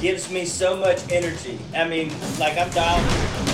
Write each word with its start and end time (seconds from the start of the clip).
gives 0.00 0.30
me 0.30 0.44
so 0.44 0.76
much 0.76 1.00
energy. 1.10 1.58
I 1.74 1.88
mean, 1.88 2.12
like 2.38 2.58
I'm 2.58 2.70
dialed. 2.70 3.45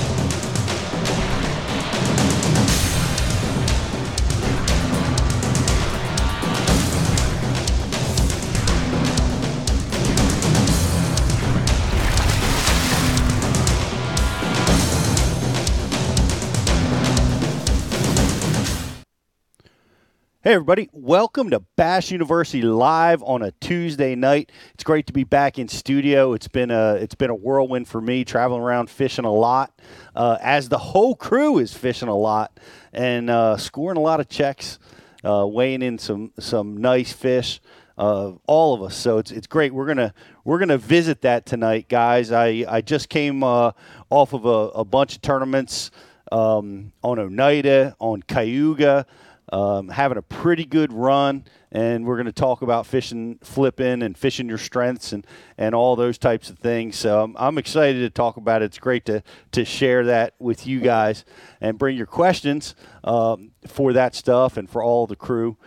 Hey, 20.44 20.54
everybody. 20.54 20.88
Welcome 20.90 21.50
to 21.50 21.60
Bash 21.76 22.10
University 22.10 22.62
Live 22.62 23.22
on 23.22 23.42
a 23.42 23.52
Tuesday 23.60 24.16
night. 24.16 24.50
It's 24.74 24.82
great 24.82 25.06
to 25.06 25.12
be 25.12 25.22
back 25.22 25.56
in 25.56 25.68
studio. 25.68 26.32
It's 26.32 26.48
been 26.48 26.72
a 26.72 26.94
it's 26.94 27.14
been 27.14 27.30
a 27.30 27.34
whirlwind 27.36 27.86
for 27.86 28.00
me, 28.00 28.24
traveling 28.24 28.60
around 28.60 28.90
fishing 28.90 29.24
a 29.24 29.32
lot, 29.32 29.80
uh, 30.16 30.38
as 30.40 30.68
the 30.68 30.78
whole 30.78 31.14
crew 31.14 31.58
is 31.58 31.72
fishing 31.74 32.08
a 32.08 32.16
lot 32.16 32.58
and 32.92 33.30
uh, 33.30 33.56
scoring 33.56 33.96
a 33.96 34.00
lot 34.00 34.18
of 34.18 34.28
checks, 34.28 34.80
uh, 35.22 35.46
weighing 35.46 35.80
in 35.80 35.96
some 35.96 36.32
some 36.40 36.76
nice 36.76 37.12
fish. 37.12 37.60
Uh, 37.96 38.32
all 38.48 38.74
of 38.74 38.82
us, 38.82 38.96
so 38.96 39.18
it's 39.18 39.30
it's 39.30 39.46
great. 39.46 39.72
We're 39.72 39.86
gonna 39.86 40.12
we're 40.44 40.58
gonna 40.58 40.76
visit 40.76 41.20
that 41.20 41.46
tonight, 41.46 41.88
guys. 41.88 42.32
I 42.32 42.64
I 42.66 42.80
just 42.80 43.08
came 43.08 43.44
uh, 43.44 43.70
off 44.10 44.32
of 44.32 44.44
a, 44.44 44.80
a 44.80 44.84
bunch 44.84 45.14
of 45.14 45.22
tournaments 45.22 45.92
um, 46.32 46.90
on 47.00 47.20
Oneida, 47.20 47.94
on 48.00 48.22
Cayuga 48.22 49.06
um, 49.52 49.90
having 49.90 50.16
a 50.16 50.22
pretty 50.22 50.64
good 50.64 50.92
run, 50.92 51.44
and 51.70 52.06
we're 52.06 52.16
going 52.16 52.26
to 52.26 52.32
talk 52.32 52.62
about 52.62 52.86
fishing, 52.86 53.38
flipping, 53.42 54.02
and 54.02 54.16
fishing 54.16 54.48
your 54.48 54.58
strengths, 54.58 55.12
and, 55.12 55.26
and 55.58 55.74
all 55.74 55.94
those 55.94 56.16
types 56.16 56.48
of 56.48 56.58
things. 56.58 56.96
So 56.96 57.22
I'm, 57.22 57.36
I'm 57.38 57.58
excited 57.58 58.00
to 58.00 58.10
talk 58.10 58.38
about 58.38 58.62
it. 58.62 58.66
It's 58.66 58.78
great 58.78 59.04
to 59.06 59.22
to 59.52 59.64
share 59.66 60.06
that 60.06 60.34
with 60.38 60.66
you 60.66 60.80
guys 60.80 61.26
and 61.60 61.78
bring 61.78 61.98
your 61.98 62.06
questions 62.06 62.74
um, 63.04 63.50
for 63.66 63.92
that 63.92 64.14
stuff 64.14 64.56
and 64.56 64.68
for 64.68 64.82
all 64.82 65.06
the 65.06 65.16
crew. 65.16 65.58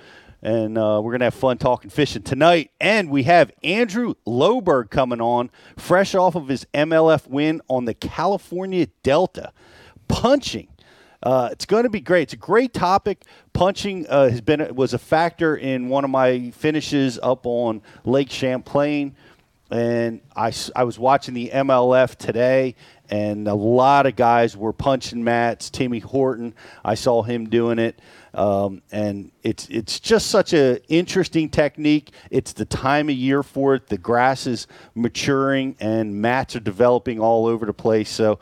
And 0.42 0.78
uh, 0.78 1.02
we're 1.04 1.12
going 1.12 1.22
to 1.22 1.26
have 1.26 1.34
fun 1.34 1.58
talking 1.58 1.90
fishing 1.90 2.24
tonight. 2.24 2.72
And 2.80 3.10
we 3.10 3.24
have 3.24 3.52
Andrew 3.64 4.16
Loberg 4.28 4.90
coming 4.90 5.22
on, 5.22 5.50
fresh 5.78 6.14
off 6.14 6.36
of 6.36 6.48
his 6.48 6.66
MLF 6.74 7.28
win 7.28 7.62
on 7.68 7.86
the 7.86 7.94
California 7.94 8.88
Delta, 9.04 9.54
punching 10.08 10.68
uh, 11.26 11.50
it's 11.52 11.66
going 11.66 11.84
to 11.84 11.90
be 11.90 12.00
great. 12.00 12.22
It's 12.24 12.34
a 12.34 12.38
great 12.38 12.72
topic. 12.72 13.24
Punching 13.52 14.06
uh, 14.08 14.30
has 14.30 14.42
been 14.42 14.76
was 14.76 14.94
a 14.94 15.00
factor 15.00 15.58
in 15.58 15.90
one 15.90 16.04
of 16.04 16.12
my 16.12 16.52
finishes 16.52 17.18
up 17.22 17.48
on 17.48 17.82
Lake 18.04 18.30
Champlain, 18.30 19.16
and 19.72 20.22
I, 20.36 20.54
I 20.76 20.84
was 20.84 21.00
watching 21.00 21.34
the 21.34 21.50
MLF 21.50 22.16
today, 22.18 22.76
and 23.10 23.48
a 23.48 23.56
lot 23.56 24.06
of 24.06 24.16
guys 24.16 24.56
were 24.56 24.72
punching 24.72 25.24
mats. 25.24 25.72
Timmy 25.72 25.98
Horton, 25.98 26.54
I 26.84 26.94
saw 26.94 27.24
him 27.24 27.50
doing 27.50 27.80
it. 27.80 28.00
Um, 28.36 28.82
and 28.92 29.32
it's 29.44 29.68
it's 29.70 29.98
just 30.00 30.28
such 30.28 30.52
an 30.52 30.80
interesting 30.90 31.48
technique. 31.50 32.12
It's 32.30 32.52
the 32.52 32.66
time 32.66 33.08
of 33.08 33.16
year 33.16 33.44
for 33.44 33.76
it. 33.76 33.88
The 33.88 33.98
grass 33.98 34.46
is 34.46 34.68
maturing 34.94 35.78
and 35.80 36.22
mats 36.22 36.56
are 36.58 36.60
developing 36.60 37.20
all 37.22 37.48
over 37.48 37.66
the 37.66 37.74
place. 37.74 38.10
So 38.10 38.40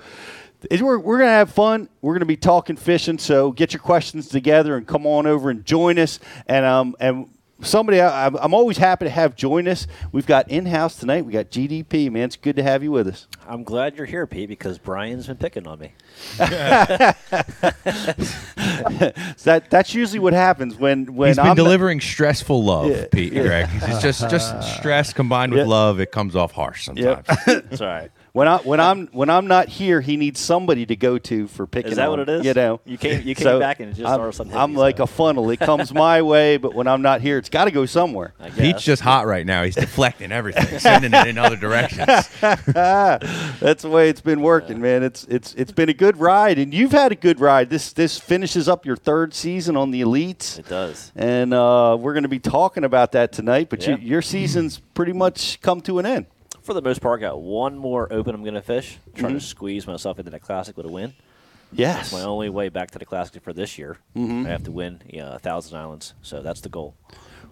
we're, 0.71 0.97
we're 0.99 1.17
going 1.17 1.27
to 1.29 1.33
have 1.33 1.51
fun. 1.51 1.89
We're 2.01 2.13
going 2.13 2.19
to 2.21 2.25
be 2.25 2.37
talking 2.37 2.75
fishing. 2.75 3.17
So 3.17 3.51
get 3.51 3.73
your 3.73 3.81
questions 3.81 4.29
together 4.29 4.75
and 4.77 4.87
come 4.87 5.05
on 5.05 5.25
over 5.27 5.49
and 5.49 5.65
join 5.65 5.97
us. 5.99 6.19
And 6.47 6.65
um 6.65 6.95
and 6.99 7.29
somebody 7.61 8.01
I, 8.01 8.23
I'm- 8.23 8.35
I'm 8.41 8.53
always 8.53 8.77
happy 8.77 9.05
to 9.05 9.09
have 9.09 9.35
join 9.35 9.67
us. 9.67 9.87
We've 10.11 10.25
got 10.25 10.49
in 10.49 10.65
house 10.65 10.97
tonight. 10.97 11.25
We 11.25 11.31
got 11.31 11.49
GDP. 11.49 12.11
Man, 12.11 12.23
it's 12.23 12.35
good 12.35 12.55
to 12.57 12.63
have 12.63 12.83
you 12.83 12.91
with 12.91 13.07
us. 13.07 13.27
I'm 13.47 13.63
glad 13.63 13.95
you're 13.95 14.05
here, 14.05 14.27
Pete, 14.27 14.49
because 14.49 14.77
Brian's 14.77 15.27
been 15.27 15.37
picking 15.37 15.65
on 15.67 15.79
me. 15.79 15.93
that 19.43 19.65
that's 19.69 19.93
usually 19.93 20.19
what 20.19 20.33
happens 20.33 20.75
when 20.75 21.15
when 21.15 21.29
He's 21.29 21.37
been 21.37 21.47
I'm 21.47 21.55
delivering 21.55 21.99
stressful 22.01 22.63
love, 22.63 22.89
Yeah, 22.89 23.05
Pete 23.11 23.33
yeah. 23.33 23.41
Greg. 23.43 23.69
It's 23.73 24.01
just 24.01 24.29
just 24.29 24.77
stress 24.77 25.13
combined 25.13 25.51
with 25.53 25.59
Yep. 25.59 25.67
love. 25.67 25.99
It 25.99 26.11
comes 26.11 26.35
off 26.35 26.51
harsh 26.51 26.85
sometimes. 26.85 27.25
Yep. 27.47 27.65
It's 27.71 27.81
all 27.81 27.87
right. 27.87 28.11
When 28.33 28.47
I 28.47 28.57
when 28.57 28.79
I'm 28.79 29.07
when 29.07 29.29
I'm 29.29 29.45
not 29.47 29.69
here, 29.69 30.01
he 30.01 30.17
needs 30.17 30.39
somebody 30.39 30.85
to 30.87 30.95
go 30.95 31.17
to 31.19 31.47
for 31.47 31.67
picking. 31.67 31.91
Is 31.91 31.97
that 31.97 32.05
on, 32.05 32.09
what 32.17 32.19
it 32.21 32.29
is? 32.29 32.45
You 32.45 32.53
know, 32.55 32.81
You 32.83 32.97
came- 32.97 33.21
you 33.27 33.35
came 33.35 33.43
So 33.43 33.59
back 33.59 33.79
and 33.79 33.89
it 33.91 33.93
just 33.93 34.07
I'm, 34.07 34.19
all 34.19 34.25
of 34.27 34.33
a 34.33 34.33
sudden 34.35 34.53
I'm 34.55 34.71
me, 34.73 34.77
like 34.79 34.97
so. 34.97 35.03
a 35.03 35.07
funnel. 35.07 35.49
It 35.51 35.59
comes 35.59 35.93
my 36.07 36.21
way, 36.23 36.57
but 36.57 36.73
when 36.73 36.87
I'm 36.87 37.01
not 37.03 37.21
here, 37.21 37.37
it's 37.37 37.49
got 37.49 37.65
to 37.65 37.71
go 37.71 37.85
somewhere. 37.85 38.33
I. 38.39 38.49
Pete's 38.49 38.83
just 38.83 39.03
hot 39.03 39.27
right 39.27 39.45
now. 39.45 39.63
He's 39.63 39.75
deflecting 39.75 40.31
everything, 40.31 40.79
sending 40.79 41.13
it 41.13 41.27
in 41.27 41.37
other 41.37 41.55
directions. 41.55 42.07
That's 42.41 43.83
the 43.83 43.89
way 43.89 44.09
it's 44.09 44.21
been 44.21 44.41
working, 44.41 44.81
man. 44.81 45.03
It's 45.03 45.25
it's 45.25 45.53
it's 45.53 45.71
been 45.71 45.89
a 45.89 45.93
good 45.93 46.17
ride, 46.17 46.57
and 46.57 46.73
you've 46.73 46.91
had 46.91 47.11
a 47.11 47.15
good 47.15 47.39
ride. 47.39 47.69
This 47.69 47.93
this 47.93 48.17
finishes 48.19 48.67
up 48.67 48.85
your 48.85 48.95
third 48.95 49.33
season 49.33 49.77
on 49.77 49.91
the 49.91 50.01
elites, 50.01 50.57
It 50.59 50.67
does. 50.67 51.11
and 51.15 51.53
uh, 51.53 51.95
we're 51.99 52.13
going 52.13 52.23
to 52.23 52.29
be 52.29 52.39
talking 52.39 52.83
about 52.83 53.11
that 53.13 53.31
tonight. 53.31 53.69
But 53.69 53.85
Yeah. 53.85 53.97
you, 53.97 53.97
your 53.97 54.21
season's 54.23 54.79
pretty 54.95 55.13
much 55.13 55.61
come 55.61 55.81
to 55.81 55.99
an 55.99 56.05
end. 56.07 56.25
For 56.63 56.73
the 56.73 56.81
most 56.81 57.01
part, 57.01 57.19
got 57.21 57.41
one 57.41 57.77
more 57.77 58.11
open 58.11 58.33
I'm 58.33 58.41
going 58.41 58.53
to 58.53 58.61
fish. 58.61 58.97
Trying 59.15 59.31
Mm-hmm. 59.31 59.39
to 59.39 59.45
squeeze 59.45 59.85
myself 59.87 60.17
into 60.19 60.31
that 60.31 60.41
classic 60.41 60.77
with 60.77 60.85
a 60.85 60.89
win. 60.89 61.13
Yes. 61.73 62.13
My 62.13 62.21
only 62.21 62.49
way 62.49 62.69
back 62.69 62.91
to 62.91 62.99
the 62.99 63.05
classic 63.05 63.43
for 63.43 63.51
this 63.51 63.77
year. 63.77 63.97
Mm-hmm. 64.15 64.45
I 64.45 64.49
have 64.49 64.63
to 64.63 64.71
win 64.71 65.01
yeah, 65.09 65.35
a 65.35 65.39
thousand 65.39 65.77
islands, 65.77 66.13
so 66.21 66.41
that's 66.41 66.61
the 66.61 66.69
goal. 66.69 66.95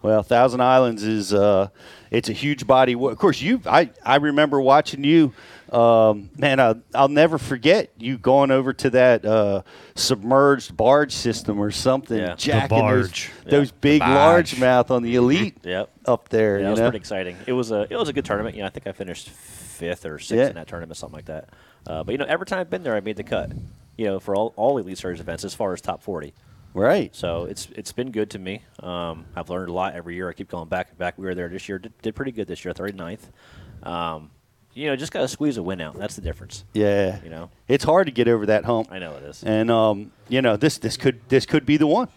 Well, 0.03 0.23
Thousand 0.23 0.61
Islands 0.61 1.03
is 1.03 1.31
uh, 1.31 1.67
it's 2.09 2.27
a 2.27 2.33
huge 2.33 2.65
body. 2.65 2.95
Of 2.95 3.17
course, 3.19 3.39
you 3.39 3.61
I, 3.67 3.91
I 4.03 4.15
remember 4.15 4.59
watching 4.59 5.03
you. 5.03 5.31
Um, 5.71 6.29
man, 6.37 6.59
I, 6.59 6.75
I'll 6.93 7.07
never 7.07 7.37
forget 7.37 7.91
you 7.97 8.17
going 8.17 8.51
over 8.51 8.73
to 8.73 8.89
that 8.89 9.25
uh, 9.25 9.61
submerged 9.95 10.75
barge 10.75 11.13
system 11.13 11.59
or 11.59 11.71
something, 11.71 12.17
Yeah. 12.17 12.35
Jacking 12.35 12.77
those, 12.77 13.07
barge. 13.07 13.31
those 13.45 13.71
big 13.71 14.01
largemouth 14.01 14.91
on 14.91 15.01
the 15.03 15.15
elite 15.15 15.57
Yep. 15.63 15.89
up 16.05 16.27
there. 16.29 16.59
Yeah, 16.59 16.67
it 16.67 16.71
was 16.71 16.79
know? 16.79 16.85
pretty 16.87 16.97
exciting. 16.97 17.37
It 17.47 17.53
was 17.53 17.71
a 17.71 17.87
it 17.89 17.95
was 17.95 18.09
a 18.09 18.13
good 18.13 18.25
tournament. 18.25 18.55
You 18.55 18.63
know, 18.63 18.67
I 18.67 18.69
think 18.71 18.85
I 18.87 18.91
finished 18.91 19.29
fifth 19.29 20.05
or 20.05 20.19
sixth 20.19 20.33
Yeah. 20.37 20.47
in 20.49 20.55
that 20.55 20.67
tournament, 20.67 20.97
something 20.97 21.15
like 21.15 21.25
that. 21.25 21.49
Uh, 21.87 22.03
but 22.03 22.11
you 22.11 22.17
know, 22.17 22.25
every 22.27 22.45
time 22.45 22.59
I've 22.59 22.69
been 22.69 22.83
there, 22.83 22.95
I 22.95 22.99
made 22.99 23.15
the 23.17 23.23
cut. 23.23 23.51
You 23.97 24.05
know, 24.07 24.19
for 24.19 24.35
all 24.35 24.53
all 24.57 24.77
elite 24.77 24.97
series 24.97 25.19
events 25.19 25.43
as 25.45 25.53
far 25.53 25.73
as 25.73 25.79
top 25.81 26.01
forty. 26.03 26.33
right. 26.73 27.15
So 27.15 27.45
it's 27.45 27.69
it's 27.75 27.91
been 27.93 28.11
good 28.11 28.29
to 28.31 28.39
me. 28.39 28.63
Um, 28.81 29.25
I've 29.35 29.49
learned 29.49 29.69
a 29.69 29.73
lot 29.73 29.93
every 29.93 30.15
year. 30.15 30.27
I 30.29 30.33
keep 30.33 30.49
going 30.49 30.67
back 30.69 30.89
and 30.89 30.97
back. 30.97 31.17
We 31.17 31.25
were 31.25 31.35
there 31.35 31.47
this 31.49 31.69
year. 31.69 31.77
Did, 31.79 31.93
did 32.01 32.15
pretty 32.15 32.31
good 32.31 32.47
this 32.47 32.65
year, 32.65 32.73
39th. 32.73 33.19
Um, 33.83 34.31
you 34.73 34.87
know, 34.87 34.95
just 34.95 35.11
got 35.11 35.21
to 35.21 35.27
squeeze 35.27 35.57
a 35.57 35.63
win 35.63 35.81
out. 35.81 35.97
That's 35.97 36.15
the 36.15 36.21
difference. 36.21 36.63
Yeah. 36.73 37.19
You 37.23 37.29
know? 37.29 37.49
it's 37.67 37.83
hard 37.83 38.07
to 38.07 38.11
get 38.11 38.27
over 38.27 38.45
that 38.47 38.65
hump. 38.65 38.89
I 38.91 38.99
know 38.99 39.15
it 39.15 39.23
is. 39.23 39.43
And 39.43 39.69
um, 39.71 40.11
you 40.29 40.41
know, 40.41 40.57
this 40.57 40.77
this 40.77 40.97
could 40.97 41.19
this 41.29 41.45
could 41.45 41.65
be 41.65 41.77
the 41.77 41.87
one. 41.87 42.07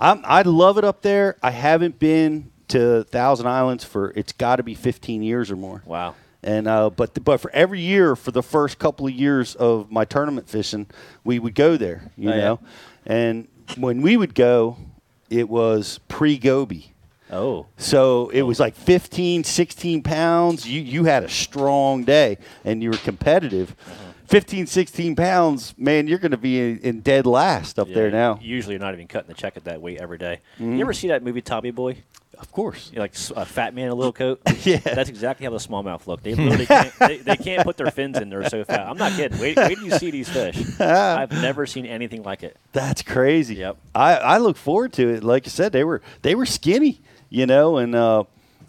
I'm, 0.00 0.22
I 0.24 0.42
love 0.42 0.76
it 0.78 0.84
up 0.84 1.02
there. 1.02 1.36
I 1.42 1.50
haven't 1.50 1.98
been 1.98 2.50
to 2.68 3.04
Thousand 3.04 3.46
Islands 3.46 3.84
for 3.84 4.10
it's 4.16 4.32
got 4.32 4.56
to 4.56 4.62
be 4.62 4.74
15 4.74 5.22
years 5.22 5.50
or 5.50 5.56
more. 5.56 5.82
Wow. 5.84 6.14
And 6.42 6.66
uh, 6.68 6.90
but 6.90 7.22
but 7.24 7.40
for 7.40 7.50
every 7.52 7.80
year 7.80 8.16
for 8.16 8.30
the 8.30 8.42
first 8.42 8.78
couple 8.78 9.06
of 9.06 9.12
years 9.12 9.54
of 9.54 9.90
my 9.90 10.04
tournament 10.04 10.48
fishing, 10.48 10.86
we 11.24 11.38
would 11.38 11.54
go 11.54 11.76
there, 11.76 12.10
you 12.16 12.30
Oh, 12.30 12.34
yeah. 12.34 12.40
know. 12.40 12.60
And 13.06 13.48
when 13.78 14.02
we 14.02 14.16
would 14.16 14.34
go, 14.34 14.76
it 15.30 15.48
was 15.48 16.00
pre 16.08 16.36
goby. 16.38 16.92
Oh, 17.30 17.66
So 17.78 18.28
it 18.30 18.42
was 18.42 18.60
like 18.60 18.74
15, 18.74 19.44
16 19.44 20.02
pounds. 20.02 20.68
You 20.68 20.80
you 20.80 21.04
had 21.04 21.24
a 21.24 21.28
strong 21.28 22.04
day 22.04 22.38
and 22.64 22.82
you 22.82 22.90
were 22.90 22.98
competitive. 22.98 23.74
Uh-huh. 23.86 24.04
15, 24.26 24.66
16 24.66 25.16
pounds, 25.16 25.74
man, 25.76 26.06
you're 26.06 26.18
going 26.18 26.30
to 26.30 26.36
be 26.38 26.58
in, 26.58 26.78
in 26.78 27.00
dead 27.00 27.26
last 27.26 27.78
up 27.78 27.88
yeah, 27.88 27.94
there 27.94 28.10
now. 28.10 28.38
Usually, 28.40 28.74
you're 28.74 28.80
not 28.80 28.94
even 28.94 29.06
cutting 29.06 29.28
the 29.28 29.34
check 29.34 29.56
at 29.56 29.64
that 29.64 29.82
weight 29.82 30.00
every 30.00 30.18
day. 30.18 30.40
Mm-hmm. 30.54 30.76
You 30.76 30.80
ever 30.80 30.94
see 30.94 31.08
that 31.08 31.22
movie 31.22 31.42
Tommy 31.42 31.70
Boy? 31.70 31.98
Of 32.38 32.50
course. 32.50 32.90
You 32.90 32.96
know, 32.96 33.02
like 33.02 33.14
a 33.36 33.44
fat 33.44 33.74
man 33.74 33.86
in 33.86 33.90
a 33.92 33.94
little 33.94 34.12
coat. 34.24 34.40
Yeah. 34.64 34.78
that's 34.78 35.08
exactly 35.08 35.44
how 35.44 35.52
the 35.52 35.58
smallmouth 35.58 36.06
look. 36.06 36.22
They 36.22 36.34
literally 36.34 36.66
can't, 36.66 36.92
they, 36.98 37.18
they 37.18 37.36
can't 37.36 37.64
put 37.64 37.76
their 37.76 37.90
fins 37.90 38.18
in. 38.18 38.30
They're 38.30 38.48
so 38.48 38.64
fat. 38.64 38.88
I'm 38.88 38.96
not 38.96 39.12
kidding. 39.12 39.38
Wait, 39.38 39.56
wait 39.56 39.76
till 39.76 39.84
you 39.84 39.92
see 39.92 40.10
these 40.10 40.28
fish. 40.28 40.58
I've 40.80 41.30
never 41.30 41.66
seen 41.66 41.86
anything 41.86 42.22
like 42.22 42.42
it. 42.42 42.56
That's 42.72 43.02
crazy. 43.02 43.56
Yep. 43.56 43.76
I, 43.94 44.16
I 44.16 44.38
look 44.38 44.56
forward 44.56 44.92
to 44.94 45.08
it. 45.10 45.22
Like 45.24 45.46
I 45.46 45.50
said, 45.50 45.72
they 45.72 45.84
were 45.84 46.02
they 46.22 46.34
were 46.34 46.46
skinny, 46.46 47.02
you 47.34 47.46
know, 47.46 47.78
and 47.78 47.94
uh, 47.94 48.24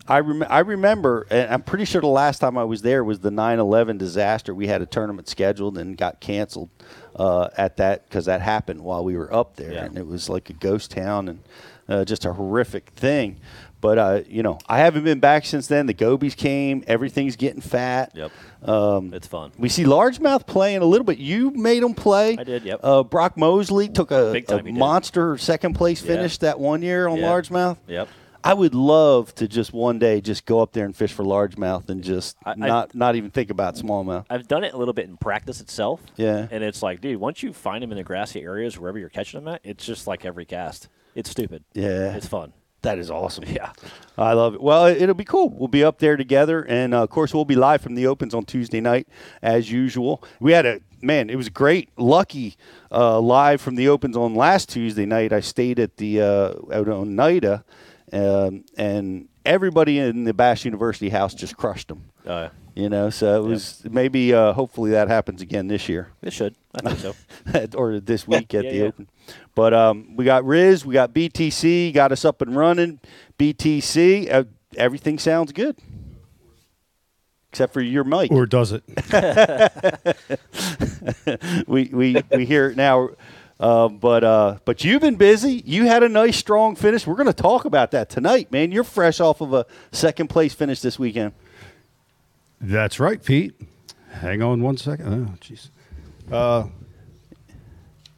I 0.08 0.20
rem- 0.20 0.46
I 0.50 0.60
remember, 0.60 1.28
and 1.30 1.52
I'm 1.54 1.62
pretty 1.62 1.86
sure 1.86 2.02
the 2.02 2.08
last 2.08 2.40
time 2.40 2.58
I 2.58 2.64
was 2.64 2.82
there 2.82 3.04
was 3.04 3.20
the 3.20 3.30
9/11 3.30 3.98
disaster. 3.98 4.54
We 4.56 4.68
had 4.68 4.82
a 4.82 4.86
tournament 4.86 5.28
scheduled 5.30 5.78
and 5.78 5.96
got 5.98 6.20
canceled 6.20 6.70
uh, 7.16 7.50
at 7.58 7.78
that 7.78 8.08
because 8.10 8.26
that 8.26 8.42
happened 8.42 8.82
while 8.82 9.04
we 9.04 9.16
were 9.16 9.32
up 9.34 9.56
there, 9.56 9.74
Yeah. 9.74 9.86
and 9.86 9.98
it 9.98 10.08
was 10.08 10.30
like 10.30 10.50
a 10.50 10.54
ghost 10.54 10.92
town 10.92 11.30
and 11.30 11.40
uh, 11.88 12.06
just 12.06 12.26
a 12.26 12.34
horrific 12.34 12.90
thing. 12.96 13.38
But 13.82 13.98
uh, 14.00 14.22
you 14.28 14.42
know, 14.42 14.58
I 14.68 14.80
haven't 14.80 15.04
been 15.04 15.20
back 15.20 15.46
since 15.46 15.68
then. 15.68 15.86
The 15.86 15.94
gobies 15.94 16.34
came. 16.34 16.84
Everything's 16.88 17.36
getting 17.36 17.62
fat. 17.62 18.12
Yep. 18.16 18.32
Um, 18.68 19.14
It's 19.14 19.28
fun. 19.28 19.52
we 19.60 19.70
see 19.70 19.84
largemouth 19.84 20.48
playing 20.48 20.82
a 20.82 20.86
little 20.86 21.06
bit. 21.06 21.20
You 21.20 21.52
made 21.52 21.84
them 21.84 21.94
play. 21.94 22.36
I 22.36 22.44
did, 22.44 22.64
yep. 22.64 22.80
Uh, 22.82 23.04
Brock 23.04 23.38
Mosley 23.38 23.88
took 23.90 24.10
a, 24.10 24.32
a 24.32 24.34
he 24.34 24.42
did. 24.42 24.74
monster 24.74 25.38
second 25.38 25.76
place 25.76 26.02
Yeah. 26.02 26.16
finish 26.16 26.40
that 26.40 26.60
one 26.60 26.82
year 26.82 27.08
on 27.08 27.18
Yeah. 27.20 27.28
largemouth. 27.28 27.78
Yep. 27.88 28.08
I 28.46 28.54
would 28.54 28.76
love 28.76 29.34
to 29.36 29.48
just 29.48 29.74
one 29.74 29.98
day 30.00 30.22
just 30.22 30.46
go 30.46 30.62
up 30.62 30.72
there 30.74 30.86
and 30.86 30.96
fish 30.96 31.12
for 31.12 31.24
largemouth 31.24 31.90
and 31.90 32.04
just 32.04 32.38
I- 32.46 32.52
I- 32.52 32.56
not 32.56 32.96
not 32.96 33.16
even 33.16 33.32
think 33.32 33.50
about 33.50 33.76
smallmouth. 33.76 34.26
I've 34.30 34.48
done 34.48 34.64
it 34.64 34.74
a 34.74 34.78
little 34.78 34.94
bit 34.94 35.06
in 35.10 35.18
practice 35.18 35.60
itself. 35.62 36.00
Yeah. 36.16 36.48
And 36.52 36.64
it's 36.64 36.82
like, 36.84 37.02
dude, 37.02 37.20
once 37.20 37.42
you 37.44 37.52
find 37.54 37.82
them 37.84 37.92
in 37.92 37.98
the 37.98 38.04
grassy 38.04 38.42
areas 38.44 38.78
wherever 38.80 39.00
you're 39.00 39.10
catching 39.10 39.44
them 39.44 39.54
at, 39.56 39.62
it's 39.64 39.86
just 39.86 40.06
like 40.08 40.26
every 40.26 40.46
cast. 40.46 40.88
It's 41.16 41.30
stupid. 41.30 41.64
Yeah. 41.74 42.14
It's 42.16 42.28
fun. 42.28 42.54
That 42.84 43.00
is 43.00 43.10
awesome. 43.10 43.46
Yeah. 43.48 43.72
I 44.16 44.34
love 44.34 44.54
it. 44.54 44.62
Well, 44.62 44.86
it- 44.86 45.02
it'll 45.02 45.16
be 45.16 45.26
cool. 45.26 45.50
We'll 45.50 45.68
be 45.70 45.84
up 45.84 45.98
there 45.98 46.16
together, 46.18 46.62
and 46.62 46.94
uh, 46.94 47.02
of 47.02 47.10
course, 47.10 47.34
we'll 47.34 47.44
be 47.46 47.56
live 47.56 47.82
from 47.82 47.96
the 47.96 48.06
Opens 48.06 48.36
on 48.36 48.46
Tuesday 48.46 48.80
night 48.80 49.08
as 49.42 49.72
usual. 49.72 50.24
We 50.40 50.52
had 50.52 50.68
a 50.68 50.82
man. 51.02 51.32
It 51.32 51.36
was 51.36 51.50
great, 51.50 51.90
lucky 51.98 52.56
uh, 52.92 53.20
live 53.20 53.60
from 53.60 53.74
the 53.76 53.88
Opens 53.88 54.16
on 54.16 54.36
last 54.36 54.70
Tuesday 54.70 55.08
night. 55.08 55.34
I 55.34 55.40
stayed 55.40 55.80
at 55.80 55.98
the 55.98 56.22
uh, 56.22 56.54
out 56.72 56.88
on 56.88 57.16
Nida, 57.16 57.64
um, 58.14 58.64
and 58.78 59.28
everybody 59.46 60.00
in 60.00 60.24
the 60.24 60.34
Bash 60.34 60.66
University 60.66 61.10
house 61.10 61.34
just 61.34 61.58
crushed 61.58 61.90
them. 61.90 62.04
Uh, 62.26 62.50
You 62.76 62.90
know, 62.90 63.10
so 63.10 63.44
it 63.44 63.48
was 63.48 63.84
maybe. 63.90 64.34
Uh, 64.34 64.52
hopefully, 64.54 64.92
that 64.92 65.08
happens 65.08 65.42
again 65.42 65.68
this 65.68 65.88
year. 65.88 66.10
it 66.22 66.34
should. 66.34 66.56
I 66.74 66.94
think 66.94 67.00
so. 67.00 67.16
or 67.78 68.00
this 68.02 68.28
week 68.28 68.54
at 68.54 68.66
Yeah, 68.66 68.72
the 68.72 68.78
yeah. 68.78 68.84
Open. 68.86 69.08
But 69.56 69.74
um, 69.74 70.16
we 70.18 70.26
got 70.26 70.44
Riz, 70.46 70.86
we 70.86 70.94
got 70.94 71.14
BTC, 71.14 71.94
got 71.94 72.12
us 72.12 72.26
up 72.26 72.42
and 72.42 72.56
running. 72.56 73.00
BTC, 73.40 74.32
uh, 74.32 74.44
everything 74.76 75.18
sounds 75.20 75.54
good, 75.54 75.78
except 77.50 77.72
for 77.74 77.80
your 77.82 78.04
mic. 78.04 78.30
Or 78.32 78.46
does 78.46 78.74
it? 78.74 78.84
we 81.68 81.90
we 81.94 82.22
we 82.32 82.46
hear 82.46 82.70
it 82.70 82.78
now. 82.78 83.10
Uh, 83.60 83.88
but 83.88 84.24
uh, 84.24 84.58
but 84.66 84.84
you've 84.84 85.02
been 85.02 85.16
busy. 85.16 85.64
You 85.66 85.86
had 85.86 86.04
a 86.04 86.10
nice 86.10 86.36
strong 86.38 86.76
finish. 86.76 87.08
We're 87.08 87.16
going 87.16 87.28
to 87.28 87.34
talk 87.34 87.66
about 87.66 87.92
that 87.92 88.10
tonight, 88.10 88.52
man. 88.52 88.72
You're 88.72 88.84
fresh 88.84 89.20
off 89.20 89.40
of 89.42 89.54
a 89.54 89.66
second 89.92 90.28
place 90.28 90.54
finish 90.54 90.82
this 90.82 91.00
weekend. 91.00 91.34
That's 92.60 93.00
right, 93.00 93.24
Pete. 93.24 93.54
Hang 94.12 94.42
on 94.42 94.62
one 94.62 94.78
second. 94.78 95.08
Oh, 95.08 95.38
jeez. 95.40 95.70
Uh, 96.32 96.68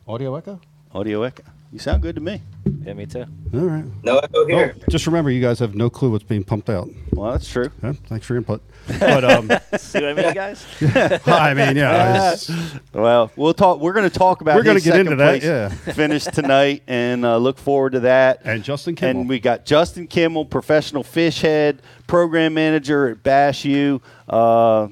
audio 0.08 0.36
echo? 0.36 0.60
Audio 0.92 1.22
echo. 1.24 1.44
You 1.72 1.80
sound 1.80 2.02
good 2.02 2.16
to 2.16 2.22
me. 2.22 2.42
Yeah, 2.86 2.94
me 2.94 3.06
too. 3.06 3.26
All 3.54 3.60
right. 3.62 3.86
No 4.04 4.18
echo 4.20 4.42
Oh, 4.44 4.46
here. 4.48 4.76
just 4.90 5.06
remember, 5.08 5.30
you 5.32 5.42
guys 5.42 5.60
have 5.60 5.76
no 5.76 5.90
clue 5.90 6.12
what's 6.12 6.24
being 6.24 6.44
pumped 6.44 6.70
out. 6.70 6.90
Well, 7.14 7.32
that's 7.32 7.50
true. 7.50 7.70
Yeah, 7.84 7.94
thanks 8.08 8.26
for 8.26 8.34
your 8.34 8.40
input. 8.40 8.62
But 9.00 9.24
um, 9.26 9.48
See 9.78 10.00
what 10.00 10.10
I 10.10 10.14
mean, 10.14 10.34
guys? 10.34 10.66
I 11.28 11.54
mean, 11.54 11.76
yeah, 11.76 12.34
it's- 12.34 12.50
Well, 12.94 13.32
we'll 13.36 13.54
talk. 13.54 13.80
We're 13.82 13.92
going 13.94 14.10
to 14.10 14.18
talk 14.18 14.40
about. 14.42 14.56
We're 14.56 14.64
gonna 14.64 14.80
get 14.80 14.98
into 15.00 15.16
that, 15.18 15.42
place 15.42 15.44
yeah. 15.44 15.68
Finish 15.94 16.24
tonight, 16.24 16.84
and 16.88 17.26
uh, 17.26 17.36
look 17.38 17.58
forward 17.58 17.92
to 17.94 18.00
that. 18.02 18.42
and 18.46 18.64
Justin 18.64 18.96
Kimmel. 18.96 19.22
And 19.22 19.30
we 19.30 19.40
got 19.40 19.66
Justin 19.66 20.08
Kimmel, 20.08 20.46
professional 20.46 21.04
fish 21.04 21.42
head, 21.42 21.82
program 22.08 22.54
manager 22.54 23.10
at 23.10 23.24
Bash 23.24 23.66
U. 23.66 24.02
Uh, 24.30 24.88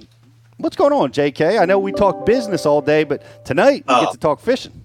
what's 0.58 0.76
going 0.76 0.92
on, 0.92 1.12
JK? 1.14 1.58
I 1.62 1.64
know 1.66 1.80
we 1.80 1.94
talk 1.94 2.26
business 2.26 2.66
all 2.66 2.82
day, 2.82 3.06
but 3.06 3.46
tonight 3.46 3.86
we 3.88 3.94
get 3.96 4.08
Oh. 4.10 4.12
to 4.12 4.18
talk 4.18 4.42
fishing. 4.42 4.84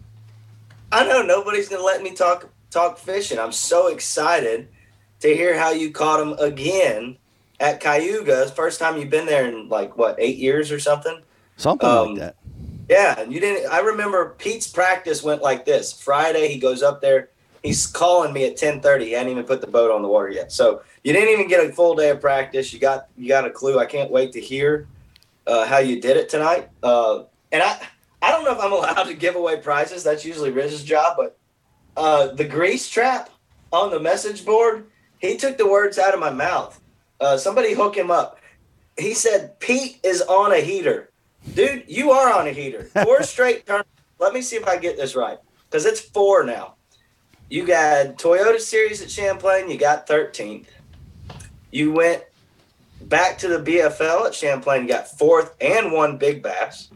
I 0.92 1.04
know 1.06 1.22
nobody's 1.22 1.68
gonna 1.68 1.82
let 1.82 2.00
me 2.02 2.12
talk 2.14 2.48
talk 2.70 2.98
fishing. 2.98 3.38
I'm 3.38 3.52
so 3.52 3.88
excited 3.88 4.68
to 5.20 5.28
hear 5.34 5.58
how 5.58 5.70
you 5.70 5.90
caught 5.90 6.18
them 6.18 6.34
again 6.38 7.16
at 7.58 7.80
Cayuga. 7.80 8.48
First 8.48 8.78
time 8.78 8.96
you've 8.98 9.10
been 9.10 9.26
there 9.26 9.46
in 9.46 9.68
like 9.68 9.96
what 9.96 10.16
eight 10.18 10.38
years 10.38 10.72
or 10.72 10.78
something. 10.80 11.20
Something 11.56 11.88
Um, 11.88 12.08
like 12.14 12.18
that. 12.20 12.36
Yeah, 12.88 13.20
and 13.20 13.32
you 13.32 13.38
didn't. 13.38 13.70
I 13.70 13.80
remember 13.80 14.34
Pete's 14.38 14.66
practice 14.66 15.22
went 15.22 15.42
like 15.42 15.64
this. 15.64 15.92
Friday, 15.92 16.48
he 16.48 16.58
goes 16.58 16.82
up 16.82 17.00
there. 17.00 17.28
He's 17.62 17.86
calling 17.86 18.32
me 18.32 18.46
at 18.46 18.56
ten 18.56 18.80
thirty. 18.80 19.06
He 19.06 19.12
hadn't 19.12 19.30
even 19.30 19.44
put 19.44 19.60
the 19.60 19.66
boat 19.66 19.90
on 19.90 20.02
the 20.02 20.08
water 20.08 20.30
yet. 20.30 20.50
So 20.50 20.82
you 21.04 21.12
didn't 21.12 21.28
even 21.28 21.46
get 21.46 21.64
a 21.64 21.72
full 21.72 21.94
day 21.94 22.10
of 22.10 22.20
practice. 22.20 22.72
You 22.72 22.80
got 22.80 23.08
you 23.16 23.28
got 23.28 23.44
a 23.46 23.50
clue. 23.50 23.78
I 23.78 23.86
can't 23.86 24.10
wait 24.10 24.32
to 24.32 24.40
hear 24.40 24.88
uh, 25.46 25.66
how 25.66 25.78
you 25.78 26.00
did 26.00 26.16
it 26.16 26.28
tonight. 26.28 26.70
Uh, 26.82 27.24
and 27.52 27.62
I 27.62 27.78
I 28.22 28.32
don't 28.32 28.44
know 28.44 28.52
if 28.52 28.58
I'm 28.60 28.72
allowed 28.72 29.04
to 29.04 29.14
give 29.14 29.36
away 29.36 29.58
prizes. 29.58 30.02
That's 30.02 30.24
usually 30.24 30.50
Riz's 30.50 30.82
job. 30.82 31.16
But 31.16 31.36
uh, 31.96 32.28
the 32.28 32.44
grease 32.44 32.88
trap 32.88 33.30
on 33.72 33.90
the 33.90 34.00
message 34.00 34.44
board, 34.44 34.86
he 35.18 35.36
took 35.36 35.58
the 35.58 35.68
words 35.68 35.98
out 35.98 36.14
of 36.14 36.20
my 36.20 36.30
mouth. 36.30 36.80
Uh, 37.20 37.36
somebody 37.36 37.74
hook 37.74 37.96
him 37.96 38.10
up. 38.10 38.38
He 38.98 39.14
said 39.14 39.58
Pete 39.60 39.98
is 40.02 40.22
on 40.22 40.52
a 40.52 40.60
heater. 40.60 41.10
Dude, 41.54 41.84
you 41.86 42.10
are 42.10 42.32
on 42.32 42.46
a 42.46 42.52
heater. 42.52 42.84
Four 43.04 43.22
straight 43.22 43.66
turns. 43.66 43.86
Let 44.18 44.34
me 44.34 44.42
see 44.42 44.56
if 44.56 44.66
I 44.66 44.76
get 44.76 44.96
this 44.96 45.16
right. 45.16 45.38
Because 45.68 45.86
it's 45.86 46.00
four 46.00 46.44
now. 46.44 46.74
You 47.48 47.66
got 47.66 48.18
Toyota 48.18 48.60
Series 48.60 49.00
at 49.00 49.10
Champlain. 49.10 49.70
You 49.70 49.78
got 49.78 50.06
13th. 50.06 50.66
You 51.70 51.92
went 51.92 52.24
back 53.02 53.38
to 53.38 53.48
the 53.48 53.58
BFL 53.58 54.26
at 54.26 54.34
Champlain. 54.34 54.82
You 54.82 54.88
got 54.88 55.08
fourth 55.08 55.54
and 55.60 55.92
one 55.92 56.16
big 56.16 56.42
bass. 56.42 56.90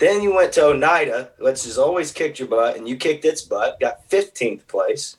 Then 0.00 0.22
you 0.22 0.34
went 0.34 0.52
to 0.54 0.64
Oneida, 0.64 1.30
which 1.38 1.64
has 1.64 1.78
always 1.78 2.10
kicked 2.10 2.38
your 2.38 2.48
butt, 2.48 2.76
and 2.76 2.88
you 2.88 2.96
kicked 2.96 3.24
its 3.24 3.42
butt. 3.42 3.78
Got 3.78 4.08
15th 4.08 4.66
place. 4.66 5.18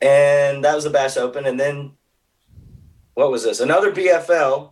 And 0.00 0.64
that 0.64 0.74
was 0.74 0.84
the 0.84 0.90
Bass 0.90 1.16
Open. 1.16 1.44
And 1.44 1.58
then, 1.58 1.92
what 3.14 3.30
was 3.30 3.44
this? 3.44 3.60
Another 3.60 3.92
BFL 3.92 4.70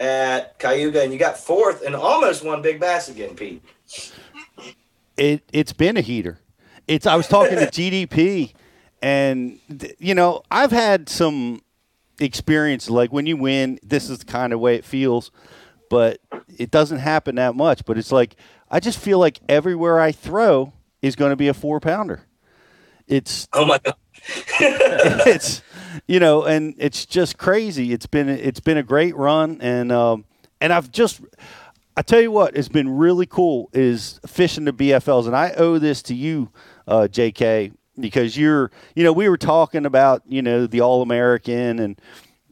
at 0.00 0.58
Cayuga, 0.58 1.02
and 1.02 1.12
you 1.12 1.18
got 1.18 1.38
fourth 1.38 1.82
and 1.86 1.94
almost 1.94 2.44
won 2.44 2.60
big 2.60 2.80
bass 2.80 3.08
again, 3.08 3.36
Pete. 3.36 3.62
It 5.16 5.42
it's 5.52 5.72
been 5.72 5.96
a 5.96 6.00
heater. 6.00 6.38
It's 6.88 7.06
I 7.06 7.14
was 7.14 7.28
talking 7.28 7.56
to 7.58 7.66
GDP, 7.66 8.52
and 9.00 9.60
you 9.98 10.14
know 10.14 10.42
I've 10.50 10.72
had 10.72 11.08
some 11.08 11.62
experience 12.18 12.90
like 12.90 13.12
when 13.12 13.26
you 13.26 13.36
win, 13.36 13.78
this 13.82 14.10
is 14.10 14.18
the 14.18 14.24
kind 14.24 14.52
of 14.52 14.58
way 14.58 14.74
it 14.74 14.84
feels, 14.84 15.30
but 15.92 16.20
it 16.56 16.70
doesn't 16.70 17.00
happen 17.00 17.34
that 17.34 17.54
much. 17.54 17.84
But 17.84 17.98
it's 17.98 18.10
like 18.10 18.36
I 18.70 18.80
just 18.80 18.98
feel 18.98 19.18
like 19.18 19.40
everywhere 19.46 20.00
I 20.00 20.10
throw 20.10 20.72
is 21.02 21.16
going 21.16 21.32
to 21.32 21.36
be 21.36 21.48
a 21.48 21.54
four 21.54 21.80
pounder. 21.80 22.22
It's 23.06 23.46
Oh 23.52 23.66
my 23.66 23.78
God. 23.78 23.94
it's 24.58 25.60
you 26.06 26.18
know, 26.18 26.44
and 26.44 26.74
it's 26.78 27.04
just 27.04 27.36
crazy. 27.36 27.92
It's 27.92 28.06
been 28.06 28.30
it's 28.30 28.58
been 28.58 28.78
a 28.78 28.82
great 28.82 29.14
run, 29.14 29.58
and 29.60 29.92
um, 29.92 30.24
and 30.62 30.72
I've 30.72 30.90
just 30.90 31.20
I 31.94 32.00
tell 32.00 32.22
you 32.22 32.30
what, 32.30 32.56
it's 32.56 32.70
been 32.70 32.88
really 32.96 33.26
cool 33.26 33.68
is 33.74 34.18
fishing 34.26 34.64
the 34.64 34.72
BFLs, 34.72 35.26
and 35.26 35.36
I 35.36 35.52
owe 35.58 35.76
this 35.76 36.00
to 36.04 36.14
you, 36.14 36.48
uh, 36.88 37.06
J.K. 37.06 37.72
Because 38.00 38.38
you're, 38.38 38.70
you 38.96 39.04
know, 39.04 39.12
we 39.12 39.28
were 39.28 39.36
talking 39.36 39.84
about, 39.84 40.22
you 40.26 40.40
know, 40.40 40.66
the 40.66 40.80
All 40.80 41.02
American, 41.02 41.78
and 41.78 42.00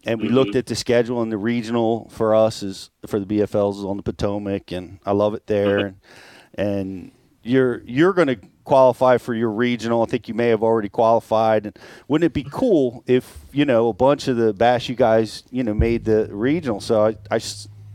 and 0.04 0.20
we 0.20 0.28
looked 0.28 0.50
mm-hmm. 0.50 0.58
at 0.58 0.66
the 0.66 0.74
schedule 0.74 1.20
and 1.22 1.30
the 1.30 1.38
regional 1.38 2.08
for 2.10 2.34
us 2.34 2.62
is 2.62 2.90
for 3.06 3.20
the 3.20 3.26
BFLs 3.26 3.78
is 3.78 3.84
on 3.84 3.96
the 3.96 4.02
Potomac, 4.02 4.72
and 4.72 4.98
I 5.04 5.12
love 5.12 5.34
it 5.34 5.46
there, 5.46 5.78
mm-hmm. 5.78 6.60
and 6.60 6.68
and 6.68 7.12
you're 7.42 7.82
you're 7.84 8.12
going 8.12 8.28
to 8.28 8.38
qualify 8.64 9.18
for 9.18 9.34
your 9.34 9.50
regional. 9.50 10.02
I 10.02 10.06
think 10.06 10.28
you 10.28 10.34
may 10.34 10.48
have 10.48 10.62
already 10.62 10.88
qualified. 10.88 11.66
And 11.66 11.78
wouldn't 12.08 12.26
it 12.26 12.32
be 12.32 12.44
mm-hmm. 12.44 12.56
cool 12.56 13.04
if 13.06 13.38
you 13.52 13.64
know 13.64 13.88
a 13.88 13.92
bunch 13.92 14.28
of 14.28 14.36
the 14.36 14.52
Bash 14.52 14.88
you 14.88 14.94
guys 14.94 15.44
you 15.50 15.62
know 15.62 15.74
made 15.74 16.04
the 16.04 16.28
regional? 16.34 16.80
So 16.80 17.06
I, 17.06 17.16
I 17.30 17.40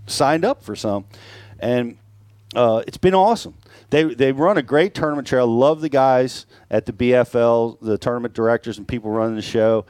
signed 0.06 0.46
up 0.46 0.64
for 0.64 0.76
some, 0.76 1.06
and 1.60 1.98
uh, 2.56 2.84
it's 2.88 2.98
been 2.98 3.16
awesome. 3.16 3.56
They 3.90 4.04
they 4.04 4.32
run 4.32 4.58
a 4.58 4.64
great 4.64 4.94
tournament 4.94 5.28
trail. 5.28 5.48
Love 5.48 5.82
the 5.82 5.90
guys 5.90 6.46
at 6.70 6.86
the 6.86 6.94
BFL, 6.94 7.80
the 7.82 7.98
tournament 7.98 8.34
directors 8.34 8.78
and 8.78 8.88
people 8.88 9.12
running 9.12 9.36
the 9.36 9.42
show. 9.42 9.86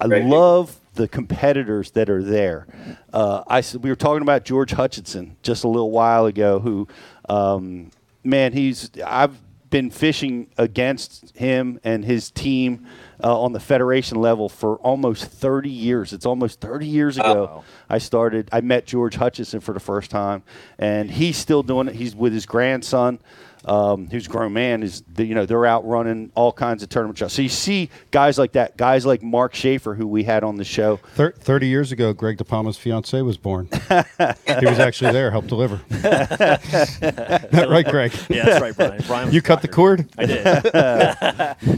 I 0.00 0.08
Great 0.08 0.24
love 0.24 0.78
the 0.94 1.08
competitors 1.08 1.90
that 1.92 2.08
are 2.08 2.22
there. 2.22 2.66
Uh, 3.12 3.42
I 3.46 3.62
we 3.78 3.90
were 3.90 3.96
talking 3.96 4.22
about 4.22 4.44
George 4.44 4.72
Hutchinson 4.72 5.36
just 5.42 5.64
a 5.64 5.68
little 5.68 5.90
while 5.90 6.26
ago. 6.26 6.60
Who, 6.60 6.88
um, 7.28 7.90
man, 8.22 8.52
he's 8.52 8.90
I've 9.04 9.38
been 9.70 9.90
fishing 9.90 10.48
against 10.56 11.36
him 11.36 11.80
and 11.82 12.04
his 12.04 12.30
team 12.30 12.86
uh, 13.22 13.40
on 13.40 13.52
the 13.52 13.60
federation 13.60 14.20
level 14.20 14.48
for 14.48 14.76
almost 14.76 15.24
30 15.26 15.70
years. 15.70 16.12
It's 16.12 16.26
almost 16.26 16.60
30 16.60 16.86
years 16.86 17.18
ago. 17.18 17.44
wow. 17.44 17.64
I 17.88 17.98
started. 17.98 18.48
I 18.52 18.60
met 18.60 18.86
George 18.86 19.14
Hutchison 19.16 19.60
for 19.60 19.72
the 19.72 19.80
first 19.80 20.10
time, 20.10 20.42
and 20.78 21.10
he's 21.10 21.36
still 21.36 21.62
doing 21.62 21.88
it. 21.88 21.94
He's 21.94 22.14
with 22.16 22.32
his 22.32 22.46
grandson. 22.46 23.18
um, 23.66 24.08
who's 24.10 24.26
a 24.26 24.28
grown 24.28 24.52
man, 24.52 24.82
is 24.82 25.02
the, 25.10 25.24
you 25.24 25.34
know 25.34 25.46
they're 25.46 25.64
out 25.64 25.86
running 25.86 26.30
all 26.34 26.52
kinds 26.52 26.82
of 26.82 26.90
tournament 26.90 27.16
shots. 27.16 27.32
So 27.32 27.40
you 27.40 27.48
see 27.48 27.88
guys 28.10 28.38
like 28.38 28.52
that, 28.52 28.76
guys 28.76 29.06
like 29.06 29.22
Mark 29.22 29.54
Schaefer, 29.54 29.94
who 29.94 30.06
we 30.06 30.22
had 30.24 30.44
on 30.44 30.56
the 30.56 30.64
show. 30.64 30.96
Thir- 31.14 31.32
Thirty 31.32 31.68
years 31.68 31.90
ago, 31.90 32.12
Greg 32.12 32.36
DePalma's 32.36 32.76
fiance 32.76 33.22
was 33.22 33.38
born. 33.38 33.70
he 33.88 34.66
was 34.66 34.78
actually 34.78 35.12
there, 35.12 35.30
helped 35.30 35.48
deliver. 35.48 35.80
That 35.90 37.66
right, 37.70 37.86
Greg? 37.86 38.12
Yeah, 38.28 38.44
that's 38.44 38.60
right, 38.60 38.76
Brian. 38.76 39.02
Brian 39.06 39.32
You 39.32 39.40
cut 39.40 39.62
the 39.62 39.68
cord. 39.68 40.08
I 40.18 40.26
did. 40.26 40.44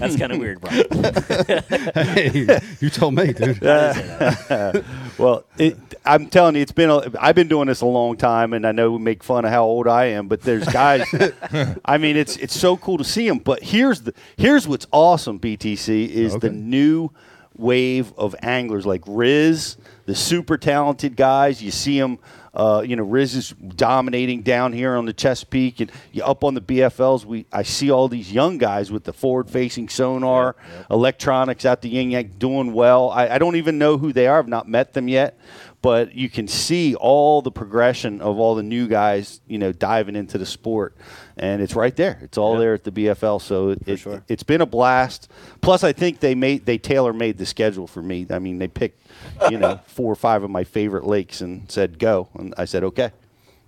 that's 0.00 0.16
kind 0.16 0.32
of 0.32 0.38
weird, 0.38 0.60
Brian. 0.60 0.84
Hey, 1.28 2.60
you 2.80 2.90
told 2.90 3.14
me, 3.14 3.32
dude. 3.32 3.60
Well, 5.18 5.44
it, 5.56 5.78
I'm 6.04 6.26
telling 6.28 6.56
you, 6.56 6.60
it's 6.62 6.72
been. 6.72 6.90
A, 6.90 7.00
I've 7.18 7.34
been 7.34 7.48
doing 7.48 7.68
this 7.68 7.80
a 7.80 7.86
long 7.86 8.18
time, 8.18 8.52
and 8.52 8.66
I 8.66 8.72
know 8.72 8.92
we 8.92 8.98
make 8.98 9.24
fun 9.24 9.46
of 9.46 9.50
how 9.50 9.64
old 9.64 9.88
I 9.88 10.06
am, 10.06 10.28
but 10.28 10.42
there's 10.42 10.66
guys. 10.68 11.06
I 11.86 11.96
mean, 11.96 12.16
it's 12.18 12.36
it's 12.36 12.54
so 12.58 12.76
cool 12.76 12.98
to 12.98 13.04
see 13.04 13.26
them. 13.26 13.38
But 13.38 13.62
here's 13.62 14.02
the 14.02 14.12
here's 14.36 14.68
what's 14.68 14.86
awesome. 14.92 15.40
BTC 15.40 16.08
is 16.10 16.34
Okay. 16.34 16.48
the 16.48 16.54
new 16.54 17.10
wave 17.56 18.12
of 18.18 18.34
anglers 18.42 18.84
like 18.84 19.00
Riz, 19.06 19.78
the 20.04 20.14
super 20.14 20.58
talented 20.58 21.16
guys. 21.16 21.62
You 21.62 21.70
see 21.70 21.98
them. 21.98 22.18
Uh, 22.56 22.80
you 22.80 22.96
know, 22.96 23.02
Riz 23.02 23.34
is 23.34 23.50
dominating 23.50 24.40
down 24.40 24.72
here 24.72 24.96
on 24.96 25.04
the 25.04 25.12
Chesapeake, 25.12 25.80
and 25.80 25.92
up 26.24 26.42
on 26.42 26.54
the 26.54 26.62
BFLs. 26.62 27.26
We 27.26 27.44
I 27.52 27.62
see 27.62 27.90
all 27.90 28.08
these 28.08 28.32
young 28.32 28.56
guys 28.56 28.90
with 28.90 29.04
the 29.04 29.12
forward-facing 29.12 29.90
sonar, 29.90 30.56
electronics 30.90 31.66
out 31.66 31.82
the 31.82 31.90
yin 31.90 32.10
yang 32.10 32.32
doing 32.38 32.72
well. 32.72 33.10
I, 33.10 33.28
I 33.28 33.38
don't 33.38 33.56
even 33.56 33.76
know 33.76 33.98
who 33.98 34.14
they 34.14 34.26
are. 34.26 34.38
I've 34.38 34.48
not 34.48 34.66
met 34.66 34.94
them 34.94 35.06
yet, 35.06 35.38
but 35.82 36.14
you 36.14 36.30
can 36.30 36.48
see 36.48 36.94
all 36.94 37.42
the 37.42 37.50
progression 37.50 38.22
of 38.22 38.38
all 38.38 38.54
the 38.54 38.62
new 38.62 38.88
guys. 38.88 39.42
You 39.46 39.58
know, 39.58 39.72
diving 39.72 40.16
into 40.16 40.38
the 40.38 40.46
sport, 40.46 40.96
and 41.36 41.60
it's 41.60 41.74
right 41.74 41.94
there. 41.96 42.18
It's 42.22 42.38
all 42.38 42.54
Yeah. 42.54 42.60
there 42.60 42.74
at 42.74 42.84
the 42.84 42.90
BFL. 42.90 43.40
So 43.40 43.70
it, 43.70 43.78
it, 43.86 43.96
sure. 43.98 44.22
it's 44.28 44.42
been 44.42 44.60
a 44.60 44.66
blast. 44.66 45.30
Plus, 45.60 45.84
I 45.84 45.92
think 45.92 46.20
they 46.20 46.34
made 46.34 46.66
they 46.66 46.78
tailor 46.78 47.12
made 47.12 47.38
the 47.38 47.46
schedule 47.46 47.86
for 47.86 48.02
me. 48.02 48.26
I 48.30 48.38
mean, 48.38 48.58
they 48.58 48.68
picked 48.68 49.06
you 49.50 49.58
know 49.58 49.80
four 49.86 50.10
or 50.10 50.16
five 50.16 50.42
of 50.42 50.50
my 50.50 50.64
favorite 50.64 51.04
lakes 51.06 51.40
and 51.40 51.70
said 51.70 51.98
go, 51.98 52.28
and 52.34 52.54
I 52.56 52.64
said 52.64 52.84
okay. 52.84 53.10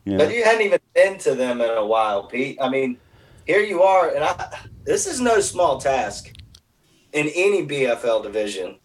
You 0.04 0.16
know? 0.16 0.24
But 0.24 0.34
you 0.34 0.42
hadn't 0.42 0.62
even 0.62 0.78
been 0.94 1.18
to 1.18 1.34
them 1.34 1.60
in 1.60 1.68
a 1.68 1.84
while, 1.84 2.24
Pete. 2.24 2.56
I 2.60 2.70
mean, 2.70 2.96
here 3.46 3.60
you 3.60 3.82
are, 3.82 4.08
and 4.14 4.24
I, 4.24 4.58
this 4.84 5.06
is 5.06 5.20
no 5.20 5.40
small 5.40 5.78
task 5.78 6.32
in 7.12 7.28
any 7.34 7.66
BFL 7.66 8.22
division. 8.22 8.78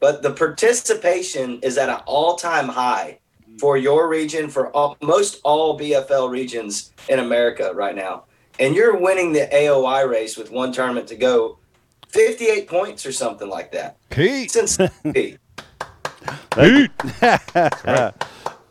But 0.00 0.22
the 0.22 0.32
participation 0.32 1.60
is 1.60 1.76
at 1.78 1.88
an 1.88 2.00
all-time 2.06 2.68
high 2.68 3.18
for 3.62 3.76
your 3.76 4.08
region, 4.08 4.50
for 4.50 4.70
all, 4.70 4.96
most 5.00 5.40
all 5.44 5.78
BFL 5.78 6.28
regions 6.28 6.92
in 7.08 7.20
America 7.20 7.70
right 7.72 7.94
now. 7.94 8.24
And 8.58 8.74
you're 8.74 8.96
winning 8.96 9.32
the 9.32 9.48
AOY 9.52 10.10
race 10.10 10.36
with 10.36 10.50
one 10.50 10.72
tournament 10.72 11.06
to 11.10 11.14
go, 11.14 11.58
58 12.08 12.66
points 12.66 13.06
or 13.06 13.12
something 13.12 13.48
like 13.48 13.70
that. 13.70 13.98
Pete. 14.10 14.50
Since 14.50 14.78
Pete. 15.14 15.38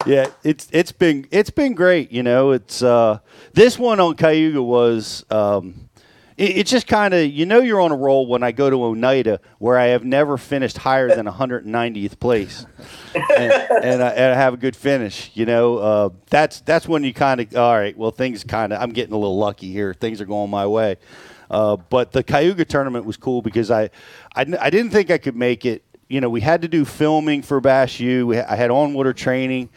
Yeah, 0.03 0.25
it's 0.43 0.67
it's 0.71 0.91
been 0.91 1.27
it's 1.29 1.51
been 1.51 1.75
great. 1.75 2.12
You 2.12 2.24
know, 2.24 2.50
it's 2.50 2.81
uh, 2.81 3.19
this 3.53 3.77
one 3.77 4.00
on 4.00 4.15
Cayuga 4.15 4.63
was 4.63 5.24
um, 5.29 5.90
it, 6.41 6.57
it's 6.57 6.71
just 6.71 6.88
kind 6.88 7.13
of 7.13 7.25
you 7.25 7.45
know 7.45 7.60
you're 7.60 7.79
on 7.79 7.91
a 7.91 7.95
roll 7.95 8.25
when 8.25 8.43
I 8.43 8.51
go 8.51 8.69
to 8.69 8.83
Oneida 8.83 9.39
where 9.60 9.77
I 9.77 9.88
have 9.88 10.03
never 10.03 10.38
finished 10.38 10.77
higher 10.77 11.13
than 11.13 11.27
190th 11.27 12.19
place, 12.19 12.65
and, 13.13 13.51
and, 13.51 14.03
I, 14.03 14.10
and 14.10 14.33
I 14.33 14.36
have 14.36 14.55
a 14.55 14.57
good 14.57 14.75
finish. 14.75 15.31
You 15.33 15.45
know, 15.45 15.77
uh, 15.77 16.10
that's 16.29 16.62
that's 16.62 16.88
when 16.88 17.03
you 17.03 17.13
kind 17.13 17.39
of 17.39 17.55
all 17.55 17.77
right. 17.77 17.95
Well, 17.95 18.12
things 18.12 18.43
kind 18.43 18.74
of 18.74 18.81
I'm 18.81 18.91
getting 18.91 19.13
a 19.13 19.17
little 19.17 19.38
lucky 19.38 19.71
here. 19.71 19.93
Things 19.93 20.19
are 20.19 20.25
going 20.25 20.50
my 20.50 20.65
way. 20.65 20.98
Uh, 21.50 21.75
but 21.75 22.13
the 22.13 22.24
Cayuga 22.24 22.63
tournament 22.63 23.03
was 23.03 23.17
cool 23.17 23.41
because 23.41 23.69
I, 23.69 23.89
I, 24.33 24.45
I 24.60 24.69
didn't 24.69 24.91
think 24.91 25.12
I 25.12 25.17
could 25.17 25.36
make 25.36 25.65
it. 25.65 25.83
You 26.07 26.21
know, 26.21 26.29
we 26.29 26.39
had 26.39 26.62
to 26.62 26.69
do 26.69 26.86
filming 26.86 27.41
for 27.41 27.60
Bash 27.60 28.00
U. 28.00 28.27
We, 28.27 28.39
I 28.39 28.55
had 28.55 28.71
on 28.71 28.93
water 28.93 29.12
training. 29.12 29.69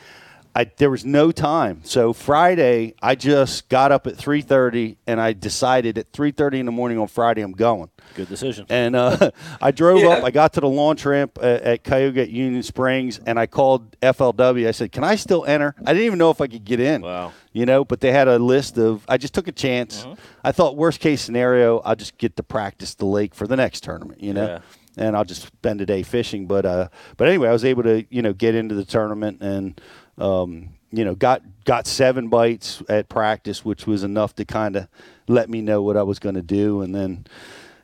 I, 0.57 0.71
there 0.77 0.91
was 0.91 1.05
no 1.05 1.33
time. 1.33 1.81
So 1.85 2.13
Friday, 2.13 2.95
I 3.03 3.15
just 3.17 3.69
got 3.69 3.91
up 3.93 4.07
at 4.07 4.15
3:30 4.15 4.97
and 5.07 5.21
I 5.21 5.33
decided 5.33 5.99
at 5.99 6.13
3:30 6.13 6.61
in 6.61 6.67
the 6.67 6.73
morning 6.73 6.99
on 6.99 7.09
Friday 7.09 7.43
I'm 7.43 7.53
going. 7.53 7.91
Good 8.15 8.29
decision. 8.29 8.67
And 8.69 8.95
uh, 8.95 9.31
I 9.61 9.71
drove 9.73 10.01
Yeah. 10.03 10.11
up. 10.11 10.25
I 10.25 10.31
got 10.31 10.53
to 10.53 10.61
the 10.61 10.69
launch 10.69 11.05
ramp 11.05 11.39
at, 11.43 11.63
at 11.63 11.85
Cayuga 11.85 12.23
at 12.23 12.31
Union 12.31 12.63
Springs, 12.63 13.19
and 13.27 13.39
I 13.39 13.47
called 13.47 13.99
FLW. 14.01 14.69
I 14.69 14.71
said, 14.71 14.93
"Can 14.93 15.03
I 15.03 15.17
still 15.17 15.45
enter?" 15.45 15.75
I 15.85 15.93
didn't 15.93 16.07
even 16.07 16.19
know 16.19 16.31
if 16.31 16.41
I 16.41 16.47
could 16.47 16.65
get 16.65 16.79
in. 16.81 17.03
Wow. 17.03 17.33
You 17.53 17.67
know, 17.67 17.85
but 17.85 18.01
they 18.01 18.13
had 18.13 18.29
a 18.29 18.39
list 18.39 18.79
of. 18.79 19.05
I 19.09 19.17
just 19.17 19.35
took 19.35 19.49
a 19.49 19.53
chance. 19.53 20.07
I 20.45 20.53
thought 20.53 20.77
worst 20.77 21.01
case 21.01 21.21
scenario, 21.23 21.79
I'll 21.81 21.97
just 21.97 22.17
get 22.19 22.37
to 22.37 22.43
practice 22.43 22.95
the 22.95 23.07
lake 23.07 23.35
for 23.35 23.47
the 23.47 23.57
next 23.57 23.83
tournament. 23.83 24.23
You 24.23 24.35
know. 24.35 24.47
Yeah. 24.47 24.59
And 24.97 25.17
I'll 25.17 25.25
just 25.25 25.43
spend 25.43 25.81
a 25.81 25.87
day 25.87 26.05
fishing, 26.05 26.47
but 26.47 26.65
uh, 26.65 26.87
but 27.17 27.27
anyway, 27.27 27.49
I 27.49 27.53
was 27.53 27.65
able 27.65 27.83
to 27.83 28.05
you 28.11 28.23
know 28.23 28.33
get 28.33 28.55
into 28.55 28.77
the 28.77 28.85
tournament 28.85 29.41
and 29.41 29.81
um, 30.19 30.71
you 30.93 31.05
know 31.05 31.15
got 31.15 31.43
got 31.65 31.87
seven 31.87 32.29
bites 32.29 32.83
at 32.89 33.09
practice, 33.09 33.65
which 33.65 33.87
was 33.87 34.05
enough 34.05 34.35
to 34.37 34.45
kind 34.45 34.77
of 34.77 34.89
let 35.29 35.49
me 35.49 35.61
know 35.61 35.83
what 35.83 35.97
I 35.97 36.03
was 36.03 36.19
going 36.19 36.35
to 36.35 36.43
do, 36.43 36.83
and 36.83 36.95
then 36.95 37.27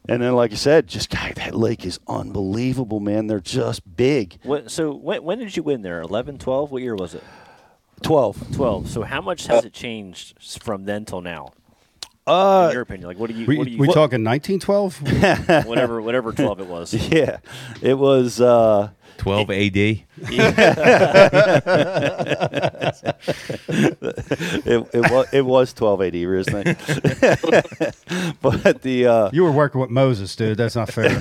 and 0.09 0.23
then 0.23 0.35
like 0.35 0.53
I 0.53 0.57
said, 0.57 0.87
just 0.87 1.11
God, 1.11 1.35
that 1.37 1.55
lake 1.55 1.85
is 1.85 2.01
unbelievable, 2.09 3.01
man. 3.01 3.27
They're 3.27 3.41
just 3.41 3.97
big. 3.97 4.39
When, 4.43 4.69
so 4.69 4.93
when, 4.93 5.23
when 5.23 5.39
did 5.39 5.57
you 5.57 5.63
win 5.63 5.83
there? 5.83 6.01
11, 6.01 6.39
12? 6.39 6.73
What 6.73 6.83
year 6.83 6.97
was 6.97 7.15
it? 7.15 7.23
Twelve. 8.03 8.43
12. 8.55 8.89
So 8.89 9.03
how 9.03 9.21
much 9.21 9.47
has 9.47 9.65
it 9.67 9.75
changed 9.75 10.35
from 10.63 10.85
then 10.85 11.05
till 11.05 11.21
now? 11.21 11.53
Uh, 12.27 12.69
In 12.71 12.75
your 12.75 12.83
opinion, 12.83 13.09
like 13.09 13.19
what 13.19 13.29
do 13.29 13.37
you, 13.37 13.45
We, 13.47 13.59
what 13.59 13.65
do 13.65 13.71
you 13.71 13.79
we 13.79 13.87
talking 13.89 14.25
1912? 14.25 15.67
whatever, 15.67 16.01
whatever 16.01 16.33
12 16.33 16.61
it 16.61 16.67
was. 16.67 16.95
yeah, 17.11 17.39
it 17.83 17.99
was. 17.99 18.41
Uh, 18.41 18.91
12 19.21 19.51
AD. 19.51 19.77
it, 23.69 24.89
it 24.93 25.11
was 25.11 25.27
it 25.33 25.43
was 25.45 25.73
twelve 25.73 26.03
eighty, 26.03 26.25
isn't 26.25 26.55
it? 26.67 26.79
but 28.41 28.83
the 28.83 29.07
uh, 29.07 29.31
you 29.33 29.43
were 29.43 29.53
working 29.53 29.81
with 29.81 29.91
Moses, 29.91 30.35
dude. 30.37 30.57
That's 30.57 30.77
not 30.77 30.91
fair. 30.93 31.21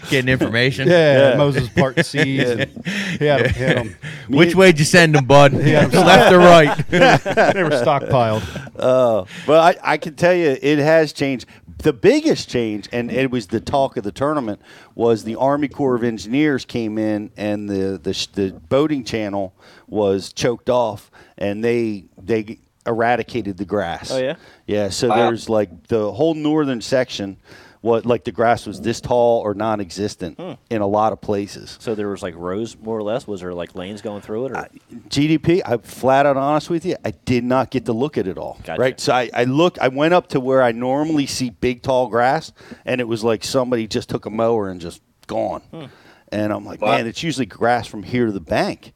Getting 0.10 0.28
information. 0.28 0.88
Yeah, 0.88 1.30
Yeah. 1.30 1.36
Moses 1.36 1.68
parting 1.68 2.04
seas. 2.04 2.50
and 2.50 2.70
He 3.18 3.24
had 3.24 3.42
'em- 3.42 3.54
he 3.54 3.60
had 3.62 3.76
'em- 3.78 3.96
Which 4.28 4.54
way 4.54 4.72
did 4.72 4.78
you 4.80 4.84
send 4.84 5.14
them, 5.14 5.24
bud? 5.26 5.52
Yeah. 5.52 5.86
Left 5.86 6.32
or 6.32 6.38
right? 6.38 6.76
they 6.88 7.62
were 7.62 7.70
stockpiled. 7.70 8.42
Uh, 8.78 9.24
but 9.46 9.78
I, 9.84 9.92
I 9.94 9.96
can 9.98 10.14
tell 10.14 10.34
you, 10.34 10.56
it 10.60 10.78
has 10.78 11.12
changed. 11.12 11.46
The 11.82 11.92
biggest 11.94 12.50
change, 12.50 12.88
and 12.92 13.10
it 13.10 13.30
was 13.30 13.46
the 13.46 13.60
talk 13.60 13.96
of 13.96 14.04
the 14.04 14.12
tournament, 14.12 14.60
was 14.94 15.24
the 15.24 15.36
Army 15.36 15.68
Corps 15.68 15.94
of 15.94 16.04
Engineers 16.04 16.64
came 16.66 16.98
in, 16.98 17.30
and 17.36 17.68
the 17.68 17.98
the, 18.02 18.28
the 18.34 18.52
boating 18.52 19.02
channel 19.04 19.54
was 19.88 20.32
choked 20.32 20.68
off, 20.68 21.10
and 21.38 21.64
they 21.64 22.04
they 22.22 22.58
eradicated 22.86 23.56
the 23.56 23.64
grass. 23.64 24.10
Oh, 24.10 24.18
yeah? 24.18 24.36
yeah. 24.66 24.88
So 24.90 25.08
Wow. 25.08 25.16
there's 25.16 25.48
like 25.48 25.86
the 25.88 26.12
whole 26.12 26.34
northern 26.34 26.80
section, 26.80 27.38
what 27.82 28.04
like 28.04 28.24
the 28.24 28.32
grass 28.32 28.66
was 28.66 28.80
this 28.82 29.00
tall 29.00 29.40
or 29.40 29.54
non-existent 29.54 30.38
Hmm. 30.38 30.52
in 30.68 30.82
a 30.82 30.86
lot 30.86 31.12
of 31.14 31.20
places. 31.20 31.78
So 31.80 31.94
there 31.94 32.08
was 32.08 32.22
like 32.22 32.34
rows 32.36 32.76
more 32.76 32.98
or 32.98 33.02
less. 33.02 33.26
Was 33.26 33.40
there 33.40 33.54
like 33.54 33.74
lanes 33.74 34.02
going 34.02 34.20
through 34.20 34.46
it? 34.46 34.52
Or? 34.52 34.68
GDP, 35.08 35.62
I'm 35.64 35.80
flat 35.80 36.26
out 36.26 36.36
honest 36.36 36.68
with 36.70 36.84
you, 36.84 36.96
I 37.04 37.12
did 37.12 37.42
not 37.44 37.70
get 37.70 37.86
to 37.86 37.92
look 37.92 38.18
at 38.18 38.26
it 38.26 38.36
all. 38.38 38.58
Gotcha. 38.64 38.80
Right. 38.80 39.00
So 39.00 39.12
I, 39.14 39.30
I 39.32 39.44
look 39.44 39.78
I 39.80 39.88
went 39.88 40.14
up 40.14 40.28
to 40.28 40.40
where 40.40 40.62
I 40.62 40.72
normally 40.72 41.26
see 41.26 41.50
big 41.50 41.82
tall 41.82 42.08
grass 42.08 42.52
and 42.84 43.00
it 43.00 43.08
was 43.08 43.24
like 43.24 43.44
somebody 43.44 43.86
just 43.86 44.08
took 44.10 44.26
a 44.26 44.30
mower 44.30 44.68
and 44.68 44.80
just 44.80 45.00
gone. 45.26 45.62
Hmm. 45.72 45.84
And 46.32 46.52
I'm 46.52 46.64
like, 46.64 46.80
Wow. 46.80 46.96
man, 46.96 47.06
it's 47.06 47.22
usually 47.22 47.46
grass 47.46 47.86
from 47.86 48.02
here 48.02 48.26
to 48.26 48.32
the 48.32 48.40
bank. 48.40 48.92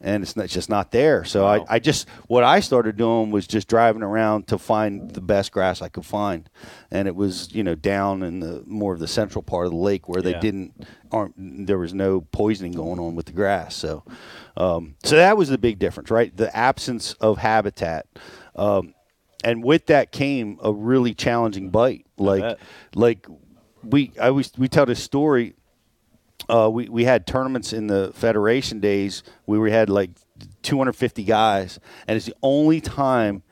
And 0.00 0.22
it's, 0.22 0.36
not, 0.36 0.44
it's 0.44 0.54
just 0.54 0.68
not 0.70 0.92
there. 0.92 1.24
So 1.24 1.42
Wow. 1.42 1.66
I, 1.68 1.74
I 1.74 1.78
just, 1.80 2.06
what 2.28 2.44
I 2.44 2.60
started 2.60 2.96
doing 2.96 3.32
was 3.32 3.48
just 3.48 3.66
driving 3.66 4.04
around 4.04 4.46
to 4.46 4.56
find 4.56 5.10
the 5.10 5.20
best 5.20 5.50
grass 5.50 5.82
I 5.82 5.88
could 5.88 6.06
find. 6.06 6.48
And 6.92 7.08
it 7.08 7.16
was, 7.16 7.52
you 7.52 7.64
know, 7.64 7.74
down 7.74 8.22
in 8.22 8.38
the 8.38 8.62
more 8.64 8.94
of 8.94 9.00
the 9.00 9.08
central 9.08 9.42
part 9.42 9.66
of 9.66 9.72
the 9.72 9.78
lake 9.78 10.08
where 10.08 10.22
they 10.22 10.30
Yeah. 10.30 10.40
didn't, 10.40 10.86
aren't, 11.10 11.66
there 11.66 11.78
was 11.78 11.94
no 11.94 12.20
poisoning 12.20 12.72
going 12.72 13.00
on 13.00 13.16
with 13.16 13.26
the 13.26 13.32
grass. 13.32 13.74
So, 13.74 14.04
um, 14.56 14.94
so 15.02 15.16
that 15.16 15.36
was 15.36 15.48
the 15.48 15.58
big 15.58 15.80
difference, 15.80 16.12
right? 16.12 16.34
The 16.36 16.56
absence 16.56 17.14
of 17.14 17.38
habitat. 17.38 18.06
Um, 18.54 18.94
and 19.42 19.64
with 19.64 19.86
that 19.86 20.12
came 20.12 20.58
a 20.62 20.72
really 20.72 21.12
challenging 21.14 21.70
bite. 21.70 22.06
Like, 22.16 22.42
like 22.94 23.26
we, 23.82 24.12
I 24.20 24.30
was, 24.30 24.52
we 24.56 24.68
tell 24.68 24.86
this 24.86 25.02
story 25.02 25.54
uh, 26.48 26.68
we, 26.72 26.88
we 26.88 27.04
had 27.04 27.26
tournaments 27.26 27.72
in 27.72 27.86
the 27.86 28.12
federation 28.14 28.80
days 28.80 29.22
where 29.44 29.60
we 29.60 29.70
had 29.70 29.90
like 29.90 30.10
250 30.62 31.24
guys, 31.24 31.78
and 32.06 32.16
it's 32.16 32.26
the 32.26 32.36
only 32.42 32.80
time 32.80 33.42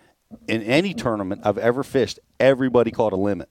in 0.49 0.63
any 0.63 0.95
tournament 0.95 1.43
I've 1.45 1.59
ever 1.59 1.83
fished 1.83 2.19
everybody 2.41 2.91
caught 2.91 3.13
a 3.13 3.17
limit, 3.17 3.49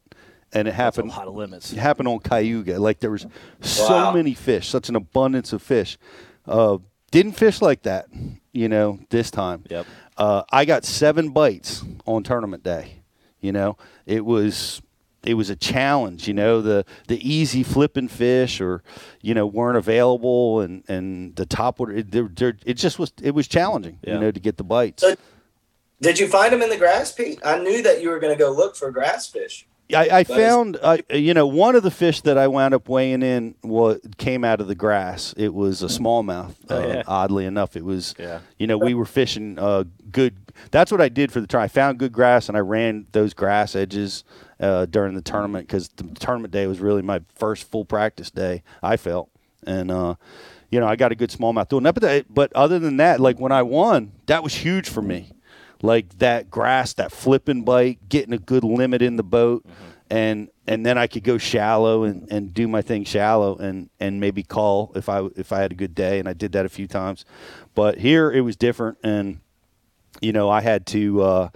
and 0.54 0.68
it 0.68 0.76
That's 0.76 0.98
a 0.98 1.04
lot 1.04 1.28
of 1.28 1.36
limits. 1.36 1.74
It 1.74 1.80
happened 1.80 2.08
on 2.08 2.20
Cayuga. 2.20 2.80
Like 2.80 3.00
there 3.00 3.12
was 3.12 3.26
so 3.62 4.12
many 4.12 4.34
fish, 4.34 4.70
such 4.70 4.90
an 4.90 4.96
abundance 4.96 5.54
of 5.54 5.62
fish. 5.62 5.98
Uh, 6.46 6.78
didn't 7.12 7.34
fish 7.34 7.62
like 7.62 7.84
that, 7.84 8.08
you 8.52 8.70
know, 8.70 9.00
this 9.10 9.32
time. 9.32 9.64
Yep. 9.70 9.86
Uh, 10.18 10.44
I 10.52 10.66
got 10.66 10.86
seven 10.86 11.30
bites 11.30 11.84
on 12.06 12.24
tournament 12.24 12.64
day. 12.64 13.02
You 13.40 13.52
know, 13.52 13.78
it 14.06 14.26
was 14.26 14.82
it 15.26 15.34
was 15.34 15.50
a 15.50 15.56
challenge. 15.56 16.28
You 16.28 16.34
know, 16.34 16.62
the 16.62 16.86
the 17.08 17.18
easy 17.28 17.64
flipping 17.64 18.08
fish 18.08 18.62
or 18.62 18.84
you 19.22 19.34
know 19.34 19.46
weren't 19.46 19.78
available, 19.78 20.62
and 20.62 20.84
and 20.88 21.36
the 21.36 21.46
top 21.46 21.80
water. 21.80 21.94
It, 21.94 22.12
they're- 22.12 22.32
they're- 22.34 22.58
it 22.66 22.76
just 22.76 23.00
was 23.00 23.12
it 23.22 23.32
was 23.32 23.48
challenging. 23.48 24.00
Yeah. 24.04 24.16
You 24.16 24.20
know, 24.22 24.32
to 24.32 24.40
get 24.40 24.58
the 24.58 24.64
bites. 24.64 25.02
So, 25.04 25.16
did 26.02 26.20
you 26.20 26.28
find 26.28 26.52
them 26.54 26.62
in 26.62 26.70
the 26.70 26.78
grass, 26.78 27.12
Pete? 27.12 27.40
I 27.44 27.58
knew 27.60 27.82
that 27.84 28.02
you 28.02 28.10
were 28.10 28.20
going 28.20 28.34
to 28.34 28.40
go 28.40 28.52
look 28.52 28.76
for 28.76 28.92
grass 28.92 29.28
fish. 29.28 29.66
I, 29.94 30.20
I 30.20 30.24
found, 30.24 30.78
uh, 30.82 30.98
you 31.12 31.34
know, 31.34 31.46
one 31.46 31.76
of 31.76 31.84
the 31.84 31.92
fish 31.92 32.22
that 32.22 32.38
I 32.38 32.48
wound 32.48 32.74
up 32.74 32.90
weighing 32.90 33.22
in 33.22 33.56
was 33.64 34.00
came 34.18 34.44
out 34.44 34.60
of 34.60 34.68
the 34.68 34.74
grass. 34.76 35.34
It 35.38 35.54
was 35.54 35.84
a 35.84 35.88
smallmouth. 35.88 36.56
Uh, 36.70 36.74
Oh, 36.76 36.88
yeah. 36.88 37.04
Oddly 37.08 37.46
enough, 37.46 37.76
it 37.76 37.86
was. 37.86 38.16
Yeah. 38.18 38.40
You 38.58 38.68
know, 38.68 38.78
we 38.78 38.94
were 38.96 39.06
fishing 39.06 39.60
uh, 39.60 39.84
good. 40.12 40.36
That's 40.72 40.92
what 40.92 41.02
I 41.02 41.10
did 41.10 41.32
for 41.32 41.40
the 41.40 41.48
try. 41.48 41.64
I 41.64 41.68
found 41.68 42.00
good 42.00 42.12
grass 42.14 42.48
and 42.50 42.58
I 42.58 42.62
ran 42.62 43.06
those 43.12 43.34
grass 43.34 43.76
edges 43.76 44.24
uh, 44.60 44.86
during 44.86 45.14
the 45.14 45.22
tournament 45.22 45.68
because 45.68 45.90
the 45.90 46.04
tournament 46.20 46.52
day 46.52 46.66
was 46.66 46.80
really 46.80 47.02
my 47.04 47.22
first 47.36 47.70
full 47.70 47.86
practice 47.86 48.32
day. 48.32 48.64
I 48.82 48.98
felt, 48.98 49.30
and 49.68 49.92
uh, 49.92 50.16
you 50.72 50.80
know, 50.80 50.88
I 50.88 50.96
got 50.96 51.12
a 51.12 51.16
good 51.16 51.30
smallmouth 51.30 51.70
doing 51.70 51.84
that. 51.84 51.94
But, 51.94 52.26
but 52.34 52.52
other 52.54 52.80
than 52.80 52.98
that, 52.98 53.20
like 53.20 53.40
when 53.40 53.52
I 53.52 53.62
won, 53.62 54.14
that 54.26 54.42
was 54.44 54.56
huge 54.56 54.90
for 54.90 55.02
me 55.04 55.32
like 55.82 56.18
that 56.20 56.50
grass, 56.50 56.94
that 56.94 57.12
flipping 57.12 57.64
bite, 57.64 58.10
getting 58.10 58.34
a 58.34 58.38
good 58.38 58.64
limit 58.64 59.02
in 59.02 59.18
the 59.18 59.24
boat, 59.24 59.66
and 60.10 60.50
and 60.68 60.86
then 60.86 60.98
I 60.98 61.08
could 61.08 61.24
go 61.24 61.38
shallow 61.38 62.04
and, 62.04 62.28
and 62.32 62.54
do 62.54 62.68
my 62.68 62.82
thing 62.82 63.04
shallow 63.04 63.56
and 63.58 63.90
and 64.00 64.20
maybe 64.20 64.44
call 64.44 64.92
if 64.96 65.10
I 65.10 65.28
if 65.36 65.52
I 65.52 65.60
had 65.60 65.72
a 65.72 65.76
good 65.76 65.96
day, 65.96 66.20
and 66.20 66.28
I 66.28 66.34
did 66.34 66.54
that 66.54 66.66
a 66.66 66.70
few 66.70 66.88
times. 66.88 67.26
But 67.74 67.98
here 67.98 68.32
it 68.32 68.42
was 68.42 68.56
different, 68.56 68.98
and 69.04 69.40
you 70.22 70.32
know 70.32 70.50
I 70.50 70.62
had 70.62 70.86
to. 70.88 71.22
Uh, 71.22 71.50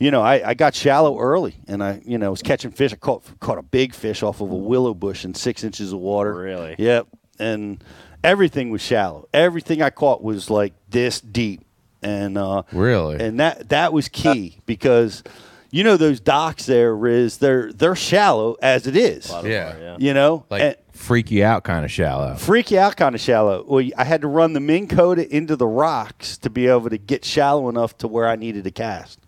you 0.00 0.12
know, 0.12 0.22
I, 0.22 0.50
I 0.50 0.54
got 0.54 0.76
shallow 0.76 1.18
early, 1.18 1.56
and 1.66 1.82
I, 1.82 2.00
you 2.04 2.18
know, 2.18 2.30
was 2.30 2.42
catching 2.42 2.70
fish. 2.70 2.92
I 2.92 2.96
caught 2.96 3.24
caught 3.40 3.58
a 3.58 3.62
big 3.62 3.94
fish 3.94 4.22
off 4.22 4.40
of 4.40 4.50
a 4.50 4.56
willow 4.56 4.94
bush 4.94 5.24
in 5.24 5.34
six 5.34 5.64
inches 5.64 5.92
of 5.92 5.98
water. 5.98 6.34
Really? 6.34 6.76
Yep. 6.78 7.08
And 7.40 7.82
everything 8.22 8.70
was 8.70 8.80
shallow. 8.80 9.28
Everything 9.34 9.82
I 9.82 9.90
caught 9.90 10.22
was 10.22 10.50
like 10.50 10.72
this 10.88 11.20
deep, 11.20 11.64
and 12.02 12.36
uh, 12.38 12.62
Really? 12.72 13.16
and 13.20 13.38
that 13.40 13.68
that 13.70 13.92
was 13.92 14.08
key 14.08 14.58
because 14.66 15.22
you 15.70 15.84
know 15.84 15.96
those 15.96 16.20
docks 16.20 16.66
there, 16.66 16.94
Riz, 16.94 17.38
they're 17.38 17.72
they're 17.72 17.96
shallow 17.96 18.56
as 18.62 18.86
it 18.86 18.96
is. 18.96 19.28
A 19.28 19.32
lot 19.32 19.44
of 19.44 19.50
Yeah. 19.50 19.74
are, 19.76 19.80
yeah. 19.80 19.96
You 19.98 20.14
know, 20.14 20.44
like 20.50 20.62
And 20.62 20.76
freak 20.92 21.30
you 21.30 21.44
out 21.44 21.64
kind 21.64 21.84
of 21.84 21.90
shallow. 21.90 22.34
freak 22.36 22.70
you 22.70 22.78
out 22.78 22.96
kind 22.96 23.14
of 23.14 23.20
shallow. 23.20 23.64
Well, 23.68 23.84
I 23.96 24.04
had 24.04 24.22
to 24.22 24.28
run 24.28 24.52
the 24.54 24.60
Minn 24.60 24.88
Kota 24.88 25.28
into 25.34 25.56
the 25.56 25.66
rocks 25.66 26.38
to 26.38 26.50
be 26.50 26.66
able 26.66 26.88
to 26.90 26.98
get 26.98 27.24
shallow 27.24 27.68
enough 27.68 27.96
to 27.98 28.08
where 28.08 28.26
I 28.28 28.36
needed 28.36 28.64
to 28.64 28.70
cast. 28.70 29.20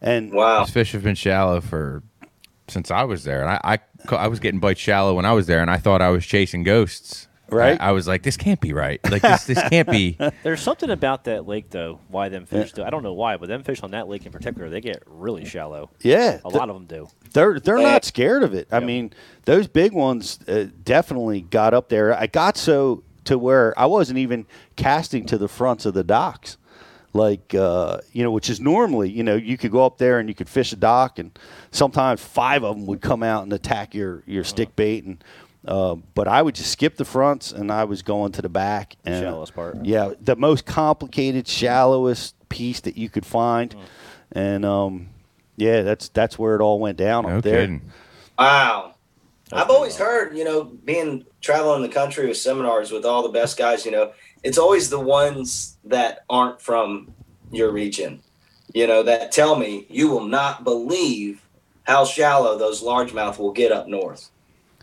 And 0.00 0.32
Wow. 0.32 0.64
These 0.64 0.72
fish 0.74 0.92
have 0.92 1.02
been 1.02 1.14
shallow 1.14 1.60
for 1.60 2.02
since 2.68 2.90
I 2.90 3.04
was 3.04 3.24
there, 3.24 3.42
and 3.42 3.50
I, 3.50 3.60
I 4.08 4.16
I 4.16 4.28
was 4.28 4.40
getting 4.40 4.58
bites 4.58 4.80
shallow 4.80 5.14
when 5.14 5.24
I 5.26 5.32
was 5.32 5.46
there, 5.46 5.60
and 5.60 5.70
I 5.70 5.76
thought 5.76 6.00
I 6.02 6.08
was 6.10 6.24
chasing 6.26 6.62
ghosts. 6.62 7.28
Right. 7.50 7.80
I, 7.80 7.88
I 7.88 7.92
was 7.92 8.08
like, 8.08 8.22
this 8.22 8.36
can't 8.36 8.60
be 8.60 8.72
right. 8.72 8.98
Like 9.10 9.22
this 9.22 9.44
this 9.44 9.62
can't 9.68 9.88
be. 9.90 10.16
There's 10.42 10.60
something 10.62 10.90
about 10.90 11.24
that 11.24 11.46
lake, 11.46 11.70
though. 11.70 12.00
Why 12.08 12.28
them 12.28 12.46
fish 12.46 12.72
do? 12.72 12.82
I 12.82 12.90
don't 12.90 13.02
know 13.02 13.12
why, 13.12 13.36
but 13.36 13.48
them 13.48 13.62
fish 13.62 13.82
on 13.82 13.90
that 13.92 14.08
lake 14.08 14.24
in 14.26 14.32
particular, 14.32 14.70
they 14.70 14.80
get 14.80 15.02
really 15.06 15.44
shallow. 15.44 15.90
yeah, 16.00 16.38
A 16.38 16.42
th- 16.42 16.54
lot 16.54 16.70
of 16.70 16.74
them 16.74 16.86
do. 16.86 17.08
They're 17.32 17.60
they're 17.60 17.78
Yeah. 17.78 17.92
not 17.92 18.04
scared 18.04 18.42
of 18.42 18.54
it. 18.54 18.68
I 18.72 18.80
mean, 18.80 19.12
those 19.44 19.66
big 19.68 19.92
ones 19.92 20.38
uh, 20.48 20.66
definitely 20.84 21.42
got 21.42 21.74
up 21.74 21.88
there. 21.90 22.18
I 22.18 22.26
got 22.26 22.56
so 22.56 23.02
to 23.24 23.38
where 23.38 23.78
I 23.78 23.86
wasn't 23.86 24.18
even 24.18 24.46
casting 24.76 25.24
to 25.26 25.38
the 25.38 25.48
fronts 25.48 25.86
of 25.86 25.94
the 25.94 26.04
docks, 26.04 26.56
like 27.12 27.54
uh, 27.54 27.98
you 28.12 28.22
know, 28.22 28.30
which 28.30 28.48
is 28.50 28.60
normally 28.60 29.08
you 29.10 29.22
know 29.22 29.34
you 29.36 29.56
could 29.58 29.70
go 29.70 29.84
up 29.86 29.98
there 29.98 30.18
and 30.18 30.28
you 30.28 30.34
could 30.34 30.48
fish 30.48 30.72
a 30.72 30.76
dock, 30.76 31.18
and 31.18 31.38
sometimes 31.70 32.22
five 32.24 32.64
of 32.64 32.76
them 32.76 32.86
would 32.86 33.00
come 33.00 33.22
out 33.22 33.42
and 33.44 33.52
attack 33.52 33.94
your 33.94 34.22
your 34.26 34.44
stick 34.44 34.74
bait, 34.76 35.04
and 35.04 35.22
uh, 35.66 35.94
but 36.14 36.28
I 36.28 36.42
would 36.42 36.54
just 36.54 36.70
skip 36.70 36.96
the 36.96 37.04
fronts 37.04 37.52
and 37.52 37.70
I 37.70 37.84
was 37.84 38.02
going 38.02 38.32
to 38.32 38.42
the 38.42 38.48
back 38.48 38.96
and 39.04 39.22
Shallowest 39.22 39.54
part. 39.54 39.84
Yeah, 39.84 40.12
the 40.20 40.36
most 40.36 40.66
complicated, 40.66 41.48
shallowest 41.48 42.34
piece 42.48 42.80
that 42.80 42.96
you 42.96 43.08
could 43.08 43.26
find, 43.26 43.74
and 44.32 44.64
um, 44.64 45.08
yeah, 45.56 45.82
that's 45.82 46.08
that's 46.08 46.38
where 46.38 46.54
it 46.56 46.60
all 46.60 46.78
went 46.78 46.98
down 46.98 47.24
No 47.24 47.38
up 47.38 47.44
there. 47.44 47.60
kidding. 47.62 47.82
Wow. 48.38 48.94
That's 49.50 49.62
I've 49.64 49.70
always 49.70 49.96
pretty 49.96 50.10
heard, 50.10 50.36
you 50.36 50.44
know, 50.44 50.64
being 50.64 51.24
traveling 51.40 51.82
the 51.82 51.88
country 51.88 52.26
with 52.26 52.38
seminars 52.38 52.90
with 52.90 53.04
all 53.04 53.22
the 53.22 53.28
best 53.28 53.58
guys, 53.58 53.84
you 53.84 53.92
know, 53.92 54.12
it's 54.42 54.58
always 54.58 54.90
the 54.90 54.98
ones 54.98 55.76
that 55.84 56.24
aren't 56.30 56.60
from 56.60 57.12
your 57.52 57.70
region, 57.70 58.22
you 58.72 58.86
know, 58.86 59.02
that 59.02 59.32
tell 59.32 59.56
me 59.56 59.86
you 59.88 60.08
will 60.08 60.24
not 60.24 60.64
believe 60.64 61.42
how 61.84 62.04
shallow 62.04 62.56
those 62.58 62.82
largemouth 62.82 63.38
will 63.38 63.52
get 63.52 63.70
up 63.70 63.86
north. 63.86 64.30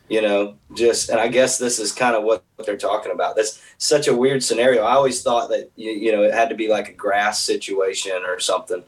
You 0.09 0.21
know, 0.21 0.55
just 0.73 1.09
and 1.09 1.19
I 1.19 1.29
guess 1.29 1.57
this 1.57 1.79
is 1.79 1.93
kind 1.93 2.15
of 2.17 2.23
what 2.23 2.43
they're 2.65 2.75
talking 2.77 3.13
about. 3.13 3.35
That's 3.37 3.61
such 3.77 4.07
a 4.09 4.15
weird 4.15 4.43
scenario. 4.43 4.83
I 4.83 4.93
always 4.93 5.21
thought 5.23 5.49
that 5.49 5.71
you, 5.77 5.91
you 5.91 6.11
know 6.11 6.23
it 6.23 6.33
had 6.33 6.49
to 6.49 6.55
be 6.55 6.67
like 6.67 6.89
a 6.89 6.93
grass 6.93 7.41
situation 7.41 8.23
or 8.27 8.37
something, 8.39 8.83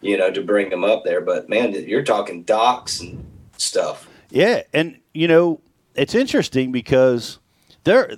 you 0.00 0.16
know, 0.16 0.30
to 0.30 0.40
bring 0.40 0.70
them 0.70 0.84
up 0.84 1.02
there. 1.04 1.20
But 1.20 1.48
man, 1.48 1.72
you're 1.72 2.04
talking 2.04 2.44
docks 2.44 3.00
and 3.00 3.24
stuff. 3.56 4.08
Yeah, 4.30 4.62
and 4.72 5.00
you 5.14 5.26
know 5.26 5.60
it's 5.96 6.14
interesting 6.14 6.70
because 6.70 7.38
they're. 7.84 8.12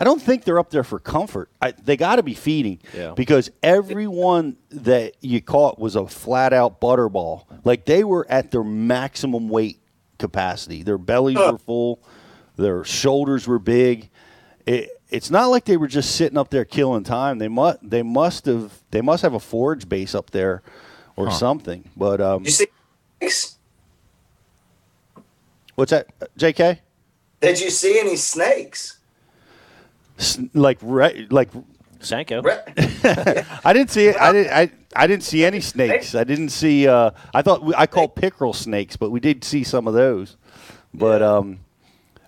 I 0.00 0.04
don't 0.04 0.22
think 0.22 0.44
they're 0.44 0.60
up 0.60 0.70
there 0.70 0.84
for 0.84 1.00
comfort. 1.00 1.50
I, 1.60 1.72
they 1.72 1.96
got 1.96 2.16
to 2.16 2.22
be 2.22 2.34
feeding 2.34 2.78
Yeah. 2.94 3.14
because 3.16 3.50
everyone 3.64 4.56
that 4.70 5.16
you 5.20 5.40
caught 5.42 5.80
was 5.80 5.96
a 5.96 6.06
flat 6.06 6.52
out 6.52 6.80
butterball. 6.80 7.46
Like 7.64 7.84
they 7.84 8.04
were 8.04 8.24
at 8.30 8.52
their 8.52 8.62
maximum 8.62 9.48
weight 9.48 9.80
capacity. 10.18 10.82
Their 10.82 10.98
bellies 10.98 11.36
were 11.38 11.58
full, 11.58 12.00
their 12.56 12.84
shoulders 12.84 13.46
were 13.46 13.58
big. 13.58 14.10
It, 14.66 14.90
it's 15.10 15.30
not 15.30 15.46
like 15.46 15.64
they 15.64 15.76
were 15.78 15.86
just 15.88 16.14
sitting 16.16 16.36
up 16.36 16.50
there 16.50 16.64
killing 16.66 17.04
time. 17.04 17.38
They 17.38 17.48
must 17.48 17.78
they 17.82 18.02
must 18.02 18.44
have 18.46 18.72
they 18.90 19.00
must 19.00 19.22
have 19.22 19.32
a 19.34 19.40
forage 19.40 19.88
base 19.88 20.14
up 20.14 20.30
there 20.30 20.62
or 21.16 21.30
something. 21.30 21.84
But 21.96 22.20
um, 22.20 22.44
You 22.44 22.50
see, 22.50 22.66
snakes? 23.20 23.58
what's 25.74 25.90
that, 25.90 26.08
J.K.? 26.36 26.80
did 27.40 27.60
you 27.60 27.70
see 27.70 27.98
any 27.98 28.16
snakes? 28.16 28.98
Like 30.52 30.78
re- 30.82 31.26
like 31.30 31.48
Senko. 32.00 32.44
I 33.64 33.72
didn't 33.72 33.90
see 33.90 34.06
it. 34.06 34.16
I 34.16 34.32
didn't. 34.32 34.52
I, 34.52 34.70
I 34.96 35.06
didn't 35.06 35.24
see 35.24 35.44
any 35.44 35.60
snakes. 35.60 36.14
I 36.14 36.24
didn't 36.24 36.50
see. 36.50 36.88
Uh, 36.88 37.10
I 37.34 37.42
thought 37.42 37.62
we, 37.62 37.74
I 37.74 37.86
called 37.86 38.14
pickerel 38.14 38.52
snakes, 38.52 38.96
but 38.96 39.10
we 39.10 39.20
did 39.20 39.44
see 39.44 39.64
some 39.64 39.86
of 39.86 39.94
those. 39.94 40.36
But 40.94 41.22
um, 41.22 41.60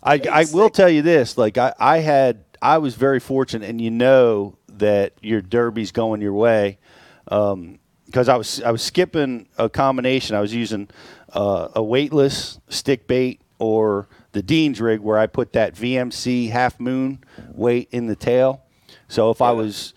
I 0.02 0.20
I 0.30 0.46
will 0.52 0.70
tell 0.70 0.88
you 0.88 1.02
this: 1.02 1.38
like 1.38 1.58
I, 1.58 1.72
I 1.78 1.98
had 1.98 2.44
I 2.60 2.78
was 2.78 2.94
very 2.94 3.20
fortunate, 3.20 3.68
and 3.68 3.80
you 3.80 3.90
know 3.90 4.56
that 4.68 5.14
your 5.22 5.40
derby's 5.42 5.92
going 5.92 6.20
your 6.20 6.32
way 6.32 6.78
because 7.24 8.28
I 8.28 8.36
was 8.36 8.62
I 8.62 8.70
was 8.70 8.82
skipping 8.82 9.48
a 9.56 9.68
combination. 9.68 10.36
I 10.36 10.40
was 10.40 10.54
using 10.54 10.88
uh, 11.32 11.68
a 11.74 11.82
weightless 11.82 12.60
stick 12.68 13.06
bait 13.06 13.40
or 13.58 14.08
the 14.32 14.42
Dean's 14.42 14.80
rig 14.80 15.00
where 15.00 15.18
I 15.18 15.26
put 15.26 15.52
that 15.52 15.74
VMC 15.74 16.50
half 16.50 16.80
moon 16.80 17.22
weight 17.52 17.88
in 17.92 18.06
the 18.06 18.16
tail. 18.16 18.62
So 19.10 19.30
if 19.30 19.42
I 19.42 19.50
was 19.50 19.92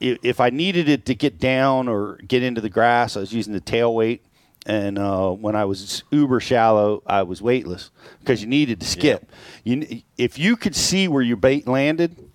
if, 0.00 0.18
if 0.22 0.40
I 0.40 0.50
needed 0.50 0.88
it 0.88 1.06
to 1.06 1.14
get 1.14 1.38
down 1.38 1.88
or 1.88 2.16
get 2.26 2.42
into 2.42 2.60
the 2.60 2.68
grass, 2.68 3.16
I 3.16 3.20
was 3.20 3.32
using 3.32 3.52
the 3.52 3.60
tail 3.60 3.94
weight. 3.94 4.24
And 4.66 4.98
uh, 4.98 5.30
when 5.30 5.54
I 5.54 5.64
was 5.64 6.02
uber 6.10 6.40
shallow, 6.40 7.02
I 7.06 7.22
was 7.22 7.40
weightless 7.40 7.92
because 8.18 8.42
you 8.42 8.48
needed 8.48 8.80
to 8.80 8.86
skip. 8.86 9.30
You, 9.62 10.02
if 10.18 10.40
you 10.40 10.56
could 10.56 10.74
see 10.74 11.06
where 11.06 11.22
your 11.22 11.36
bait 11.36 11.68
landed, 11.68 12.28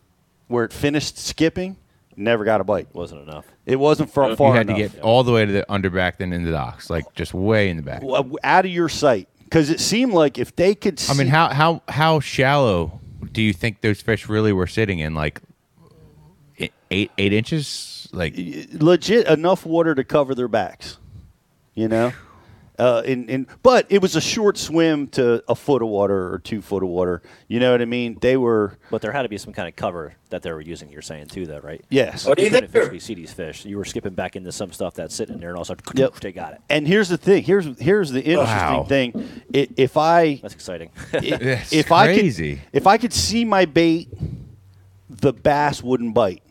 where 0.47 0.63
it 0.63 0.71
finished 0.71 1.17
skipping, 1.17 1.75
never 2.15 2.45
got 2.45 2.61
a 2.61 2.63
bite. 2.63 2.87
Wasn't 2.95 3.21
enough. 3.21 3.45
It 3.65 3.75
wasn't 3.75 4.11
far, 4.11 4.29
You 4.29 4.35
far 4.37 4.55
had 4.55 4.67
to 4.67 4.73
get 4.73 4.99
all 5.01 5.25
the 5.25 5.33
way 5.33 5.45
to 5.45 5.51
the 5.51 5.65
underback, 5.69 6.17
then 6.17 6.31
in 6.31 6.45
the 6.45 6.51
docks, 6.51 6.89
like 6.89 7.13
just 7.15 7.33
way 7.33 7.69
in 7.69 7.75
the 7.75 7.83
back. 7.83 8.01
out 8.43 8.65
of 8.65 8.71
your 8.71 8.87
sight 8.87 9.27
because 9.43 9.69
it 9.69 9.81
seemed 9.81 10.13
like 10.13 10.37
if 10.37 10.55
they 10.55 10.73
could. 10.73 10.99
See, 10.99 11.11
I 11.11 11.17
mean, 11.17 11.27
how 11.27 11.49
how 11.49 11.81
how 11.89 12.21
shallow 12.21 13.01
do 13.33 13.41
you 13.41 13.51
think 13.51 13.81
those 13.81 14.01
fish 14.01 14.29
really 14.29 14.53
were 14.53 14.67
sitting 14.67 14.99
in? 14.99 15.15
Like 15.15 15.41
eight 16.91 17.11
eight 17.17 17.33
inches? 17.33 18.07
Like 18.13 18.35
legit 18.73 19.25
enough 19.27 19.65
water 19.65 19.95
to 19.95 20.03
cover 20.03 20.35
their 20.35 20.47
backs, 20.49 20.97
you 21.73 21.87
know. 21.87 22.11
Uh, 22.79 23.03
in, 23.05 23.29
in, 23.29 23.47
but 23.61 23.85
it 23.89 24.01
was 24.01 24.15
a 24.15 24.21
short 24.21 24.57
swim 24.57 25.05
to 25.05 25.43
a 25.47 25.53
foot 25.53 25.83
of 25.83 25.87
water 25.89 26.33
or 26.33 26.39
two 26.39 26.63
foot 26.63 26.81
of 26.81 26.89
water. 26.89 27.21
You 27.47 27.59
know 27.59 27.71
what 27.73 27.81
I 27.81 27.85
mean? 27.85 28.17
They 28.19 28.37
were 28.37 28.79
But 28.89 29.03
there 29.03 29.11
had 29.11 29.21
to 29.21 29.29
be 29.29 29.37
some 29.37 29.53
kind 29.53 29.67
of 29.69 29.75
cover 29.75 30.15
that 30.29 30.41
they 30.41 30.51
were 30.51 30.61
using. 30.61 30.89
You're 30.89 31.03
saying 31.03 31.27
too, 31.27 31.45
though, 31.45 31.59
right? 31.59 31.85
yes. 31.89 32.25
What 32.25 32.39
do 32.39 32.43
you 32.43 32.49
couldn't 32.49 32.71
think? 32.71 32.99
see 33.01 33.13
these 33.13 33.31
fish. 33.31 33.65
You 33.65 33.77
were 33.77 33.85
skipping 33.85 34.13
back 34.15 34.35
into 34.35 34.51
some 34.51 34.71
stuff 34.71 34.95
that's 34.95 35.13
sitting 35.13 35.35
in 35.35 35.41
there, 35.41 35.49
and 35.49 35.57
all 35.57 35.61
of 35.61 35.67
a 35.69 35.75
sudden, 35.77 35.83
Yep. 35.95 36.19
they 36.21 36.31
got 36.31 36.53
it. 36.53 36.61
And 36.71 36.87
here's 36.87 37.09
the 37.09 37.17
thing. 37.17 37.43
Here's 37.43 37.65
here's 37.79 38.09
the 38.09 38.23
interesting 38.23 38.57
Wow. 38.57 38.83
thing. 38.85 39.29
I 39.53 39.67
if 39.77 39.95
I 39.95 40.35
That's 40.41 40.55
exciting. 40.55 40.89
i- 41.13 41.19
That's 41.19 41.71
if 41.71 41.91
I 41.91 42.07
crazy. 42.07 42.55
could 42.55 42.63
if 42.73 42.87
I 42.87 42.97
could 42.97 43.13
see 43.13 43.45
my 43.45 43.65
bait, 43.65 44.09
the 45.07 45.33
bass 45.33 45.83
wouldn't 45.83 46.15
bite. 46.15 46.41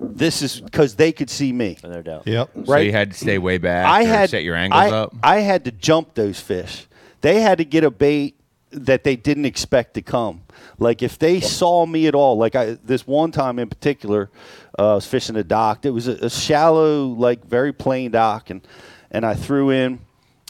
This 0.00 0.42
is 0.42 0.60
because 0.60 0.94
they 0.94 1.12
could 1.12 1.30
see 1.30 1.52
me. 1.52 1.76
No 1.84 2.02
doubt. 2.02 2.26
Yep. 2.26 2.50
So 2.54 2.60
Right. 2.62 2.86
you 2.86 2.92
had 2.92 3.12
to 3.12 3.16
stay 3.16 3.38
way 3.38 3.58
back. 3.58 3.86
I 3.86 4.04
or 4.04 4.06
had 4.06 4.30
set 4.30 4.42
your 4.42 4.56
angles 4.56 4.82
I, 4.82 4.90
up. 4.90 5.14
I 5.22 5.40
had 5.40 5.64
to 5.66 5.72
jump 5.72 6.14
those 6.14 6.40
fish. 6.40 6.86
They 7.20 7.40
had 7.40 7.58
to 7.58 7.64
get 7.64 7.84
a 7.84 7.90
bait 7.90 8.36
that 8.72 9.04
they 9.04 9.16
didn't 9.16 9.44
expect 9.44 9.94
to 9.94 10.02
come. 10.02 10.42
Like 10.78 11.02
if 11.02 11.18
they 11.18 11.40
saw 11.40 11.84
me 11.86 12.06
at 12.06 12.14
all, 12.14 12.36
like 12.38 12.54
I 12.54 12.78
this 12.84 13.06
one 13.06 13.32
time 13.32 13.58
in 13.58 13.68
particular, 13.68 14.30
uh, 14.78 14.92
I 14.92 14.94
was 14.94 15.06
fishing 15.06 15.36
a 15.36 15.44
dock. 15.44 15.84
It 15.84 15.90
was 15.90 16.08
a, 16.08 16.12
a 16.12 16.30
shallow, 16.30 17.06
like 17.06 17.44
very 17.44 17.72
plain 17.72 18.12
dock, 18.12 18.48
and 18.48 18.66
and 19.10 19.26
I 19.26 19.34
threw 19.34 19.70
in, 19.70 20.00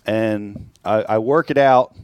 and 0.07 0.69
I, 0.85 1.03
I 1.03 1.19
work 1.19 1.51
it 1.51 1.59
out, 1.59 1.97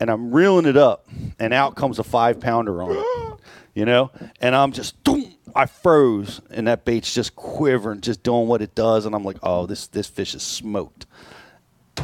and 0.00 0.10
I'm 0.10 0.32
reeling 0.32 0.64
it 0.64 0.76
up, 0.76 1.06
and 1.38 1.52
out 1.52 1.74
comes 1.74 1.98
a 1.98 2.04
five 2.04 2.40
pounder 2.40 2.80
on 2.82 2.92
it, 2.96 3.40
you 3.74 3.84
know, 3.84 4.10
and 4.40 4.54
I'm 4.54 4.72
just. 4.72 5.02
Doom, 5.04 5.34
I 5.54 5.66
froze, 5.66 6.40
and 6.50 6.66
that 6.66 6.84
bait's 6.84 7.12
just 7.12 7.36
quivering, 7.36 8.00
just 8.00 8.22
doing 8.22 8.48
what 8.48 8.62
it 8.62 8.74
does, 8.74 9.06
and 9.06 9.14
I'm 9.14 9.24
like, 9.24 9.38
"Oh, 9.42 9.66
this 9.66 9.86
this 9.86 10.06
fish 10.06 10.34
is 10.34 10.42
smoked." 10.42 11.06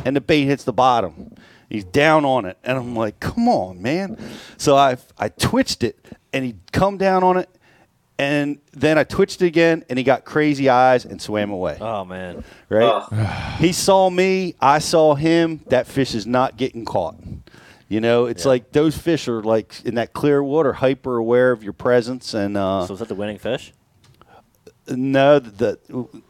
and 0.05 0.17
the 0.17 0.21
bait 0.21 0.45
hits 0.45 0.65
the 0.65 0.73
bottom. 0.73 1.35
He's 1.69 1.85
down 1.85 2.25
on 2.25 2.45
it, 2.45 2.59
and 2.63 2.77
I'm 2.77 2.95
like, 2.95 3.21
"Come 3.21 3.49
on, 3.49 3.81
man!" 3.81 4.19
So 4.57 4.77
I 4.77 4.97
I 5.19 5.29
twitched 5.29 5.83
it, 5.83 5.99
and 6.33 6.45
he 6.45 6.57
come 6.73 6.99
down 6.99 7.23
on 7.23 7.37
it, 7.37 7.49
and 8.19 8.59
then 8.73 8.99
I 8.99 9.05
twitched 9.05 9.43
it 9.43 9.47
again, 9.47 9.85
and 9.89 9.99
he 9.99 10.05
got 10.05 10.25
crazy 10.25 10.69
eyes 10.69 11.05
and 11.05 11.21
swam 11.21 11.51
away. 11.51 11.79
Oh 11.81 12.05
man. 12.05 12.45
Right? 12.69 12.85
Oh. 12.85 13.57
he 13.59 13.73
saw 13.73 14.11
me, 14.11 14.55
I 14.61 14.79
saw 14.79 15.15
him. 15.15 15.61
That 15.69 15.87
fish 15.87 16.15
is 16.15 16.27
not 16.27 16.57
getting 16.57 16.85
caught. 16.85 17.17
You 17.95 18.01
know, 18.01 18.27
it's 18.27 18.45
like 18.45 18.73
those 18.73 18.99
fish 18.99 19.29
are 19.29 19.41
like 19.41 19.73
in 19.85 19.95
that 19.95 20.13
clear 20.13 20.43
water, 20.43 20.73
hyper 20.73 21.17
aware 21.17 21.53
of 21.53 21.63
your 21.63 21.73
presence, 21.73 22.35
and 22.35 22.57
uh, 22.57 22.87
So 22.87 22.95
was 22.95 22.99
that 22.99 23.07
the 23.09 23.15
winning 23.15 23.39
fish? 23.39 23.73
no, 24.89 25.39
the, 25.39 25.79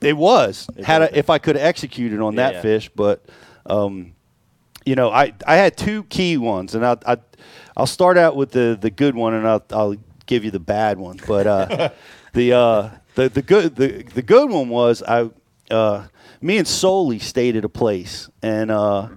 it 0.02 0.16
was 0.16 0.68
It 0.76 0.84
had. 0.84 1.00
I, 1.02 1.10
if 1.14 1.30
I 1.30 1.38
could 1.38 1.56
have 1.56 1.64
executed 1.64 2.20
on 2.20 2.34
Yeah, 2.34 2.42
that 2.42 2.54
yeah. 2.56 2.60
fish, 2.62 2.90
but 2.94 3.24
um, 3.64 4.12
you 4.84 4.94
know, 4.94 5.10
I 5.10 5.32
I 5.46 5.56
had 5.56 5.76
two 5.78 6.02
key 6.04 6.36
ones, 6.36 6.74
and 6.74 6.84
I, 6.84 6.96
I 7.06 7.16
I'll 7.78 7.86
start 7.86 8.18
out 8.18 8.36
with 8.36 8.50
the 8.52 8.76
the 8.78 8.90
good 8.90 9.14
one, 9.14 9.32
and 9.32 9.48
I'll 9.48 9.64
I'll 9.70 9.96
give 10.26 10.44
you 10.44 10.50
the 10.50 10.60
bad 10.60 10.98
one. 10.98 11.18
But 11.26 11.46
uh, 11.46 11.88
the 12.34 12.52
uh, 12.52 12.90
the 13.14 13.30
the 13.30 13.42
good 13.42 13.76
the 13.76 14.02
the 14.02 14.22
good 14.22 14.50
one 14.50 14.68
was 14.68 15.02
I 15.02 15.30
uh, 15.70 16.06
me 16.42 16.58
and 16.58 16.68
Soli 16.68 17.18
stayed 17.18 17.56
at 17.56 17.64
a 17.64 17.70
place, 17.70 18.28
and 18.42 18.70
uh, 18.70 19.08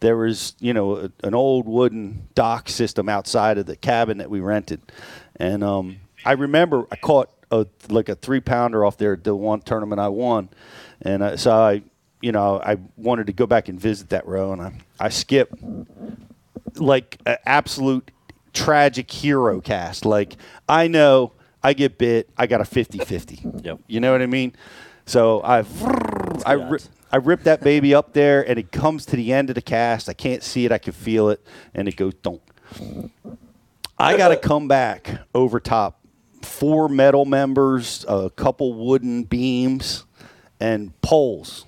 there 0.00 0.16
was 0.16 0.54
you 0.60 0.72
know 0.72 0.96
a, 0.96 1.10
an 1.26 1.34
old 1.34 1.66
wooden 1.66 2.28
dock 2.34 2.68
system 2.68 3.08
outside 3.08 3.58
of 3.58 3.66
the 3.66 3.76
cabin 3.76 4.18
that 4.18 4.30
we 4.30 4.40
rented, 4.40 4.80
and 5.36 5.62
um, 5.64 5.98
I 6.24 6.32
remember 6.32 6.86
I 6.90 6.96
caught 6.96 7.30
a 7.50 7.66
like 7.88 8.08
a 8.08 8.14
three 8.14 8.40
pounder 8.40 8.84
off 8.84 8.96
there 8.96 9.14
at 9.14 9.24
the 9.24 9.34
one 9.34 9.60
tournament 9.60 10.00
I 10.00 10.08
won, 10.08 10.48
and 11.02 11.22
uh, 11.22 11.36
so 11.36 11.52
I 11.52 11.82
you 12.20 12.32
know 12.32 12.60
I 12.60 12.76
wanted 12.96 13.26
to 13.28 13.32
go 13.32 13.46
back 13.46 13.68
and 13.68 13.80
visit 13.80 14.10
that 14.10 14.26
row, 14.26 14.52
and 14.52 14.62
I 14.62 14.72
I 15.00 15.08
skipped 15.08 15.54
like 16.76 17.18
an 17.26 17.38
absolute 17.44 18.10
tragic 18.52 19.10
hero 19.10 19.60
cast. 19.60 20.04
Like 20.04 20.36
I 20.68 20.88
know 20.88 21.32
I 21.62 21.72
get 21.72 21.98
bit, 21.98 22.30
I 22.36 22.46
got 22.46 22.60
a 22.60 22.64
50-50. 22.64 23.64
Yep. 23.64 23.80
You 23.86 24.00
know 24.00 24.12
what 24.12 24.22
I 24.22 24.26
mean? 24.26 24.54
So 25.06 25.42
I 25.42 25.58
I 26.46 26.54
good 26.56 26.70
ri- 26.70 26.74
odds. 26.74 26.90
I 27.10 27.16
rip 27.16 27.44
that 27.44 27.62
baby 27.62 27.94
up 27.94 28.12
there, 28.12 28.48
and 28.48 28.58
it 28.58 28.70
comes 28.70 29.06
to 29.06 29.16
the 29.16 29.32
end 29.32 29.48
of 29.50 29.54
the 29.54 29.62
cast. 29.62 30.08
I 30.08 30.12
can't 30.12 30.42
see 30.42 30.64
it, 30.64 30.72
I 30.72 30.78
can 30.78 30.92
feel 30.92 31.30
it, 31.30 31.44
and 31.74 31.88
it 31.88 31.96
goes 31.96 32.14
don't. 32.14 32.42
I 33.98 34.16
got 34.16 34.28
to 34.28 34.36
come 34.36 34.68
back 34.68 35.20
over 35.34 35.58
top. 35.58 36.00
Four 36.42 36.88
metal 36.88 37.24
members, 37.24 38.04
a 38.06 38.30
couple 38.30 38.74
wooden 38.74 39.24
beams, 39.24 40.04
and 40.60 40.98
poles 41.00 41.64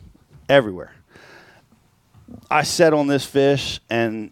everywhere. 0.49 0.95
I 2.51 2.63
set 2.63 2.93
on 2.93 3.07
this 3.07 3.25
fish, 3.25 3.81
and 3.89 4.31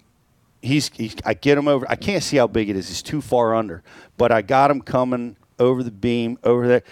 he's, 0.62 0.88
he's 0.90 1.16
I 1.24 1.34
get 1.34 1.58
him 1.58 1.68
over. 1.68 1.86
I 1.88 1.96
can't 1.96 2.22
see 2.22 2.36
how 2.36 2.46
big 2.46 2.68
it 2.68 2.76
is. 2.76 2.88
He's 2.88 3.02
too 3.02 3.20
far 3.20 3.54
under, 3.54 3.82
but 4.16 4.30
I 4.30 4.42
got 4.42 4.70
him 4.70 4.80
coming 4.80 5.36
over 5.58 5.82
the 5.82 5.90
beam 5.90 6.38
over 6.44 6.68
there, 6.68 6.82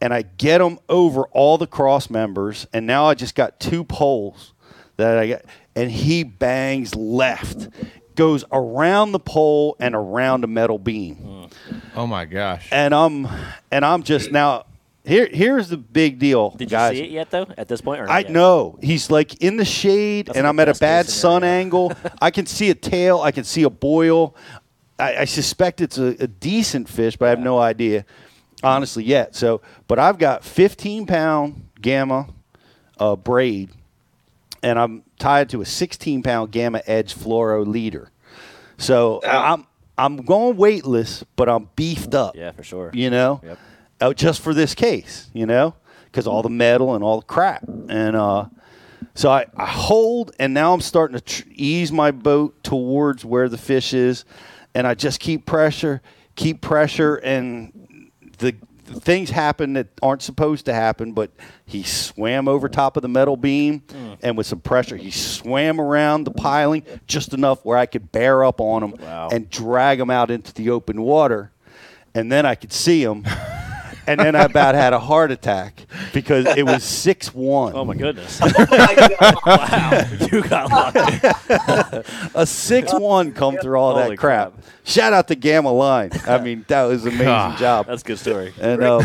and 0.00 0.12
I 0.12 0.22
get 0.22 0.60
him 0.60 0.78
over 0.88 1.24
all 1.28 1.58
the 1.58 1.66
cross 1.66 2.10
members, 2.10 2.66
and 2.72 2.86
now 2.86 3.06
I 3.06 3.14
just 3.14 3.34
got 3.34 3.58
two 3.60 3.84
poles 3.84 4.52
that 4.96 5.18
I 5.18 5.28
got, 5.28 5.42
and 5.74 5.90
he 5.90 6.22
bangs 6.24 6.94
left, 6.94 7.68
goes 8.14 8.44
around 8.52 9.12
the 9.12 9.20
pole 9.20 9.76
and 9.78 9.94
around 9.94 10.44
a 10.44 10.46
metal 10.46 10.78
beam 10.78 11.48
oh 11.94 12.06
my 12.06 12.24
gosh. 12.24 12.68
and 12.72 12.94
I'm 12.94 13.26
and 13.70 13.84
I'm 13.84 14.02
just 14.02 14.30
now 14.30 14.64
here. 15.04 15.28
Here's 15.30 15.68
the 15.68 15.76
big 15.76 16.18
deal, 16.18 16.50
Did 16.50 16.70
you 16.70 16.76
guys. 16.76 16.96
see 16.96 17.04
it 17.04 17.10
yet 17.10 17.30
though? 17.30 17.46
At 17.56 17.68
this 17.68 17.80
point, 17.80 18.00
or 18.00 18.10
I 18.10 18.20
yet? 18.20 18.30
know 18.30 18.78
he's 18.82 19.10
like 19.10 19.42
in 19.42 19.56
the 19.56 19.64
shade, 19.64 20.26
That's 20.26 20.38
and 20.38 20.44
like 20.44 20.50
I'm 20.50 20.60
at 20.60 20.68
a 20.68 20.74
bad 20.78 21.06
sun 21.06 21.44
angle. 21.44 21.92
I 22.20 22.30
can 22.30 22.46
see 22.46 22.70
a 22.70 22.74
tail. 22.74 23.20
I 23.20 23.32
can 23.32 23.44
see 23.44 23.62
a 23.62 23.70
boil. 23.70 24.34
I, 24.98 25.18
I 25.18 25.24
suspect 25.26 25.80
it's 25.80 25.98
a, 25.98 26.16
a 26.20 26.26
decent 26.26 26.88
fish, 26.88 27.16
but 27.16 27.26
I 27.26 27.30
have 27.30 27.38
no 27.40 27.58
idea, 27.58 28.06
honestly, 28.62 29.04
yet. 29.04 29.34
So, 29.34 29.60
but 29.88 29.98
I've 29.98 30.18
got 30.18 30.44
15 30.44 31.06
pound 31.06 31.68
Gamma 31.80 32.28
uh, 32.98 33.16
braid, 33.16 33.70
and 34.62 34.78
I'm 34.78 35.02
tied 35.18 35.50
to 35.50 35.60
a 35.60 35.66
16 35.66 36.22
pound 36.22 36.52
Gamma 36.52 36.82
Edge 36.86 37.14
fluoro 37.14 37.66
leader. 37.66 38.10
So 38.78 39.20
Ow. 39.24 39.52
I'm 39.54 39.66
I'm 39.98 40.16
going 40.18 40.56
weightless, 40.58 41.24
but 41.36 41.48
I'm 41.48 41.70
beefed 41.76 42.14
up 42.14 42.36
Yeah, 42.36 42.50
for 42.52 42.62
sure. 42.62 42.90
you 42.92 43.08
know, 43.08 43.40
Yep. 43.42 43.58
uh, 44.02 44.12
just 44.12 44.42
for 44.42 44.52
this 44.52 44.74
case, 44.74 45.30
you 45.32 45.46
know, 45.46 45.74
because 46.04 46.26
all 46.26 46.42
the 46.42 46.50
metal 46.50 46.94
and 46.94 47.02
all 47.02 47.20
the 47.20 47.26
crap. 47.26 47.66
And 47.66 48.14
uh, 48.14 48.46
so 49.14 49.30
I, 49.30 49.46
I 49.56 49.64
hold, 49.64 50.32
and 50.38 50.52
now 50.52 50.74
I'm 50.74 50.82
starting 50.82 51.16
to 51.18 51.24
tr- 51.24 51.48
ease 51.50 51.90
my 51.90 52.10
boat 52.10 52.62
towards 52.62 53.24
where 53.24 53.48
the 53.48 53.56
fish 53.56 53.94
is, 53.94 54.26
and 54.74 54.86
I 54.86 54.92
just 54.92 55.18
keep 55.18 55.46
pressure, 55.46 56.02
keep 56.34 56.60
pressure, 56.60 57.14
and 57.16 57.72
the, 58.38 58.54
things 58.84 59.30
happen 59.30 59.74
that 59.74 59.88
aren't 60.02 60.22
supposed 60.22 60.66
to 60.66 60.74
happen. 60.74 61.12
But 61.12 61.30
he 61.64 61.82
swam 61.82 62.48
over 62.48 62.68
top 62.68 62.96
of 62.96 63.02
the 63.02 63.08
metal 63.08 63.36
beam, 63.36 63.80
hmm. 63.90 64.14
and 64.22 64.36
with 64.36 64.46
some 64.46 64.60
pressure, 64.60 64.96
he 64.96 65.10
swam 65.10 65.80
around 65.80 66.24
the 66.24 66.30
piling 66.30 66.84
just 67.06 67.34
enough 67.34 67.64
where 67.64 67.78
I 67.78 67.86
could 67.86 68.12
bear 68.12 68.44
up 68.44 68.60
on 68.60 68.82
him 68.82 68.94
Wow. 69.00 69.28
and 69.32 69.50
drag 69.50 70.00
him 70.00 70.10
out 70.10 70.30
into 70.30 70.52
the 70.54 70.70
open 70.70 71.02
water 71.02 71.50
and 72.16 72.32
then 72.32 72.46
I 72.46 72.54
could 72.54 72.72
see 72.72 73.02
him, 73.04 73.24
and 74.06 74.18
then 74.20 74.34
I 74.36 74.44
about 74.44 74.74
had 74.74 74.92
a 74.92 74.98
heart 74.98 75.30
attack 75.30 75.86
because 76.12 76.46
it 76.56 76.64
was 76.64 76.82
six 76.84 77.34
one. 77.34 77.72
Oh 77.74 77.84
my 77.84 77.94
goodness! 77.94 78.40
Oh 78.42 78.48
my 78.68 79.34
wow, 79.46 80.26
you 80.32 80.42
got 80.42 80.70
lucky. 80.70 82.08
a 82.34 82.46
six 82.46 82.92
one 82.92 83.32
come 83.32 83.56
through 83.58 83.78
all 83.78 83.94
Holy 83.94 84.10
that 84.10 84.16
crap. 84.18 84.52
crap. 84.54 84.64
Shout 84.84 85.12
out 85.12 85.28
to 85.28 85.34
Gamma 85.34 85.70
Line. 85.72 86.10
I 86.26 86.38
mean, 86.38 86.64
that 86.68 86.84
was 86.84 87.02
an 87.04 87.08
amazing 87.10 87.24
God. 87.26 87.58
job. 87.58 87.86
That's 87.86 88.02
a 88.02 88.04
good 88.04 88.18
story. 88.18 88.54
And 88.60 88.82
uh, 88.82 89.00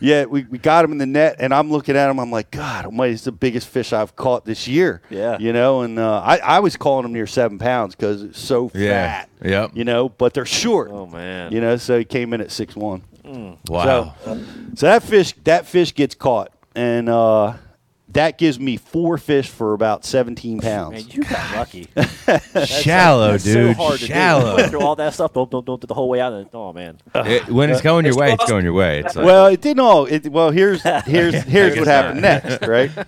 yeah, 0.00 0.24
we, 0.26 0.44
we 0.44 0.58
got 0.58 0.84
him 0.84 0.92
in 0.92 0.98
the 0.98 1.06
net, 1.06 1.36
and 1.40 1.52
I'm 1.52 1.70
looking 1.70 1.96
at 1.96 2.08
him. 2.10 2.20
I'm 2.20 2.30
like, 2.30 2.50
God, 2.50 2.84
Almighty, 2.86 3.14
it's 3.14 3.24
the 3.24 3.32
biggest 3.32 3.66
fish 3.68 3.92
I've 3.92 4.14
caught 4.14 4.44
this 4.44 4.68
year. 4.68 5.00
Yeah. 5.10 5.38
you 5.38 5.52
know, 5.52 5.82
and 5.82 5.98
uh, 5.98 6.20
I 6.24 6.36
I 6.38 6.60
was 6.60 6.76
calling 6.76 7.04
him 7.04 7.12
near 7.12 7.26
seven 7.26 7.58
pounds 7.58 7.94
because 7.96 8.22
it's 8.22 8.40
so 8.40 8.70
Yeah. 8.74 8.90
fat. 8.90 9.28
Yep. 9.44 9.70
You 9.74 9.84
know, 9.84 10.08
but 10.08 10.32
they're 10.34 10.46
short. 10.46 10.90
Oh 10.92 11.06
man. 11.06 11.52
You 11.52 11.60
know, 11.60 11.76
so 11.76 11.98
he 11.98 12.04
came 12.04 12.32
in 12.32 12.40
at 12.40 12.50
six 12.50 12.76
one. 12.76 13.02
Wow. 13.68 14.14
So, 14.24 14.40
so 14.74 14.86
that 14.86 15.02
fish 15.02 15.32
that 15.44 15.66
fish 15.66 15.94
gets 15.94 16.14
caught, 16.14 16.52
and 16.74 17.08
uh, 17.08 17.54
that 18.10 18.38
gives 18.38 18.58
me 18.58 18.76
four 18.76 19.18
fish 19.18 19.48
for 19.48 19.74
about 19.74 20.04
17 20.04 20.60
pounds. 20.60 20.92
Man, 20.92 21.04
you 21.10 21.22
got 21.24 21.56
lucky. 21.56 21.88
Shallow, 22.66 23.32
That's 23.32 23.44
dude. 23.44 23.76
So 23.76 23.82
hard 23.82 24.00
to 24.00 24.06
Shallow. 24.06 24.50
do. 24.50 24.56
Went 24.56 24.70
through 24.70 24.80
all 24.80 24.96
that 24.96 25.14
stuff. 25.14 25.32
Don't 25.32 25.50
don't 25.50 25.64
don't 25.66 25.80
do 25.80 25.86
the 25.86 25.94
whole 25.94 26.08
way 26.08 26.20
out. 26.20 26.32
And, 26.32 26.48
oh 26.54 26.72
man. 26.72 26.98
It- 27.14 27.48
when 27.48 27.70
it's 27.70 27.82
going 27.82 28.04
your 28.06 28.16
way, 28.16 28.32
it's 28.32 28.48
going 28.48 28.64
your 28.64 28.72
way. 28.74 29.00
It's 29.00 29.16
like, 29.16 29.26
well, 29.26 29.46
it 29.46 29.60
didn't 29.60 29.80
all. 29.80 30.06
It, 30.06 30.28
well, 30.28 30.50
here's 30.50 30.82
here's 31.04 31.34
here's 31.42 31.76
what 31.76 31.86
happened 31.88 32.22
not. 32.22 32.44
next, 32.44 32.66
right? 32.66 32.90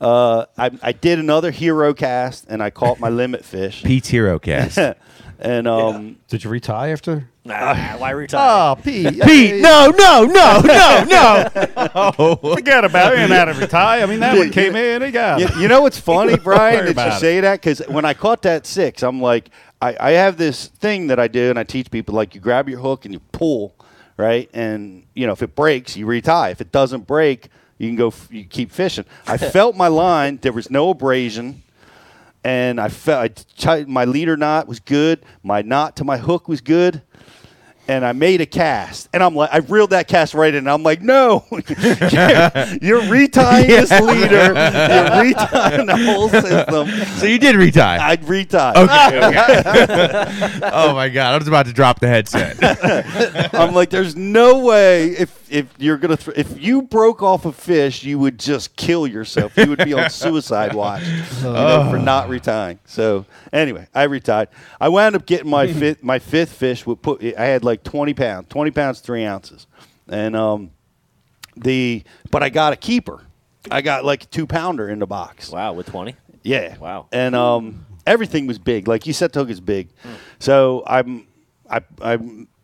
Uh, 0.00 0.46
I, 0.56 0.70
I 0.82 0.92
did 0.92 1.18
another 1.18 1.50
hero 1.50 1.92
cast, 1.92 2.46
and 2.48 2.62
I 2.62 2.70
caught 2.70 3.00
my 3.00 3.10
limit 3.10 3.44
fish, 3.44 3.82
Pete's 3.82 4.08
Hero 4.08 4.38
Cast. 4.38 4.78
And 5.40 5.66
um, 5.66 6.16
Did 6.28 6.44
you 6.44 6.50
retie 6.50 6.72
after? 6.72 7.28
Nah, 7.44 7.96
why 7.96 8.10
retire? 8.10 8.76
Oh, 8.76 8.82
Pete. 8.82 9.20
Pete, 9.22 9.60
no, 9.62 9.90
no, 9.96 10.24
no, 10.24 10.60
no, 10.60 11.04
no. 11.08 12.36
Forget 12.54 12.84
about 12.84 13.12
it. 13.14 13.18
He 13.18 13.24
ain't 13.24 13.32
out 13.32 13.48
of 13.48 13.58
retire. 13.58 14.02
I 14.02 14.06
mean, 14.06 14.20
that 14.20 14.36
one 14.36 14.50
came 14.50 14.76
in. 14.76 15.02
He 15.02 15.10
got 15.10 15.40
you, 15.40 15.46
it. 15.46 15.56
you 15.56 15.66
know 15.68 15.80
what's 15.80 15.98
funny, 16.12 16.36
Brian, 16.36 16.74
worry 16.74 16.80
that 16.80 16.86
you 16.86 16.92
about 16.92 17.16
it. 17.16 17.20
say 17.20 17.40
that? 17.40 17.60
Because 17.60 17.80
when 17.88 18.04
I 18.04 18.12
caught 18.14 18.42
that 18.42 18.66
six, 18.66 19.02
I'm 19.02 19.20
like, 19.22 19.50
I, 19.80 19.96
I 19.98 20.10
have 20.12 20.36
this 20.36 20.66
thing 20.68 21.06
that 21.06 21.18
I 21.18 21.28
do, 21.28 21.48
and 21.50 21.58
I 21.58 21.64
teach 21.64 21.90
people 21.90 22.14
like 22.14 22.34
you 22.34 22.40
grab 22.40 22.68
your 22.68 22.80
hook 22.80 23.06
and 23.06 23.14
you 23.14 23.20
pull, 23.32 23.74
right? 24.18 24.50
And 24.52 25.04
you 25.14 25.26
know, 25.26 25.32
if 25.32 25.42
it 25.42 25.54
breaks, 25.56 25.96
you 25.96 26.04
retie. 26.06 26.50
If 26.50 26.60
it 26.60 26.70
doesn't 26.70 27.06
break, 27.06 27.48
you 27.78 27.88
can 27.88 27.96
go. 27.96 28.08
f- 28.08 28.28
You 28.30 28.44
keep 28.44 28.70
fishing. 28.70 29.06
I 29.26 29.38
felt 29.38 29.74
my 29.76 29.88
line. 29.88 30.38
There 30.42 30.52
was 30.52 30.70
no 30.70 30.90
abrasion. 30.90 31.62
And 32.42 32.80
I 32.80 32.88
felt 32.88 33.44
I 33.66 33.84
my 33.84 34.04
leader 34.04 34.36
knot 34.36 34.66
was 34.66 34.80
good. 34.80 35.24
My 35.42 35.62
knot 35.62 35.96
to 35.96 36.04
my 36.04 36.16
hook 36.16 36.48
was 36.48 36.60
good, 36.62 37.02
and 37.86 38.04
I 38.04 38.12
made 38.12 38.40
a 38.40 38.46
cast, 38.46 39.08
and 39.12 39.22
I'm 39.22 39.34
like, 39.34 39.52
I 39.52 39.58
reeled 39.58 39.90
that 39.90 40.08
cast 40.08 40.32
right 40.32 40.54
in. 40.54 40.58
And 40.58 40.70
I'm 40.70 40.82
like, 40.82 41.02
no, 41.02 41.44
you're 41.50 41.60
retying 43.02 43.66
this 43.66 43.90
leader, 43.90 44.36
you're 44.36 45.34
retying 45.34 45.86
the 45.86 45.96
whole 46.06 46.28
system. 46.28 46.88
So 47.18 47.26
you 47.26 47.38
did 47.38 47.56
retie. 47.56 47.80
I'd 47.80 48.24
retie. 48.24 48.56
oh 50.72 50.94
my 50.94 51.08
god, 51.08 51.34
I 51.34 51.38
was 51.38 51.48
about 51.48 51.66
to 51.66 51.72
drop 51.72 52.00
the 52.00 52.08
headset. 52.08 52.56
I'm 53.54 53.74
like, 53.74 53.90
there's 53.90 54.16
no 54.16 54.60
way 54.60 55.08
if 55.10 55.39
if 55.50 55.74
you're 55.78 55.96
gonna 55.96 56.16
th- 56.16 56.36
if 56.38 56.60
you 56.62 56.82
broke 56.82 57.22
off 57.22 57.44
a 57.44 57.52
fish, 57.52 58.04
you 58.04 58.18
would 58.18 58.38
just 58.38 58.76
kill 58.76 59.06
yourself. 59.06 59.56
You 59.56 59.68
would 59.68 59.84
be 59.84 59.92
on 59.92 60.08
suicide 60.10 60.74
watch 60.74 61.02
you 61.06 61.42
know, 61.42 61.88
for 61.90 61.98
not 61.98 62.28
retiring. 62.28 62.78
So 62.86 63.26
anyway, 63.52 63.88
I 63.94 64.04
retired. 64.04 64.48
I 64.80 64.88
wound 64.88 65.16
up 65.16 65.26
getting 65.26 65.50
my 65.50 65.72
fifth 65.72 66.02
my 66.02 66.18
fifth 66.18 66.52
fish. 66.52 66.86
Would 66.86 67.02
put 67.02 67.22
I 67.22 67.46
had 67.46 67.64
like 67.64 67.82
20 67.82 68.14
pounds, 68.14 68.46
20 68.48 68.70
pounds, 68.70 69.00
three 69.00 69.24
ounces, 69.24 69.66
and 70.08 70.36
um 70.36 70.70
the 71.56 72.04
but 72.30 72.42
I 72.42 72.48
got 72.48 72.72
a 72.72 72.76
keeper. 72.76 73.26
I 73.70 73.82
got 73.82 74.04
like 74.04 74.24
a 74.24 74.26
two 74.26 74.46
pounder 74.46 74.88
in 74.88 74.98
the 74.98 75.06
box. 75.06 75.50
Wow, 75.50 75.74
with 75.74 75.86
20? 75.86 76.14
Yeah. 76.42 76.78
Wow. 76.78 77.08
And 77.12 77.34
um, 77.34 77.86
everything 78.06 78.46
was 78.46 78.58
big. 78.58 78.88
Like 78.88 79.06
you 79.06 79.12
said, 79.12 79.34
hook 79.34 79.50
is 79.50 79.60
big. 79.60 79.90
So 80.38 80.82
I'm 80.86 81.26
I 81.68 81.82
I 82.00 82.18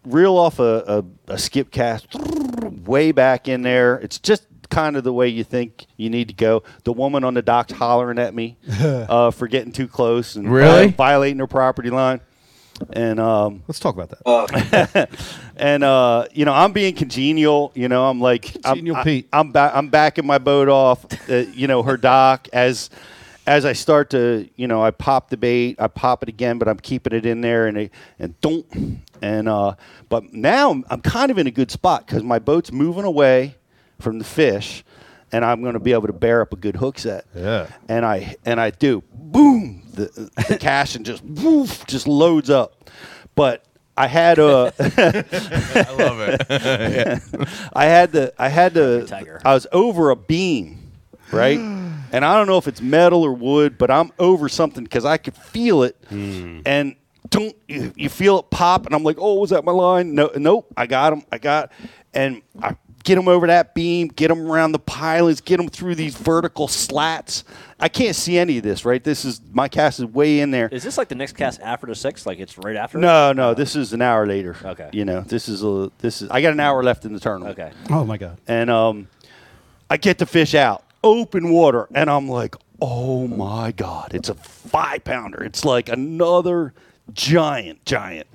reel 0.05 0.37
off 0.37 0.59
a, 0.59 1.05
a, 1.29 1.33
a 1.33 1.39
skip 1.39 1.71
cast 1.71 2.07
way 2.85 3.13
back 3.13 3.49
in 3.49 3.63
there. 3.63 3.97
It's 3.97 4.19
just 4.19 4.47
kind 4.69 4.97
of 4.97 5.05
the 5.05 5.13
way 5.13 5.29
you 5.29 5.45
think 5.45 5.87
you 5.97 6.11
need 6.11 6.29
to 6.29 6.35
go. 6.35 6.63
The 6.85 6.93
woman 6.93 7.25
on 7.25 7.35
the 7.35 7.43
dock's 7.43 7.73
hollering 7.73 8.19
at 8.19 8.35
me 8.35 8.57
uh, 8.81 9.31
for 9.31 9.49
getting 9.49 9.73
too 9.73 9.89
close 9.89 10.37
and 10.37 10.51
Really? 10.51 10.89
violating 10.89 11.39
her 11.39 11.47
property 11.47 11.91
line. 11.91 12.21
And 12.93 13.19
um, 13.19 13.63
Let's 13.67 13.81
talk 13.81 13.95
about 13.95 14.11
that. 14.11 15.09
and 15.57 15.83
uh, 15.83 16.27
you 16.33 16.45
know, 16.45 16.53
I'm 16.53 16.73
being 16.73 16.95
congenial. 16.95 17.73
You 17.75 17.89
know, 17.89 18.09
I'm 18.09 18.21
like, 18.21 18.63
Congenial 18.63 18.97
I'm, 18.97 19.05
Pete. 19.05 19.29
I, 19.33 19.41
am 19.41 19.51
back. 19.53 19.73
I'm 19.75 19.89
backing 19.89 20.27
my 20.27 20.37
boat 20.39 20.69
off. 20.69 21.07
Uh, 21.31 21.37
you 21.55 21.69
know, 21.69 21.83
her 21.83 21.97
dock 21.97 22.49
as 22.53 22.91
as 23.47 23.65
I 23.65 23.73
start 23.73 24.11
to, 24.11 24.49
you 24.57 24.67
know, 24.67 24.83
I 24.83 24.91
pop 24.91 25.31
the 25.31 25.37
bait, 25.37 25.77
I 25.79 25.87
pop 25.87 26.23
it 26.23 26.29
again, 26.29 26.59
but 26.59 26.69
I'm 26.69 26.79
keeping 26.79 27.13
it 27.13 27.25
in 27.25 27.41
there, 27.41 27.67
and 27.67 27.79
it, 27.79 27.93
and 28.19 28.39
don't, 28.41 29.01
and 29.23 29.49
uh, 29.49 29.77
but 30.09 30.33
now 30.33 30.73
I'm, 30.73 30.85
I'm 30.91 31.01
kind 31.01 31.31
of 31.31 31.39
in 31.39 31.47
a 31.47 31.51
good 31.53 31.71
spot 31.71 32.07
because 32.07 32.23
my 32.23 32.39
boat's 32.39 32.73
moving 32.73 33.05
away 33.05 33.55
from 34.01 34.19
the 34.19 34.25
fish, 34.25 34.85
and 35.31 35.45
I'm 35.45 35.63
going 35.63 35.75
to 35.75 35.81
be 35.81 35.93
able 35.93 36.09
to 36.09 36.13
bear 36.13 36.43
up 36.43 36.53
a 36.53 36.57
good 36.57 36.77
hook 36.77 36.99
set. 36.99 37.27
Yeah. 37.35 37.69
And 37.89 38.05
I 38.05 38.35
and 38.45 38.61
I 38.61 38.71
do 38.71 39.03
boom 39.15 39.83
the, 39.93 40.31
the 40.49 40.59
cash 40.61 40.97
and 40.97 41.07
just 41.07 41.23
woof 41.25 41.87
just 41.87 42.09
loads 42.09 42.51
up, 42.51 42.91
but 43.37 43.65
I 43.97 44.09
had 44.09 44.39
a. 44.39 44.73
I 44.79 45.93
love 45.93 46.19
it. 46.21 47.71
I 47.73 47.85
had 47.85 48.13
to. 48.13 48.33
I 48.39 48.49
had 48.49 48.75
to. 48.75 49.07
Tiger. 49.07 49.41
I 49.45 49.55
was 49.55 49.69
over 49.71 50.11
a 50.11 50.17
beam, 50.17 50.91
right? 51.31 51.61
and 52.17 52.25
I 52.25 52.35
don't 52.37 52.47
know 52.47 52.57
if 52.57 52.67
it's 52.67 52.81
metal 52.81 53.23
or 53.23 53.33
wood, 53.35 53.77
but 53.77 53.91
I'm 53.91 54.11
over 54.19 54.49
something 54.49 54.83
because 54.83 55.05
I 55.05 55.19
could 55.19 55.37
feel 55.37 55.83
it, 55.83 55.97
and 56.11 56.97
don't 57.29 57.55
you, 57.69 57.93
you 57.95 58.09
feel 58.09 58.39
it 58.39 58.51
pop, 58.51 58.87
and 58.87 58.95
I'm 58.95 59.05
like, 59.05 59.19
oh, 59.21 59.35
was 59.35 59.51
that 59.51 59.65
my 59.65 59.73
line? 59.73 60.15
No, 60.15 60.31
nope. 60.37 60.67
I 60.77 60.87
got 60.87 61.13
him. 61.13 61.25
I 61.31 61.39
got, 61.39 61.73
and 62.15 62.41
I 62.63 62.77
get 63.05 63.19
him 63.19 63.29
over 63.29 63.47
that 63.47 63.75
beam, 63.75 64.09
get 64.09 64.31
him 64.31 64.51
around 64.51 64.73
the 64.73 64.79
pilings, 64.79 65.41
get 65.41 65.61
him 65.61 65.69
through 65.69 65.95
these 65.95 66.17
vertical 66.17 66.69
slats. 66.69 67.45
I 67.79 67.89
can't 67.89 68.17
see 68.17 68.39
any 68.39 68.57
of 68.57 68.65
this, 68.65 68.85
right? 68.85 69.05
This 69.05 69.25
is 69.25 69.41
my 69.53 69.69
cast 69.69 69.99
is 70.01 70.07
way 70.07 70.41
in 70.41 70.51
there. 70.51 70.69
Is 70.73 70.83
this 70.83 70.97
like 70.97 71.09
the 71.09 71.15
next 71.15 71.35
cast 71.35 71.61
after 71.61 71.87
the 71.87 71.95
six? 71.95 72.25
Like 72.25 72.39
it's 72.39 72.57
right 72.59 72.77
after? 72.77 72.97
No, 72.99 73.33
no, 73.33 73.53
this 73.53 73.77
is 73.77 73.93
an 73.93 74.01
hour 74.01 74.27
later. 74.27 74.57
Okay. 74.65 74.89
You 74.93 75.05
know, 75.05 75.21
this 75.21 75.49
is 75.49 75.63
a 75.63 75.93
this 75.99 76.23
is 76.23 76.31
I 76.31 76.41
got 76.41 76.53
an 76.53 76.61
hour 76.61 76.83
left 76.83 77.05
in 77.05 77.13
the 77.13 77.21
tournament. 77.21 77.59
Okay. 77.59 77.73
Oh 77.91 78.05
my 78.05 78.17
god. 78.17 78.39
And 78.49 78.71
um 78.71 79.09
I 79.91 79.99
get 79.99 80.19
the 80.19 80.27
fish 80.27 80.55
out, 80.55 80.83
open 81.07 81.51
water, 81.51 81.89
and 81.95 82.11
I'm 82.11 82.29
like, 82.29 82.57
"Oh 82.81 83.27
my 83.29 83.73
god, 83.73 84.13
it's 84.15 84.29
a 84.29 84.35
5 84.35 85.05
pounder. 85.05 85.43
It's 85.43 85.65
like 85.65 85.89
another 85.89 86.75
giant 87.13 87.85
giant." 87.85 88.27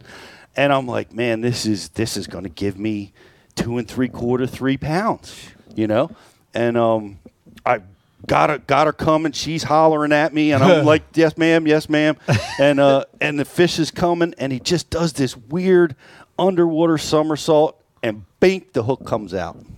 And 0.55 0.73
I'm 0.73 0.87
like, 0.87 1.13
"Man, 1.13 1.41
this 1.41 1.65
is 1.65 1.89
this 1.89 2.17
is 2.17 2.27
going 2.27 2.43
to 2.45 2.49
give 2.49 2.77
me 2.79 3.13
two 3.55 3.77
and 3.77 3.87
three 3.87 4.09
quarter, 4.09 4.47
three 4.47 4.77
pounds, 4.77 5.35
you 5.75 5.87
know?" 5.87 6.11
And 6.53 6.77
um 6.77 7.19
I 7.65 7.81
got 8.27 8.49
her 8.49 8.57
got 8.59 8.87
her 8.87 8.93
coming. 8.93 9.31
She's 9.31 9.63
hollering 9.63 10.11
at 10.13 10.33
me, 10.33 10.51
and 10.51 10.63
I'm 10.63 10.85
like, 10.93 11.03
"Yes, 11.13 11.37
ma'am. 11.37 11.67
Yes, 11.67 11.89
ma'am." 11.89 12.17
And 12.59 12.79
uh, 12.79 13.05
and 13.19 13.39
the 13.39 13.45
fish 13.45 13.79
is 13.79 13.91
coming, 13.91 14.33
and 14.37 14.51
he 14.51 14.59
just 14.59 14.89
does 14.89 15.13
this 15.13 15.35
weird 15.35 15.95
underwater 16.39 16.97
somersault, 16.97 17.81
and 18.03 18.25
bink, 18.39 18.73
the 18.73 18.83
hook 18.83 19.05
comes 19.05 19.33
out. 19.33 19.57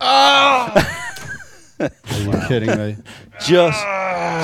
Are 1.80 1.90
you 2.18 2.32
kidding 2.48 2.76
me? 2.78 2.96
Just, 3.44 3.84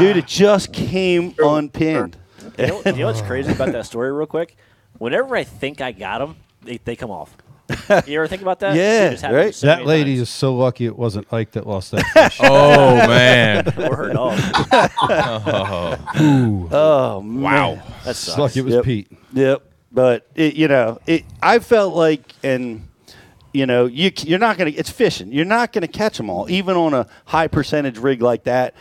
dude, 0.00 0.16
it 0.16 0.26
just 0.26 0.72
came 0.72 1.34
unpinned. 1.38 2.16
You 2.58 2.66
know, 2.66 2.82
you 2.86 2.92
know 2.92 3.06
what's 3.06 3.22
crazy 3.22 3.52
about 3.52 3.72
that 3.72 3.86
story, 3.86 4.12
real 4.12 4.26
quick? 4.26 4.56
Whenever 4.98 5.36
I 5.36 5.44
think 5.44 5.80
I 5.80 5.92
got 5.92 6.18
them, 6.18 6.36
they, 6.62 6.78
they 6.84 6.96
come 6.96 7.10
off. 7.10 7.36
You 8.06 8.16
ever 8.18 8.26
think 8.26 8.42
about 8.42 8.58
that? 8.60 8.74
Yeah, 8.76 9.04
Dude, 9.04 9.12
it's 9.12 9.22
happened 9.22 9.36
right? 9.38 9.54
so 9.54 9.66
That 9.68 9.76
many 9.78 9.88
lady 9.88 10.10
times. 10.16 10.22
is 10.22 10.28
so 10.28 10.56
lucky 10.56 10.86
it 10.86 10.96
wasn't 10.98 11.32
Ike 11.32 11.52
that 11.52 11.66
lost 11.68 11.92
that 11.92 12.04
fish. 12.14 12.38
oh 12.42 12.96
man. 13.06 13.68
or 13.80 13.94
her 13.96 14.12
dog. 14.12 14.38
Oh 16.72 17.20
man. 17.22 17.40
Wow. 17.42 17.74
That 18.04 18.10
It's 18.10 18.18
sucks. 18.18 18.38
lucky 18.38 18.60
it 18.60 18.64
was 18.64 18.74
Yep. 18.74 18.84
Pete. 18.84 19.12
Yep. 19.32 19.62
But 19.92 20.26
it, 20.34 20.54
you 20.54 20.68
know, 20.68 20.98
it. 21.06 21.24
I 21.42 21.58
felt 21.60 21.94
like, 21.94 22.22
and 22.42 22.86
you 23.52 23.66
know, 23.66 23.86
you 23.86 24.12
you're 24.18 24.38
not 24.38 24.58
gonna. 24.58 24.70
It's 24.70 24.90
fishing. 24.90 25.32
You're 25.32 25.44
not 25.44 25.72
gonna 25.72 25.88
catch 25.88 26.16
them 26.16 26.30
all, 26.30 26.48
even 26.50 26.76
on 26.76 26.94
a 26.94 27.06
high 27.26 27.48
percentage 27.48 27.98
rig 27.98 28.22
like 28.22 28.44
that. 28.44 28.74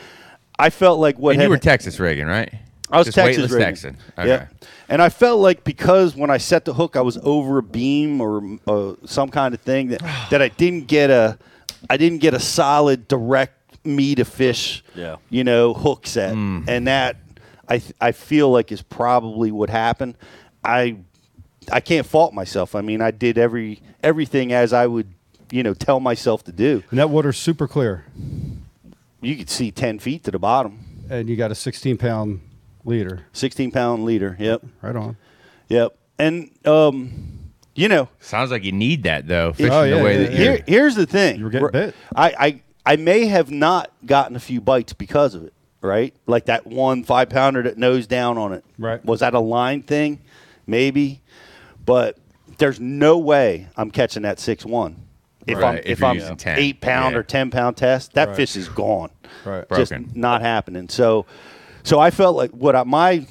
I 0.58 0.70
felt 0.70 1.00
like 1.00 1.18
what 1.18 1.32
And 1.32 1.42
had, 1.42 1.46
you 1.46 1.50
were 1.50 1.58
Texas 1.58 2.00
rigging, 2.00 2.28
right? 2.28 2.54
I 2.92 2.98
was 2.98 3.08
Just 3.08 3.16
Texas 3.16 3.38
weightless 3.44 3.52
rigging. 3.52 3.66
Texan. 3.68 3.98
Okay. 4.18 4.28
Yep. 4.28 4.54
And 4.90 5.02
I 5.02 5.10
felt 5.10 5.40
like 5.40 5.64
because 5.64 6.16
when 6.16 6.30
I 6.30 6.38
set 6.38 6.66
the 6.66 6.74
hook, 6.74 6.96
I 6.96 7.02
was 7.02 7.18
over 7.22 7.60
a 7.60 7.64
beam 7.64 8.20
or 8.20 8.58
uh, 8.68 8.96
some 9.06 9.30
kind 9.30 9.54
of 9.54 9.62
thing 9.62 9.90
that 9.90 10.02
that 10.32 10.42
I 10.42 10.50
didn't 10.50 10.88
get 10.88 11.10
a, 11.10 11.38
I 11.90 11.98
didn't 11.98 12.20
get 12.20 12.34
a 12.34 12.40
solid 12.40 13.08
direct 13.08 13.86
me 13.86 14.16
to 14.16 14.26
fish. 14.26 14.84
Yeah. 14.96 15.18
You 15.30 15.44
know, 15.44 15.74
hook 15.74 16.08
set, 16.08 16.34
and 16.34 16.88
that 16.88 17.18
I 17.68 17.78
th- 17.78 17.94
I 18.02 18.12
feel 18.12 18.50
like 18.52 18.72
is 18.72 18.82
probably 18.82 19.52
what 19.52 19.70
happened. 19.70 20.16
I 20.64 20.98
I 21.72 21.80
can't 21.80 22.06
fault 22.06 22.34
myself. 22.34 22.76
I 22.76 22.82
mean, 22.82 23.02
I 23.02 23.12
did 23.12 23.38
every 23.38 23.82
everything 24.04 24.52
as 24.54 24.74
I 24.74 24.88
would, 24.88 25.14
you 25.52 25.64
know, 25.64 25.74
tell 25.74 26.00
myself 26.00 26.44
to 26.46 26.52
do. 26.52 26.84
And 26.90 27.00
that 27.00 27.10
water's 27.10 27.38
super 27.38 27.68
clear. 27.68 28.06
You 29.22 29.36
could 29.36 29.50
see 29.50 29.72
ten 29.72 30.00
feet 30.00 30.24
to 30.26 30.32
the 30.32 30.40
bottom, 30.40 30.80
And 31.10 31.28
you 31.30 31.36
got 31.36 31.52
a 31.52 31.56
16 31.56 31.98
pound 31.98 32.42
leader. 32.86 33.26
sixteen 33.34 33.72
pound 33.72 34.06
leader. 34.06 34.36
Yep. 34.40 34.64
Right 34.82 34.96
on. 34.96 35.18
Yep. 35.68 35.96
And 36.18 36.52
um, 36.66 37.52
you 37.76 37.88
know, 37.88 38.10
Sounds 38.20 38.52
like 38.52 38.64
you 38.64 38.72
need 38.72 39.04
that 39.04 39.28
though. 39.28 39.54
Fishing 39.54 39.72
Oh, 39.72 39.84
yeah, 39.84 39.98
the 39.98 40.04
way 40.04 40.14
yeah, 40.14 40.24
that 40.24 40.32
yeah. 40.32 40.38
here, 40.38 40.64
here's 40.68 40.96
the 40.96 41.06
thing. 41.06 41.38
You 41.40 41.46
were 41.46 41.50
getting 41.50 41.72
bit. 41.72 41.96
I, 42.16 42.34
I 42.86 42.94
I 42.94 42.96
may 42.96 43.26
have 43.28 43.52
not 43.52 43.92
gotten 44.06 44.36
a 44.36 44.40
few 44.40 44.62
bites 44.62 44.94
because 44.94 45.36
of 45.36 45.44
it. 45.44 45.54
Right, 45.82 46.14
like 46.28 46.46
that 46.48 46.68
one 46.68 47.06
five 47.06 47.30
pounder 47.30 47.62
that 47.64 47.78
nose 47.78 48.06
down 48.06 48.38
on 48.38 48.52
it. 48.52 48.66
Right. 48.78 49.04
Was 49.06 49.22
that 49.22 49.34
a 49.34 49.40
line 49.40 49.82
thing? 49.82 50.20
Maybe, 50.68 51.22
but 51.90 52.20
there's 52.60 52.80
no 52.80 53.18
way 53.18 53.68
I'm 53.76 53.90
catching 53.90 54.22
that 54.22 54.40
six 54.40 54.64
one. 54.64 55.08
If 55.48 55.58
Right, 55.58 55.64
I'm 55.64 55.78
if 55.78 55.86
if, 55.86 56.04
I'm 56.04 56.16
using 56.18 56.38
10, 56.38 56.60
eight 56.60 56.82
pound 56.82 57.14
yeah. 57.14 57.20
or 57.20 57.24
ten 57.24 57.50
pound 57.50 57.78
test, 57.78 58.14
that 58.14 58.28
Right. 58.28 58.38
fish 58.38 58.56
is 58.56 58.70
gone. 58.70 59.10
Right. 59.44 59.66
Just 59.76 59.90
Broken. 59.90 60.12
not 60.14 60.42
happening. 60.42 60.88
So, 60.88 61.26
so 61.82 62.00
I 62.00 62.12
felt 62.12 62.36
like 62.36 62.52
what 62.52 62.76
I, 62.76 62.84
my 62.84 63.26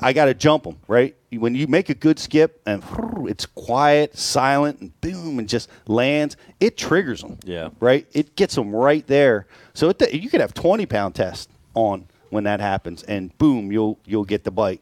I 0.00 0.14
got 0.14 0.24
to 0.24 0.34
jump 0.34 0.64
them 0.64 0.78
right 0.88 1.14
when 1.30 1.54
you 1.54 1.66
make 1.66 1.90
a 1.90 1.94
good 1.94 2.18
skip 2.18 2.62
and 2.64 2.82
it's 3.28 3.44
quiet, 3.44 4.16
silent, 4.16 4.80
and 4.80 4.98
boom, 5.02 5.38
and 5.38 5.46
just 5.46 5.68
lands. 5.86 6.38
It 6.60 6.78
triggers 6.78 7.20
them. 7.20 7.38
Yeah. 7.44 7.68
Right. 7.80 8.06
It 8.14 8.34
gets 8.34 8.54
them 8.54 8.74
right 8.74 9.06
there. 9.06 9.46
So 9.74 9.90
it, 9.90 10.14
you 10.14 10.30
could 10.30 10.40
have 10.40 10.54
twenty 10.54 10.86
pound 10.86 11.16
test 11.16 11.50
on 11.74 12.06
when 12.30 12.44
that 12.44 12.60
happens, 12.60 13.02
and 13.02 13.36
boom, 13.36 13.70
you'll 13.70 13.98
you'll 14.06 14.24
get 14.24 14.44
the 14.44 14.50
bite. 14.50 14.80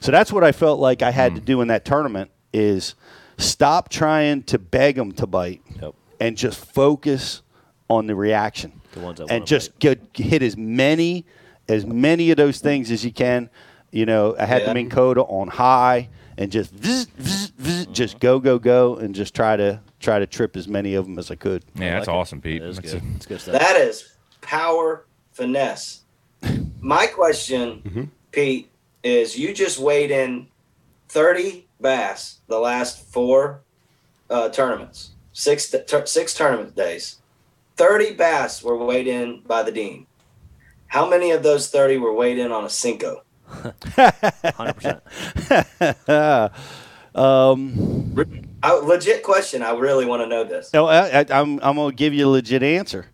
So 0.00 0.12
that's 0.12 0.30
what 0.30 0.44
I 0.44 0.52
felt 0.52 0.80
like 0.80 1.00
I 1.00 1.12
had 1.12 1.34
to 1.36 1.40
hmm. 1.40 1.46
do 1.46 1.60
in 1.62 1.68
that 1.68 1.86
tournament 1.86 2.30
is 2.52 2.94
stop 3.38 3.88
trying 3.88 4.42
to 4.44 4.58
beg 4.58 4.96
them 4.96 5.12
to 5.12 5.26
bite 5.26 5.62
Yep. 5.80 5.94
and 6.20 6.36
just 6.36 6.64
focus 6.64 7.42
on 7.88 8.06
the 8.06 8.14
reaction 8.14 8.80
The 8.92 9.00
ones 9.00 9.18
that 9.18 9.30
and 9.30 9.46
just 9.46 9.78
get 9.78 10.00
hit 10.14 10.42
as 10.42 10.56
many 10.56 11.24
as 11.68 11.86
many 11.86 12.30
of 12.30 12.36
those 12.36 12.58
things 12.60 12.90
as 12.90 13.04
you 13.04 13.12
can. 13.12 13.48
You 13.90 14.04
know, 14.06 14.34
I 14.38 14.46
had 14.46 14.62
Yeah. 14.62 14.68
the 14.68 14.74
Minn 14.74 14.90
Kota 14.90 15.22
on 15.22 15.48
high 15.48 16.08
and 16.38 16.50
just 16.50 16.74
vzz, 16.74 17.06
vzz, 17.20 17.52
vzz, 17.52 17.52
mm-hmm. 17.84 17.92
just 17.92 18.18
go 18.20 18.38
go 18.40 18.58
go 18.58 18.96
and 18.96 19.14
just 19.14 19.34
try 19.34 19.56
to 19.56 19.80
try 20.00 20.18
to 20.18 20.26
trip 20.26 20.56
as 20.56 20.66
many 20.66 20.94
of 20.94 21.04
them 21.06 21.18
as 21.18 21.30
I 21.30 21.34
could. 21.36 21.64
Yeah, 21.76 21.94
that's 21.94 22.08
like 22.08 22.16
it. 22.16 22.18
awesome, 22.18 22.40
Pete. 22.40 22.62
That 22.62 22.68
is 22.68 22.76
That's 22.76 22.92
good. 22.94 23.02
a- 23.02 23.06
It's 23.16 23.26
good 23.26 23.40
stuff. 23.40 23.58
That 23.60 23.76
is 23.76 24.12
power 24.40 25.04
finesse. 25.32 26.00
My 26.80 27.06
question, 27.06 27.82
mm-hmm. 27.84 28.04
Pete, 28.32 28.70
is 29.04 29.38
you 29.38 29.54
just 29.54 29.78
weighed 29.78 30.10
in 30.10 30.48
30 31.08 31.66
bass 31.82 32.38
the 32.46 32.58
last 32.58 33.04
four 33.12 33.62
uh, 34.30 34.48
tournaments, 34.48 35.10
six 35.32 35.74
tur 35.86 36.06
six 36.06 36.34
tournament 36.34 36.74
days. 36.74 37.18
Thirty 37.76 38.14
bass 38.14 38.62
were 38.62 38.76
weighed 38.76 39.06
in 39.06 39.42
by 39.46 39.62
the 39.62 39.72
dean. 39.72 40.06
How 40.86 41.08
many 41.08 41.32
of 41.32 41.42
those 41.42 41.68
thirty 41.68 41.98
were 41.98 42.12
weighed 42.12 42.38
in 42.38 42.52
on 42.52 42.64
a 42.64 42.68
Senko? 42.68 43.22
Hundred 43.46 44.74
percent. 44.76 45.02
I, 47.14 48.72
legit 48.78 49.22
question. 49.22 49.62
I 49.62 49.72
really 49.72 50.06
want 50.06 50.22
to 50.22 50.26
know 50.26 50.44
this. 50.44 50.72
No, 50.72 50.86
I, 50.86 51.20
I, 51.20 51.26
I'm 51.30 51.58
I'm 51.62 51.76
gonna 51.76 51.92
give 51.92 52.14
you 52.14 52.28
a 52.28 52.30
legit 52.30 52.62
answer. 52.62 53.06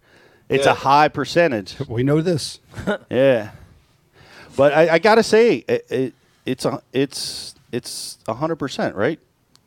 It's 0.49 0.67
a 0.67 0.75
high 0.75 1.09
percentage. 1.09 1.77
We 1.89 2.03
know 2.03 2.21
this. 2.21 2.61
Yeah, 3.11 3.51
but 4.57 4.73
I, 4.73 4.95
I 4.95 4.99
gotta 4.99 5.23
say 5.23 5.65
it, 5.69 5.87
it 5.91 6.15
it's 6.47 6.65
a 6.65 6.83
it's 6.93 7.55
it's 7.73 8.19
hundred 8.29 8.57
percent 8.57 8.95
right. 8.95 9.19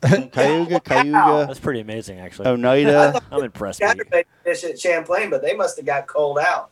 Cayuga, 0.31 0.79
Cayuga, 0.79 1.45
That's 1.47 1.59
pretty 1.59 1.79
amazing, 1.79 2.19
actually. 2.19 2.47
Oneida. 2.47 3.21
I'm 3.31 3.43
impressed. 3.43 3.79
with 3.81 3.87
you. 3.87 4.03
Saturday 4.03 4.25
fish 4.43 4.63
at 4.63 4.79
Champlain, 4.79 5.29
but 5.29 5.43
they 5.43 5.55
must 5.55 5.77
have 5.77 5.85
got 5.85 6.07
cold 6.07 6.39
out. 6.39 6.71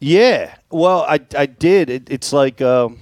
Yeah, 0.00 0.54
well, 0.70 1.02
I 1.02 1.20
I 1.36 1.46
did. 1.46 1.90
It, 1.90 2.10
it's 2.10 2.32
like 2.32 2.62
um, 2.62 2.98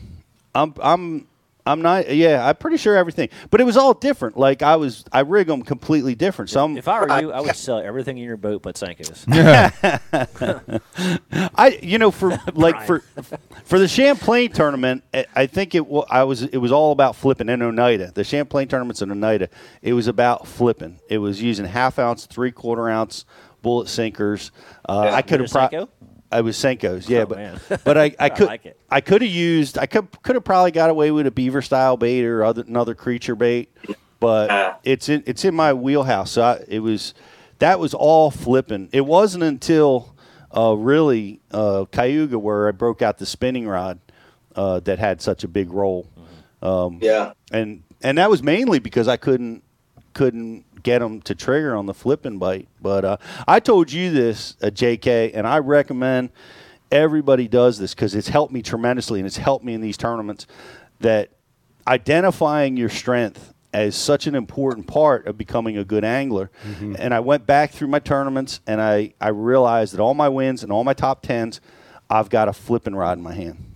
I'm 0.54 0.74
I'm 0.82 1.28
I'm 1.66 1.82
not. 1.82 2.14
Yeah, 2.14 2.46
I'm 2.46 2.56
pretty 2.56 2.76
sure 2.76 2.96
everything, 2.96 3.28
but 3.50 3.60
it 3.60 3.64
was 3.64 3.76
all 3.76 3.92
different. 3.94 4.36
Like 4.36 4.62
I 4.62 4.76
was, 4.76 5.04
I 5.12 5.20
rig 5.20 5.48
them 5.48 5.62
completely 5.62 6.14
different. 6.14 6.50
Some 6.50 6.76
If 6.76 6.86
I 6.88 7.00
were 7.00 7.20
you, 7.20 7.32
I 7.32 7.40
would 7.40 7.56
sell 7.56 7.78
everything 7.78 8.16
in 8.18 8.24
your 8.24 8.36
boat 8.36 8.62
but 8.62 8.76
Senkos. 8.76 9.26
I, 11.56 11.78
you 11.82 11.98
know, 11.98 12.10
for 12.10 12.38
like 12.54 12.86
for 12.86 13.00
for 13.64 13.78
the 13.78 13.88
Champlain 13.88 14.52
tournament, 14.52 15.02
I- 15.12 15.26
I 15.34 15.46
think 15.46 15.74
it 15.74 15.84
I 16.10 16.24
was 16.24 16.42
it 16.42 16.58
was 16.58 16.72
all 16.72 16.92
about 16.92 17.16
flipping 17.16 17.48
in 17.48 17.62
Oneida. 17.62 18.12
The 18.14 18.24
Champlain 18.24 18.68
tournaments 18.68 19.02
in 19.02 19.10
Oneida, 19.10 19.48
it 19.82 19.92
was 19.92 20.06
about 20.08 20.46
flipping. 20.46 21.00
It 21.08 21.18
was 21.18 21.42
using 21.42 21.66
half 21.66 21.98
ounce, 21.98 22.26
three 22.26 22.52
quarter 22.52 22.88
ounce 22.88 23.24
bullet 23.62 23.88
sinkers. 23.88 24.52
Uh, 24.88 25.02
Yeah. 25.06 25.14
I 25.14 25.22
could 25.22 25.40
have 25.40 25.50
Your 25.52 25.86
Senko? 25.86 25.88
I 26.36 26.40
was 26.42 26.56
Senkos, 26.56 27.08
yeah, 27.08 27.20
Oh, 27.22 27.26
but 27.26 27.38
man. 27.38 27.60
but 27.84 27.96
I, 27.96 28.04
I 28.04 28.14
I 28.20 28.28
could 28.28 28.46
like 28.46 28.66
it. 28.66 28.78
I 28.90 29.00
could 29.00 29.22
have 29.22 29.30
used 29.30 29.78
I 29.78 29.86
could 29.86 30.06
could 30.22 30.34
have 30.36 30.44
probably 30.44 30.70
got 30.70 30.90
away 30.90 31.10
with 31.10 31.26
a 31.26 31.30
beaver 31.30 31.62
style 31.62 31.96
bait 31.96 32.24
or 32.24 32.44
other 32.44 32.62
another 32.66 32.94
creature 32.94 33.34
bait, 33.34 33.70
but 34.20 34.80
it's 34.84 35.08
in 35.08 35.22
it's 35.26 35.44
in 35.44 35.54
my 35.54 35.72
wheelhouse. 35.72 36.32
So 36.32 36.42
I, 36.42 36.64
it 36.68 36.80
was 36.80 37.14
that 37.58 37.78
was 37.80 37.94
all 37.94 38.30
flipping. 38.30 38.90
It 38.92 39.06
wasn't 39.06 39.44
until 39.44 40.14
uh, 40.54 40.74
really 40.76 41.40
uh, 41.52 41.86
Cayuga 41.90 42.38
where 42.38 42.68
I 42.68 42.72
broke 42.72 43.00
out 43.00 43.16
the 43.16 43.26
spinning 43.26 43.66
rod 43.66 43.98
uh, 44.54 44.80
that 44.80 44.98
had 44.98 45.22
such 45.22 45.42
a 45.42 45.48
big 45.48 45.70
role, 45.72 46.06
Yeah. 46.62 47.32
and 47.50 47.82
and 48.02 48.18
that 48.18 48.28
was 48.28 48.42
mainly 48.42 48.78
because 48.78 49.08
I 49.08 49.16
couldn't 49.16 49.62
couldn't 50.12 50.65
get 50.86 51.00
them 51.00 51.20
to 51.20 51.34
trigger 51.34 51.74
on 51.74 51.86
the 51.86 51.92
flipping 51.92 52.38
bite. 52.38 52.68
But 52.80 53.04
uh, 53.04 53.16
I 53.48 53.58
told 53.58 53.90
you 53.90 54.12
this, 54.12 54.56
uh, 54.62 54.70
J.K., 54.70 55.32
and 55.32 55.44
I 55.44 55.58
recommend 55.58 56.30
everybody 56.92 57.48
does 57.48 57.76
this 57.80 57.92
because 57.92 58.14
it's 58.14 58.28
helped 58.28 58.52
me 58.52 58.62
tremendously, 58.62 59.18
and 59.18 59.26
it's 59.26 59.36
helped 59.36 59.64
me 59.64 59.74
in 59.74 59.80
these 59.80 59.96
tournaments. 59.96 60.46
That 61.00 61.30
identifying 61.88 62.76
your 62.76 62.88
strength 62.88 63.52
as 63.72 63.96
such 63.96 64.28
an 64.28 64.36
important 64.36 64.86
part 64.86 65.26
of 65.26 65.36
becoming 65.36 65.76
a 65.76 65.84
good 65.84 66.04
angler. 66.04 66.50
And 66.96 67.12
I 67.12 67.18
went 67.20 67.46
back 67.46 67.72
through 67.72 67.88
my 67.88 67.98
tournaments, 67.98 68.60
and 68.66 68.80
I 68.80 69.12
I 69.20 69.28
realized 69.28 69.92
that 69.92 70.00
all 70.00 70.14
my 70.14 70.28
wins 70.28 70.62
and 70.62 70.70
all 70.70 70.84
my 70.84 70.94
top 70.94 71.20
tens, 71.22 71.60
I've 72.08 72.30
got 72.30 72.48
a 72.48 72.52
flipping 72.52 72.94
rod 72.94 73.18
in 73.18 73.24
my 73.24 73.34
hand. 73.34 73.74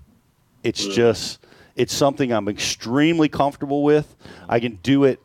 It's 0.62 0.86
just 0.86 1.40
it's 1.74 1.92
something 1.92 2.32
I'm 2.32 2.48
extremely 2.48 3.28
comfortable 3.28 3.82
with. 3.82 4.16
I 4.48 4.60
can 4.60 4.76
do 4.82 5.04
it 5.04 5.20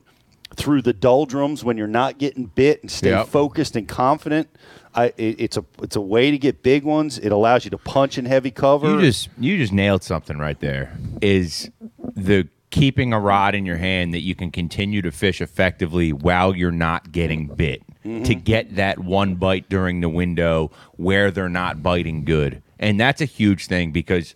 through 0.55 0.81
the 0.81 0.93
doldrums 0.93 1.63
when 1.63 1.77
you're 1.77 1.87
not 1.87 2.17
getting 2.17 2.45
bit 2.45 2.81
and 2.81 2.91
stay 2.91 3.09
Yep. 3.09 3.27
focused 3.27 3.75
and 3.75 3.87
confident. 3.87 4.47
I 4.93 5.07
it, 5.17 5.39
it's 5.39 5.57
a 5.57 5.65
it's 5.81 5.95
a 5.95 6.01
way 6.01 6.31
to 6.31 6.37
get 6.37 6.63
big 6.63 6.83
ones. 6.83 7.19
It 7.19 7.31
allows 7.31 7.65
you 7.65 7.71
to 7.71 7.77
punch 7.77 8.17
in 8.17 8.25
heavy 8.25 8.51
cover. 8.51 8.89
You 8.89 9.01
just 9.01 9.29
you 9.37 9.57
just 9.57 9.73
nailed 9.73 10.03
something 10.03 10.37
right 10.37 10.59
there. 10.59 10.97
Is 11.21 11.69
the 12.15 12.47
keeping 12.71 13.13
a 13.13 13.19
rod 13.19 13.55
in 13.55 13.65
your 13.65 13.77
hand 13.77 14.13
that 14.13 14.19
you 14.19 14.35
can 14.35 14.51
continue 14.51 15.01
to 15.01 15.11
fish 15.11 15.39
effectively 15.39 16.11
while 16.11 16.55
you're 16.55 16.71
not 16.71 17.11
getting 17.11 17.47
bit 17.47 17.81
to 18.03 18.09
mm-hmm. 18.09 18.39
get 18.41 18.75
that 18.75 18.99
one 18.99 19.35
bite 19.35 19.69
during 19.69 20.01
the 20.01 20.09
window 20.09 20.69
where 20.97 21.31
they're 21.31 21.47
not 21.47 21.81
biting 21.81 22.25
good. 22.25 22.61
And 22.77 22.99
that's 22.99 23.21
a 23.21 23.25
huge 23.25 23.67
thing 23.67 23.91
because 23.91 24.35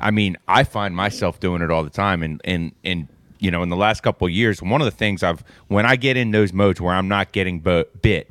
I 0.00 0.10
mean, 0.10 0.36
I 0.46 0.64
find 0.64 0.94
myself 0.94 1.40
doing 1.40 1.60
it 1.60 1.70
all 1.70 1.82
the 1.82 1.90
time 1.90 2.22
and 2.22 2.40
and 2.44 2.72
and 2.84 3.08
you 3.38 3.50
know, 3.50 3.62
in 3.62 3.68
the 3.68 3.76
last 3.76 4.02
couple 4.02 4.26
of 4.26 4.32
years, 4.32 4.62
one 4.62 4.80
of 4.80 4.84
the 4.86 4.90
things 4.90 5.22
I've 5.22 5.44
when 5.68 5.84
I 5.86 5.96
get 5.96 6.16
in 6.16 6.30
those 6.30 6.52
modes 6.52 6.80
where 6.80 6.94
I'm 6.94 7.08
not 7.08 7.32
getting 7.32 7.60
bit, 7.60 8.30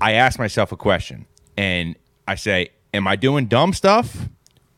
I 0.00 0.12
ask 0.12 0.38
myself 0.38 0.72
a 0.72 0.76
question 0.76 1.26
and 1.56 1.96
I 2.26 2.34
say, 2.36 2.70
Am 2.94 3.06
I 3.08 3.16
doing 3.16 3.46
dumb 3.46 3.72
stuff 3.72 4.28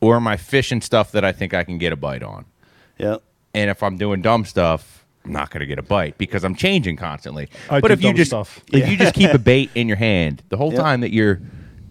or 0.01 0.15
am 0.15 0.27
I 0.27 0.37
fishing 0.37 0.81
stuff 0.81 1.11
that 1.11 1.25
I 1.25 1.31
think 1.33 1.53
I 1.53 1.63
can 1.63 1.77
get 1.77 1.91
a 1.93 1.95
bite 1.97 2.23
on? 2.23 2.45
yeah. 2.97 3.17
And 3.53 3.69
if 3.69 3.81
I'm 3.83 3.97
doing 3.97 4.21
dumb 4.21 4.43
stuff, 4.43 5.05
I'm 5.23 5.31
not 5.31 5.49
going 5.49 5.61
to 5.61 5.65
get 5.65 5.79
a 5.79 5.81
bite 5.81 6.17
because 6.17 6.43
I'm 6.43 6.55
changing 6.55 6.97
constantly. 6.97 7.47
I 7.69 7.79
but 7.79 7.87
do 7.87 7.93
if 7.93 8.03
you 8.03 8.13
just 8.13 8.31
stuff. 8.31 8.59
if 8.73 8.89
you 8.89 8.97
just 8.97 9.15
keep 9.15 9.31
a 9.33 9.39
bait 9.39 9.71
in 9.75 9.87
your 9.87 9.95
hand 9.97 10.43
the 10.49 10.57
whole 10.57 10.71
Yep. 10.73 10.81
time 10.81 11.01
that 11.01 11.11
you're 11.11 11.39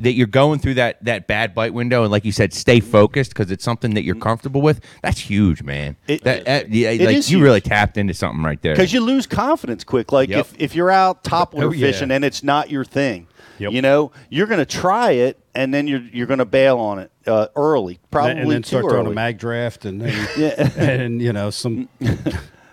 that 0.01 0.13
you're 0.13 0.27
going 0.27 0.59
through 0.59 0.75
that 0.75 1.03
that 1.05 1.27
bad 1.27 1.55
bite 1.55 1.73
window 1.75 2.03
and 2.03 2.11
like 2.13 2.25
you 2.25 2.33
said 2.33 2.53
stay 2.53 2.81
focused 2.81 3.31
because 3.33 3.51
it's 3.51 3.65
something 3.65 3.95
that 3.95 4.03
you're 4.05 4.15
comfortable 4.17 4.61
with 4.63 4.81
that's 5.03 5.19
huge 5.21 5.63
man 5.63 5.97
It- 6.09 6.25
that, 6.25 6.45
that- 6.47 6.71
yeah, 6.71 6.91
it 6.91 7.01
like 7.03 7.17
is 7.17 7.31
you 7.31 7.39
huge. 7.39 7.45
really 7.45 7.61
tapped 7.61 7.97
into 7.97 8.15
something 8.15 8.43
right 8.43 8.61
there 8.63 8.75
because 8.75 8.93
you 8.93 9.01
lose 9.01 9.27
confidence 9.27 9.85
quick. 9.85 10.13
Like 10.13 10.29
Yep. 10.29 10.41
if, 10.41 10.55
if 10.59 10.75
you're 10.75 10.91
out 10.91 11.23
top 11.25 11.55
water 11.55 11.69
Oh, 11.69 11.73
yeah. 11.73 11.87
fishing 11.89 12.11
and 12.11 12.25
it's 12.25 12.43
not 12.43 12.71
your 12.71 12.85
thing, 12.85 13.27
Yep. 13.59 13.73
you 13.73 13.83
know 13.83 14.11
you're 14.31 14.47
going 14.47 14.59
to 14.59 14.67
try 14.67 15.13
it 15.13 15.39
and 15.55 15.73
then 15.73 15.87
you're 15.87 16.03
you're 16.13 16.27
going 16.27 16.39
to 16.41 16.45
bail 16.45 16.79
on 16.79 16.99
it 16.99 17.11
uh, 17.27 17.47
early, 17.57 18.01
probably 18.11 18.33
and 18.33 18.51
then 18.51 18.63
too 18.63 18.69
start 18.79 18.85
throwing 18.91 19.07
a 19.07 19.11
mag 19.11 19.39
draft 19.39 19.85
and 19.85 20.01
then, 20.03 20.29
Yeah. 20.39 20.71
and 20.77 21.23
you 21.23 21.33
know 21.33 21.51
some. 21.51 21.89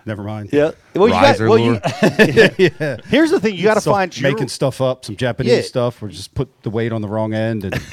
never 0.06 0.22
mind. 0.22 0.50
yeah. 0.52 0.72
Well, 0.94 1.08
you 1.08 1.14
got, 1.14 1.22
Riser 1.22 1.48
well, 1.48 1.58
you, 1.58 1.72
lure. 2.02 2.98
here's 3.06 3.30
the 3.30 3.38
thing: 3.40 3.54
you 3.54 3.62
got 3.62 3.74
to 3.74 3.80
So 3.80 3.92
find 3.92 4.16
your 4.16 4.30
making 4.32 4.48
stuff 4.48 4.80
up, 4.80 5.04
some 5.04 5.16
Japanese 5.16 5.52
Yeah. 5.52 5.62
stuff, 5.62 6.02
or 6.02 6.08
just 6.08 6.34
put 6.34 6.62
the 6.62 6.70
weight 6.70 6.92
on 6.92 7.02
the 7.02 7.08
wrong 7.08 7.34
end 7.34 7.64
and 7.64 7.74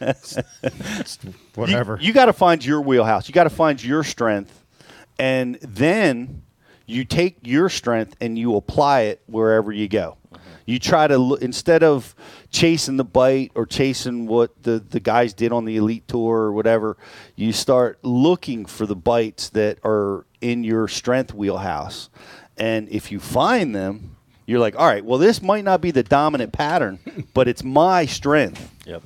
it's 0.00 1.18
you- 1.22 1.34
whatever. 1.54 1.98
You, 2.00 2.12
got 2.12 2.26
to 2.26 2.32
find 2.32 2.64
your 2.64 2.80
wheelhouse. 2.80 3.28
You 3.28 3.34
got 3.34 3.44
to 3.44 3.50
find 3.50 3.82
your 3.82 4.04
strength, 4.04 4.64
and 5.18 5.56
then 5.60 6.42
you 6.86 7.04
take 7.04 7.38
your 7.42 7.68
strength 7.68 8.16
and 8.20 8.38
you 8.38 8.56
apply 8.56 9.02
it 9.02 9.22
wherever 9.26 9.72
you 9.72 9.88
go. 9.88 10.16
You 10.64 10.78
try 10.78 11.06
to 11.06 11.16
look 11.16 11.40
instead 11.40 11.82
of 11.82 12.14
chasing 12.50 12.98
the 12.98 13.04
bite 13.04 13.52
or 13.54 13.64
chasing 13.64 14.26
what 14.26 14.62
the, 14.62 14.78
the 14.78 15.00
guys 15.00 15.32
did 15.32 15.50
on 15.50 15.64
the 15.64 15.76
elite 15.78 16.06
tour 16.08 16.36
or 16.40 16.52
whatever. 16.52 16.98
You 17.36 17.52
start 17.52 17.98
looking 18.02 18.66
for 18.66 18.84
the 18.84 18.94
bites 18.96 19.48
that 19.50 19.78
are 19.82 20.26
in 20.40 20.64
your 20.64 20.88
strength 20.88 21.34
wheelhouse, 21.34 22.08
and 22.56 22.88
if 22.88 23.12
you 23.12 23.20
find 23.20 23.74
them, 23.74 24.16
you're 24.46 24.60
like, 24.60 24.76
all 24.78 24.86
right, 24.86 25.04
well, 25.04 25.18
this 25.18 25.42
might 25.42 25.64
not 25.64 25.80
be 25.80 25.90
the 25.90 26.02
dominant 26.02 26.52
pattern, 26.52 26.98
but 27.34 27.48
it's 27.48 27.62
my 27.62 28.06
strength. 28.06 28.70
Yep. 28.86 29.02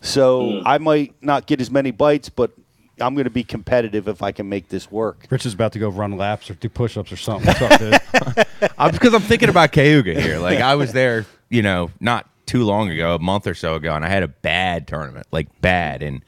So 0.00 0.60
hmm. 0.60 0.66
I 0.66 0.78
might 0.78 1.14
not 1.22 1.46
get 1.46 1.60
as 1.60 1.70
many 1.70 1.90
bites, 1.90 2.28
but 2.28 2.52
I'm 3.00 3.14
going 3.14 3.24
to 3.24 3.30
be 3.30 3.42
competitive 3.42 4.06
if 4.06 4.22
I 4.22 4.32
can 4.32 4.48
make 4.48 4.68
this 4.68 4.90
work. 4.90 5.26
Rich 5.30 5.46
is 5.46 5.54
about 5.54 5.72
to 5.72 5.78
go 5.78 5.88
run 5.88 6.16
laps 6.16 6.48
or 6.48 6.54
do 6.54 6.68
push-ups 6.68 7.10
or 7.10 7.16
something. 7.16 7.46
What's 7.46 7.62
up, 7.62 7.80
dude? 7.80 8.70
I'm 8.78 8.92
because 8.92 9.14
I'm 9.14 9.22
thinking 9.22 9.48
about 9.48 9.72
Cayuga 9.72 10.20
here. 10.20 10.38
Like 10.38 10.60
I 10.60 10.76
was 10.76 10.92
there, 10.92 11.26
you 11.48 11.62
know, 11.62 11.90
not 12.00 12.28
too 12.46 12.64
long 12.64 12.90
ago, 12.90 13.14
a 13.14 13.18
month 13.18 13.46
or 13.46 13.54
so 13.54 13.74
ago, 13.74 13.94
and 13.94 14.04
I 14.04 14.08
had 14.08 14.22
a 14.22 14.28
bad 14.28 14.86
tournament, 14.86 15.26
like 15.32 15.48
bad, 15.60 16.02
and 16.02 16.22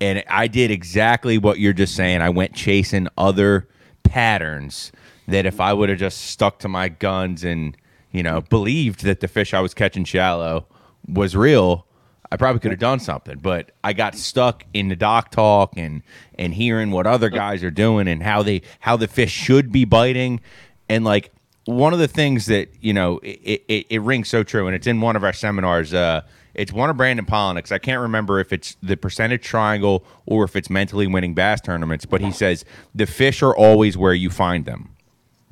and 0.00 0.22
I 0.28 0.46
did 0.46 0.70
exactly 0.70 1.38
what 1.38 1.58
you're 1.58 1.72
just 1.72 1.96
saying. 1.96 2.20
I 2.20 2.30
went 2.30 2.54
chasing 2.54 3.08
other 3.18 3.66
patterns 4.04 4.92
that 5.26 5.46
if 5.46 5.60
I 5.60 5.72
would 5.72 5.88
have 5.88 5.98
just 5.98 6.20
stuck 6.20 6.58
to 6.60 6.68
my 6.68 6.88
guns 6.88 7.44
and 7.44 7.76
you 8.12 8.22
know 8.22 8.40
believed 8.42 9.04
that 9.04 9.20
the 9.20 9.28
fish 9.28 9.52
I 9.54 9.60
was 9.60 9.74
catching 9.74 10.04
shallow 10.04 10.66
was 11.06 11.34
real. 11.34 11.86
I 12.32 12.36
probably 12.36 12.58
could 12.60 12.72
have 12.72 12.80
done 12.80 12.98
something, 13.00 13.38
but 13.38 13.70
I 13.84 13.92
got 13.92 14.16
stuck 14.16 14.64
in 14.72 14.88
the 14.88 14.96
dock 14.96 15.30
talk 15.30 15.74
and 15.76 16.02
and 16.36 16.54
hearing 16.54 16.90
what 16.90 17.06
other 17.06 17.30
guys 17.30 17.62
are 17.62 17.70
doing 17.70 18.08
and 18.08 18.22
how 18.22 18.42
they 18.42 18.62
how 18.80 18.96
the 18.96 19.08
fish 19.08 19.30
should 19.30 19.70
be 19.70 19.84
biting, 19.84 20.40
and 20.88 21.04
like 21.04 21.32
one 21.66 21.92
of 21.92 21.98
the 21.98 22.08
things 22.08 22.46
that 22.46 22.68
you 22.80 22.92
know 22.92 23.18
it, 23.22 23.62
it, 23.68 23.86
it 23.90 24.02
rings 24.02 24.28
so 24.28 24.42
true, 24.42 24.66
and 24.66 24.74
it's 24.74 24.86
in 24.86 25.00
one 25.00 25.16
of 25.16 25.24
our 25.24 25.32
seminars. 25.32 25.94
Uh, 25.94 26.22
it's 26.54 26.72
one 26.72 26.90
of 26.90 26.96
Brandon 26.96 27.26
Palaniuk's. 27.26 27.72
I 27.72 27.78
can't 27.78 28.00
remember 28.00 28.40
if 28.40 28.52
it's 28.52 28.76
the 28.82 28.96
percentage 28.96 29.42
triangle 29.42 30.04
or 30.26 30.44
if 30.44 30.56
it's 30.56 30.70
mentally 30.70 31.06
winning 31.06 31.34
bass 31.34 31.60
tournaments, 31.60 32.06
but 32.06 32.20
he 32.20 32.30
says 32.30 32.64
the 32.94 33.06
fish 33.06 33.42
are 33.42 33.54
always 33.54 33.96
where 33.96 34.14
you 34.14 34.30
find 34.30 34.64
them 34.64 34.94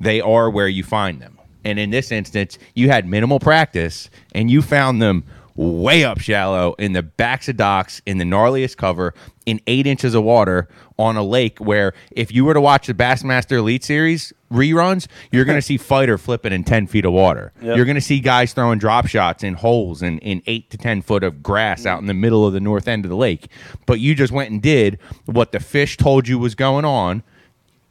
they 0.03 0.21
are 0.21 0.49
where 0.49 0.67
you 0.67 0.83
find 0.83 1.21
them. 1.21 1.39
And 1.65 1.79
in 1.79 1.89
this 1.89 2.11
instance, 2.11 2.59
you 2.75 2.89
had 2.89 3.07
minimal 3.07 3.39
practice 3.39 4.09
and 4.35 4.51
you 4.51 4.61
found 4.61 5.01
them 5.01 5.23
way 5.55 6.03
up 6.03 6.19
shallow 6.19 6.73
in 6.79 6.93
the 6.93 7.03
backs 7.03 7.47
of 7.47 7.57
docks 7.57 8.01
in 8.05 8.17
the 8.17 8.23
gnarliest 8.23 8.77
cover 8.77 9.13
in 9.45 9.59
eight 9.67 9.85
inches 9.85 10.15
of 10.15 10.23
water 10.23 10.67
on 10.97 11.17
a 11.17 11.23
lake 11.23 11.59
where 11.59 11.93
if 12.11 12.31
you 12.31 12.45
were 12.45 12.53
to 12.53 12.61
watch 12.61 12.87
the 12.87 12.93
Bassmaster 12.93 13.57
Elite 13.57 13.83
Series 13.83 14.33
reruns, 14.51 15.07
you're 15.31 15.45
going 15.45 15.57
to 15.59 15.61
see 15.61 15.77
fighter 15.77 16.17
flipping 16.17 16.53
in 16.53 16.63
10 16.63 16.87
feet 16.87 17.05
of 17.05 17.13
water. 17.13 17.51
Yep. 17.61 17.77
You're 17.77 17.85
going 17.85 17.95
to 17.95 18.01
see 18.01 18.19
guys 18.19 18.53
throwing 18.53 18.79
drop 18.79 19.07
shots 19.07 19.43
in 19.43 19.55
holes 19.55 20.01
in, 20.01 20.19
in 20.19 20.41
eight 20.47 20.69
to 20.71 20.77
10 20.77 21.01
foot 21.01 21.23
of 21.23 21.43
grass 21.43 21.85
out 21.85 21.99
in 21.99 22.07
the 22.07 22.13
middle 22.13 22.45
of 22.45 22.53
the 22.53 22.59
north 22.59 22.87
end 22.87 23.05
of 23.05 23.09
the 23.09 23.17
lake. 23.17 23.47
But 23.85 23.99
you 23.99 24.15
just 24.15 24.31
went 24.31 24.51
and 24.51 24.61
did 24.61 24.97
what 25.25 25.51
the 25.51 25.59
fish 25.59 25.97
told 25.97 26.27
you 26.27 26.39
was 26.39 26.55
going 26.55 26.85
on. 26.85 27.23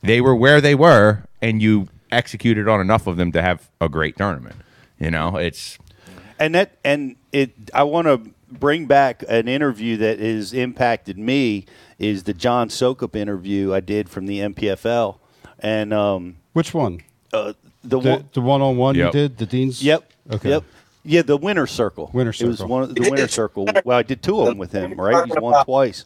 They 0.03 0.21
were 0.21 0.35
where 0.35 0.61
they 0.61 0.75
were, 0.75 1.25
and 1.41 1.63
you 1.63 1.89
executed 2.11 2.69
on 2.69 2.81
enough 2.81 3.07
of 3.07 3.17
them 3.17 3.31
to 3.33 3.43
have 3.43 3.71
a 3.81 3.89
great 3.89 4.17
tournament. 4.17 4.57
You 4.99 5.11
know, 5.11 5.37
it's 5.37 5.79
and 6.39 6.55
that 6.55 6.79
and 6.85 7.17
it 7.33 7.53
i 7.74 7.83
want 7.83 8.07
to 8.07 8.20
bring 8.51 8.87
back 8.87 9.24
an 9.28 9.49
interview 9.49 9.97
that 9.97 10.18
has 10.18 10.53
impacted 10.53 11.18
me 11.18 11.64
is 11.99 12.24
the 12.24 12.35
john 12.35 12.68
soukup 12.68 13.16
interview 13.16 13.72
i 13.72 13.80
did 13.80 14.09
from 14.09 14.26
the 14.26 14.41
mpfl 14.41 15.18
and 15.59 15.93
um 15.95 16.37
Which 16.53 16.74
one? 16.74 17.01
uh, 17.33 17.55
the, 17.83 17.89
The 17.89 17.99
one 17.99 18.28
the 18.35 18.41
one 18.41 18.62
on 18.62 18.76
one 18.76 18.95
you 18.95 19.11
did 19.11 19.39
the 19.39 19.47
dean's. 19.47 19.83
yep. 19.83 20.11
Okay. 20.30 20.51
yep. 20.51 20.64
Yeah 21.05 21.22
the 21.22 21.37
winner 21.37 21.66
circle. 21.66 22.11
Winner 22.12 22.30
it 22.30 22.43
was 22.43 22.62
one 22.62 22.85
of 22.85 22.95
the 22.95 23.11
winner 23.11 23.26
circle. 23.26 23.66
Well 23.85 23.99
i 23.99 24.03
did 24.03 24.22
two 24.22 24.39
of 24.41 24.47
them 24.47 24.59
with 24.59 24.70
him 24.72 24.93
right? 25.01 25.26
He's 25.26 25.35
won 25.41 25.64
twice. 25.64 26.05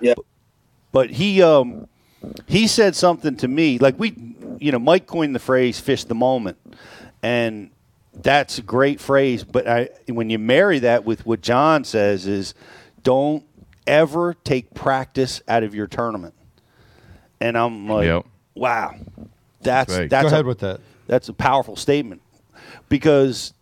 Yeah. 0.00 0.14
but 0.92 1.10
he 1.10 1.40
um 1.42 1.88
he 2.46 2.66
said 2.66 2.94
something 2.96 3.36
to 3.36 3.48
me 3.48 3.78
like 3.78 3.98
we 3.98 4.14
you 4.60 4.72
know 4.72 4.78
mike 4.78 5.06
coined 5.06 5.34
the 5.34 5.38
phrase 5.38 5.78
fish 5.80 6.04
the 6.04 6.14
moment. 6.14 6.58
And 7.22 7.70
that's 8.16 8.58
a 8.58 8.62
great 8.62 9.00
phrase 9.00 9.42
but 9.44 9.66
i 9.66 9.88
when 10.08 10.30
you 10.30 10.38
marry 10.38 10.78
that 10.78 11.04
with 11.04 11.26
what 11.26 11.40
john 11.40 11.82
says 11.84 12.26
is 12.26 12.54
don't 13.02 13.44
ever 13.86 14.34
take 14.44 14.72
practice 14.74 15.42
out 15.48 15.62
of 15.62 15.74
your 15.74 15.86
tournament 15.86 16.34
and 17.40 17.56
i'm 17.58 17.88
like 17.88 18.06
Yep. 18.06 18.26
wow 18.54 18.94
that's 19.62 19.92
Right. 19.98 20.08
that's 20.10 20.22
Go 20.24 20.28
a- 20.28 20.32
ahead 20.32 20.46
with 20.46 20.60
that. 20.60 20.80
that's 21.06 21.28
a 21.28 21.32
powerful 21.32 21.74
statement 21.76 22.22
because 22.88 23.52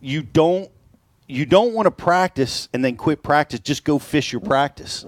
you 0.00 0.22
don't 0.22 0.70
you 1.32 1.46
don't 1.46 1.72
want 1.74 1.86
to 1.86 1.90
practice 1.90 2.68
and 2.72 2.84
then 2.84 2.96
quit 2.96 3.22
practice 3.22 3.60
just 3.60 3.84
go 3.84 3.98
fish 3.98 4.32
your 4.32 4.40
practice. 4.40 5.04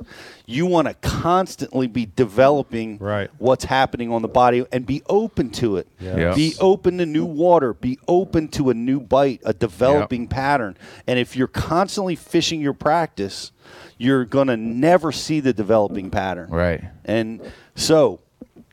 You 0.47 0.67
want 0.67 0.89
to 0.89 0.95
constantly 0.95 1.87
be 1.87 2.07
developing 2.07 2.99
Right. 2.99 3.31
what's 3.39 3.65
happening 3.65 4.13
on 4.13 4.23
the 4.23 4.29
body 4.29 4.65
and 4.73 4.85
be 4.87 5.03
open 5.09 5.51
to 5.51 5.77
it. 5.77 5.87
Yeah. 6.01 6.35
be 6.35 6.55
open 6.61 6.99
to 6.99 7.07
new 7.07 7.25
water. 7.25 7.75
Be 7.75 7.99
open 8.09 8.49
to 8.49 8.71
a 8.71 8.75
new 8.75 9.01
bite 9.01 9.41
a 9.45 9.53
developing 9.53 10.27
pattern. 10.29 10.77
And 11.07 11.19
if 11.19 11.37
you're 11.37 11.47
constantly 11.49 12.17
fishing 12.17 12.61
your 12.61 12.75
practice 12.75 13.53
you're 13.97 14.25
going 14.25 14.49
to 14.49 14.57
never 14.57 15.13
see 15.13 15.39
the 15.41 15.53
developing 15.53 16.11
pattern. 16.11 16.51
Right. 16.51 16.83
and 17.05 17.41
so 17.75 18.21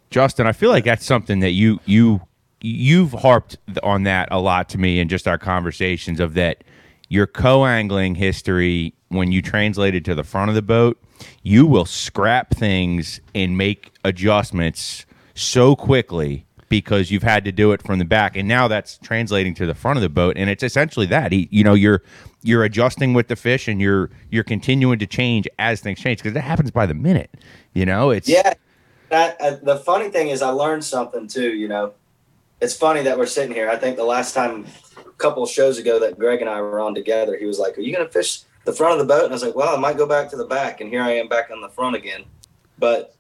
Justin, 0.09 0.45
I 0.47 0.51
feel 0.51 0.69
like 0.71 0.83
that's 0.83 1.05
something 1.05 1.39
that 1.39 1.51
you 1.51 1.79
you 1.85 2.21
you've 2.59 3.13
harped 3.13 3.57
on 3.81 4.03
that 4.03 4.27
a 4.31 4.39
lot 4.39 4.69
to 4.69 4.77
me 4.77 4.99
in 4.99 5.07
just 5.07 5.27
our 5.27 5.37
conversations 5.37 6.19
of 6.19 6.33
that 6.35 6.63
your 7.11 7.27
co-angling 7.27 8.15
history 8.15 8.93
when 9.09 9.33
you 9.33 9.41
translate 9.41 9.93
it 9.93 10.05
to 10.05 10.15
the 10.15 10.23
front 10.23 10.47
of 10.47 10.55
the 10.55 10.61
boat, 10.61 10.97
you 11.43 11.67
will 11.67 11.83
scrap 11.83 12.51
things 12.51 13.19
and 13.35 13.57
make 13.57 13.91
adjustments 14.05 15.05
so 15.35 15.75
quickly 15.75 16.45
because 16.69 17.11
you've 17.11 17.21
had 17.21 17.43
to 17.43 17.51
do 17.51 17.73
it 17.73 17.81
from 17.81 17.99
the 17.99 18.05
back 18.05 18.37
and 18.37 18.47
now 18.47 18.65
that's 18.65 18.97
translating 18.99 19.53
to 19.53 19.65
the 19.65 19.75
front 19.75 19.97
of 19.97 20.01
the 20.01 20.07
boat 20.07 20.37
and 20.37 20.49
it's 20.49 20.63
essentially 20.63 21.05
that 21.05 21.33
you 21.33 21.65
know 21.65 21.73
you're 21.73 22.01
you're 22.43 22.63
adjusting 22.63 23.13
with 23.13 23.27
the 23.27 23.35
fish 23.35 23.67
and 23.67 23.81
you're 23.81 24.09
you're 24.29 24.43
continuing 24.43 24.97
to 24.97 25.05
change 25.05 25.49
as 25.59 25.81
things 25.81 25.99
change 25.99 26.19
because 26.19 26.33
that 26.33 26.41
happens 26.41 26.71
by 26.71 26.85
the 26.85 26.93
minute 26.93 27.29
you 27.73 27.85
know 27.85 28.09
it's 28.09 28.29
Yeah. 28.29 28.53
That, 29.09 29.41
uh, 29.41 29.57
the 29.61 29.75
funny 29.75 30.07
thing 30.07 30.29
is, 30.29 30.41
I 30.41 30.51
learned 30.51 30.85
something 30.85 31.27
too. 31.27 31.53
You 31.53 31.67
know, 31.67 31.93
it's 32.61 32.75
funny 32.75 33.01
that 33.01 33.17
we're 33.17 33.25
sitting 33.25 33.53
here. 33.53 33.69
I 33.69 33.75
think 33.75 33.97
the 33.97 34.03
last 34.03 34.33
time, 34.33 34.67
a 34.97 35.03
couple 35.13 35.45
shows 35.47 35.79
ago, 35.79 35.99
that 35.99 36.17
Greg 36.17 36.41
and 36.41 36.49
I 36.49 36.61
were 36.61 36.79
on 36.79 36.93
together, 36.93 37.35
he 37.35 37.45
was 37.45 37.59
like, 37.59 37.77
"Are 37.77 37.81
you 37.81 37.93
going 37.93 38.05
to 38.05 38.11
fish 38.11 38.41
the 38.65 38.73
front 38.73 38.93
of 38.93 38.99
the 38.99 39.11
boat?" 39.11 39.23
And 39.23 39.31
I 39.31 39.35
was 39.35 39.43
like, 39.43 39.55
"Well, 39.55 39.75
I 39.75 39.79
might 39.79 39.97
go 39.97 40.05
back 40.05 40.29
to 40.29 40.37
the 40.37 40.45
back." 40.45 40.79
And 40.79 40.89
here 40.89 41.01
I 41.01 41.11
am 41.13 41.27
back 41.27 41.49
on 41.51 41.59
the 41.59 41.69
front 41.69 41.95
again. 41.95 42.23
But 42.77 43.15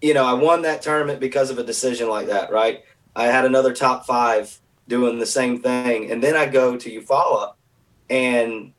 you 0.00 0.14
know, 0.14 0.24
I 0.24 0.32
won 0.32 0.62
that 0.62 0.80
tournament 0.80 1.18
because 1.18 1.50
of 1.50 1.58
a 1.58 1.64
decision 1.64 2.08
like 2.08 2.28
that. 2.28 2.52
Right? 2.52 2.84
I 3.16 3.26
had 3.26 3.44
another 3.44 3.74
top 3.74 4.06
five 4.06 4.56
doing 4.86 5.18
the 5.18 5.26
same 5.26 5.60
thing, 5.60 6.10
and 6.10 6.22
then 6.22 6.36
I 6.36 6.46
go 6.46 6.76
to 6.76 6.90
Eufaula, 6.90 7.54
and 8.08 8.72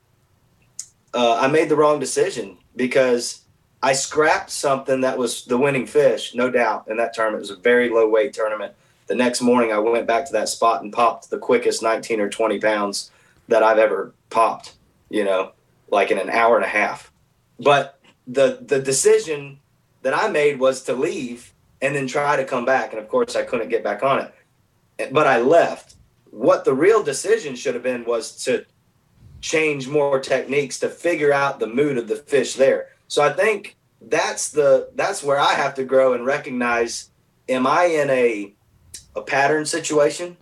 uh, 1.14 1.36
I 1.42 1.48
made 1.48 1.68
the 1.68 1.76
wrong 1.76 2.00
decision 2.00 2.58
because 2.78 3.44
I 3.84 3.92
scrapped 3.92 4.52
something 4.52 5.02
that 5.02 5.18
was 5.18 5.44
the 5.46 5.58
winning 5.58 5.86
fish, 5.86 6.34
no 6.34 6.50
doubt, 6.50 6.88
in 6.88 6.96
that 6.98 7.14
tournament. 7.14 7.42
It 7.42 7.52
was 7.52 7.60
a 7.60 7.62
very 7.62 7.90
low 7.90 8.08
weight 8.10 8.34
tournament. 8.34 8.74
The 9.10 9.16
next 9.16 9.42
morning, 9.42 9.74
I 9.74 9.80
went 9.80 10.06
back 10.06 10.28
to 10.28 10.34
that 10.34 10.50
spot 10.50 10.84
and 10.84 10.94
popped 10.94 11.32
the 11.32 11.40
quickest 11.40 11.82
19 11.82 12.22
or 12.22 12.30
20 12.30 12.60
pounds 12.60 13.10
that 13.48 13.64
I've 13.64 13.80
ever 13.80 14.14
popped, 14.30 14.76
you 15.10 15.24
know, 15.24 15.54
like 15.90 16.12
in 16.12 16.20
an 16.20 16.30
hour 16.30 16.56
and 16.56 16.64
a 16.64 16.70
half. 16.70 17.12
But 17.60 18.00
the 18.28 18.60
the 18.62 18.80
decision 18.80 19.60
that 20.04 20.14
I 20.14 20.30
made 20.30 20.60
was 20.60 20.84
to 20.84 20.94
leave 20.94 21.52
and 21.82 21.96
then 21.96 22.06
try 22.06 22.36
to 22.36 22.46
come 22.46 22.66
back. 22.66 22.94
And 22.94 23.02
of 23.02 23.10
course, 23.10 23.36
I 23.36 23.42
couldn't 23.42 23.70
get 23.70 23.84
back 23.84 24.04
on 24.04 24.20
it. 24.20 25.12
But 25.12 25.26
I 25.26 25.40
left. 25.40 25.96
What 26.30 26.64
the 26.64 26.76
real 26.76 27.02
decision 27.02 27.56
should 27.56 27.74
have 27.74 27.82
been 27.82 28.06
was 28.06 28.44
to 28.44 28.64
change 29.42 29.88
more 29.88 30.20
techniques 30.20 30.78
to 30.80 30.90
figure 30.90 31.34
out 31.34 31.60
the 31.60 31.66
mood 31.66 31.98
of 31.98 32.08
the 32.08 32.16
fish 32.16 32.54
there. 32.54 32.90
So 33.08 33.24
I 33.24 33.34
think 33.34 33.76
that's 34.00 34.50
the 34.50 34.92
that's 34.94 35.24
where 35.24 35.40
I 35.40 35.54
have 35.56 35.74
to 35.76 35.84
grow 35.84 36.14
and 36.14 36.28
recognize 36.28 37.10
am 37.50 37.66
I 37.66 37.86
in 37.86 38.10
a 38.12 38.54
a 39.16 39.22
pattern 39.22 39.66
situation? 39.66 40.38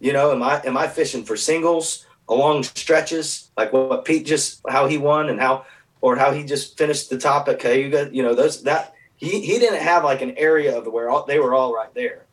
You 0.00 0.12
know, 0.12 0.32
am 0.32 0.42
I 0.42 0.60
am 0.64 0.76
I 0.76 0.88
fishing 0.88 1.24
for 1.24 1.36
singles 1.36 2.06
along 2.28 2.62
stretches 2.62 3.50
like 3.56 3.72
what 3.72 4.04
Pete 4.04 4.26
just 4.26 4.60
how 4.68 4.86
he 4.86 4.98
won 4.98 5.28
and 5.28 5.40
how 5.40 5.64
or 6.00 6.16
how 6.16 6.32
he 6.32 6.44
just 6.44 6.78
finished 6.78 7.10
the 7.10 7.18
top 7.18 7.48
at 7.48 7.58
Cayuga, 7.58 8.10
you 8.12 8.22
know, 8.22 8.34
those 8.34 8.62
that 8.64 8.94
he 9.16 9.40
he 9.40 9.58
didn't 9.58 9.82
have 9.82 10.04
like 10.04 10.22
an 10.22 10.36
area 10.36 10.76
of 10.76 10.86
where 10.86 11.10
all, 11.10 11.24
they 11.24 11.38
were 11.38 11.54
all 11.54 11.74
right 11.74 11.92
there. 11.94 12.24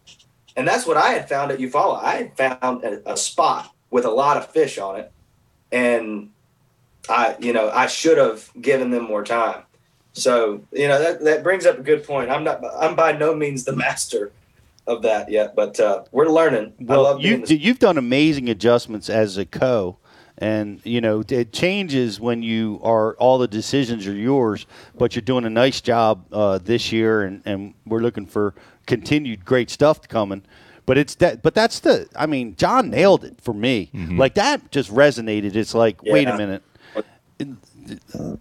And 0.56 0.68
that's 0.68 0.86
what 0.86 0.98
I 0.98 1.10
had 1.10 1.28
found 1.28 1.52
at 1.52 1.60
Eufaula. 1.60 2.02
I 2.02 2.16
had 2.16 2.38
found 2.38 2.84
a, 2.84 3.14
a 3.14 3.18
spot 3.18 3.74
with 3.90 4.06
a 4.06 4.12
lot 4.12 4.38
of 4.38 4.52
fish 4.52 4.78
on 4.78 5.00
it 5.00 5.12
and 5.72 6.30
I, 7.10 7.36
you 7.40 7.54
know, 7.54 7.70
I 7.70 7.88
should 7.88 8.18
have 8.18 8.50
given 8.60 8.92
them 8.92 9.04
more 9.04 9.24
time. 9.24 9.64
So, 10.14 10.62
you 10.72 10.88
know, 10.88 11.00
that, 11.00 11.24
that 11.24 11.44
brings 11.44 11.66
up 11.66 11.78
a 11.78 11.84
good 11.84 12.06
point. 12.06 12.30
I'm 12.30 12.44
not, 12.44 12.64
I'm 12.80 12.96
by 12.96 13.12
no 13.12 13.36
means 13.36 13.66
the 13.66 13.76
master 13.76 14.32
of 14.88 15.02
that 15.02 15.30
yet, 15.32 15.56
but 15.56 15.80
uh, 15.80 16.04
we're 16.12 16.28
learning. 16.30 16.74
I 16.80 16.84
Well, 16.84 17.04
love 17.04 17.22
you, 17.22 17.46
being 17.46 17.62
you've 17.62 17.80
done 17.80 17.98
amazing 17.98 18.50
adjustments 18.50 19.10
as 19.10 19.38
a 19.38 19.46
co, 19.46 19.98
and 20.38 20.80
you 20.84 21.02
know 21.02 21.24
it 21.28 21.52
changes 21.54 22.20
when 22.20 22.44
you 22.44 22.80
are 22.84 23.16
all 23.16 23.38
the 23.38 23.48
decisions 23.48 24.06
are 24.08 24.14
yours. 24.14 24.66
But 24.98 25.16
you're 25.16 25.22
doing 25.24 25.46
a 25.46 25.50
nice 25.50 25.82
job 25.82 26.26
uh, 26.32 26.60
this 26.60 26.92
year, 26.92 27.24
and, 27.24 27.42
and 27.46 27.74
we're 27.86 28.02
looking 28.02 28.28
for 28.28 28.54
continued 28.86 29.44
great 29.46 29.70
stuff 29.70 30.08
coming. 30.08 30.44
But 30.86 31.00
it's 31.00 31.16
that. 31.16 31.42
But 31.42 31.56
that's 31.56 31.80
the. 31.80 32.08
I 32.16 32.28
mean, 32.28 32.56
John 32.56 32.92
nailed 32.92 33.24
it 33.24 33.42
for 33.42 33.56
me. 33.56 33.90
Like 34.18 34.36
that 34.36 34.70
just 34.72 34.92
resonated. 34.92 35.56
It's 35.56 35.74
like, 35.74 36.04
wait 36.04 36.28
a 36.28 36.38
minute. 36.38 36.64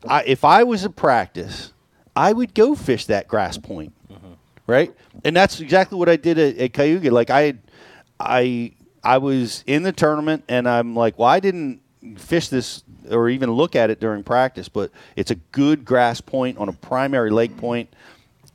I, 0.07 0.25
if 0.27 0.45
I 0.45 0.63
was 0.63 0.85
at 0.85 0.95
practice, 0.95 1.73
I 2.15 2.35
would 2.35 2.53
go 2.55 2.75
fish 2.75 3.07
that 3.07 3.29
grass 3.29 3.57
point, 3.57 3.94
right? 4.67 4.95
And 5.25 5.37
that's 5.37 5.61
exactly 5.61 5.99
what 5.99 6.09
I 6.09 6.17
did 6.17 6.39
at, 6.39 6.57
at 6.59 6.73
Cayuga. 6.73 7.11
Like 7.11 7.31
I, 7.31 7.55
I, 8.19 8.73
I 9.03 9.19
was 9.19 9.62
in 9.67 9.83
the 9.83 9.93
tournament, 9.93 10.45
and 10.49 10.69
I'm 10.69 10.95
like, 10.97 11.19
well, 11.19 11.29
I 11.29 11.41
didn't 11.41 11.81
fish 12.17 12.49
this 12.49 12.83
or 13.11 13.29
even 13.29 13.51
look 13.51 13.77
at 13.77 13.91
it 13.91 14.01
during 14.01 14.23
practice, 14.23 14.69
but 14.69 14.91
it's 15.17 15.31
a 15.31 15.35
good 15.35 15.85
grass 15.85 16.21
point 16.21 16.59
on 16.59 16.69
a 16.69 16.73
primary 16.73 17.31
lake 17.31 17.57
point. 17.57 17.93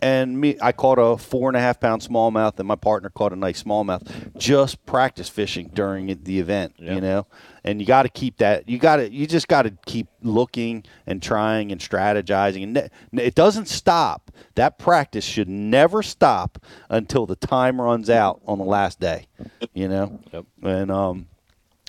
And 0.01 0.39
me, 0.39 0.55
I 0.61 0.71
caught 0.71 0.97
a 0.97 1.17
four 1.17 1.49
and 1.49 1.57
a 1.57 1.59
half 1.59 1.79
pound 1.79 2.01
smallmouth, 2.01 2.57
and 2.57 2.67
my 2.67 2.75
partner 2.75 3.09
caught 3.09 3.33
a 3.33 3.35
nice 3.35 3.63
smallmouth. 3.63 4.37
Just 4.37 4.85
practice 4.85 5.27
fishing 5.27 5.71
during 5.73 6.17
the 6.23 6.39
event, 6.39 6.75
you 6.77 7.01
know. 7.01 7.27
And 7.65 7.81
you 7.81 7.85
got 7.85 8.03
to 8.03 8.09
keep 8.09 8.37
that. 8.37 8.69
You 8.69 8.77
got 8.77 8.97
to. 8.97 9.11
You 9.11 9.27
just 9.27 9.49
got 9.49 9.63
to 9.63 9.71
keep 9.85 10.07
looking 10.21 10.85
and 11.05 11.21
trying 11.21 11.73
and 11.73 11.81
strategizing. 11.81 12.63
And 12.63 12.89
ne- 13.11 13.23
it 13.23 13.35
doesn't 13.35 13.67
stop. 13.67 14.31
That 14.55 14.79
practice 14.79 15.25
should 15.25 15.49
never 15.49 16.01
stop 16.01 16.63
until 16.89 17.25
the 17.25 17.35
time 17.35 17.81
runs 17.81 18.09
out 18.09 18.41
on 18.47 18.57
the 18.57 18.63
last 18.63 19.01
day. 19.01 19.27
You 19.73 19.89
know. 19.89 20.19
Yep. 20.31 20.45
And 20.63 20.91
um, 20.91 21.27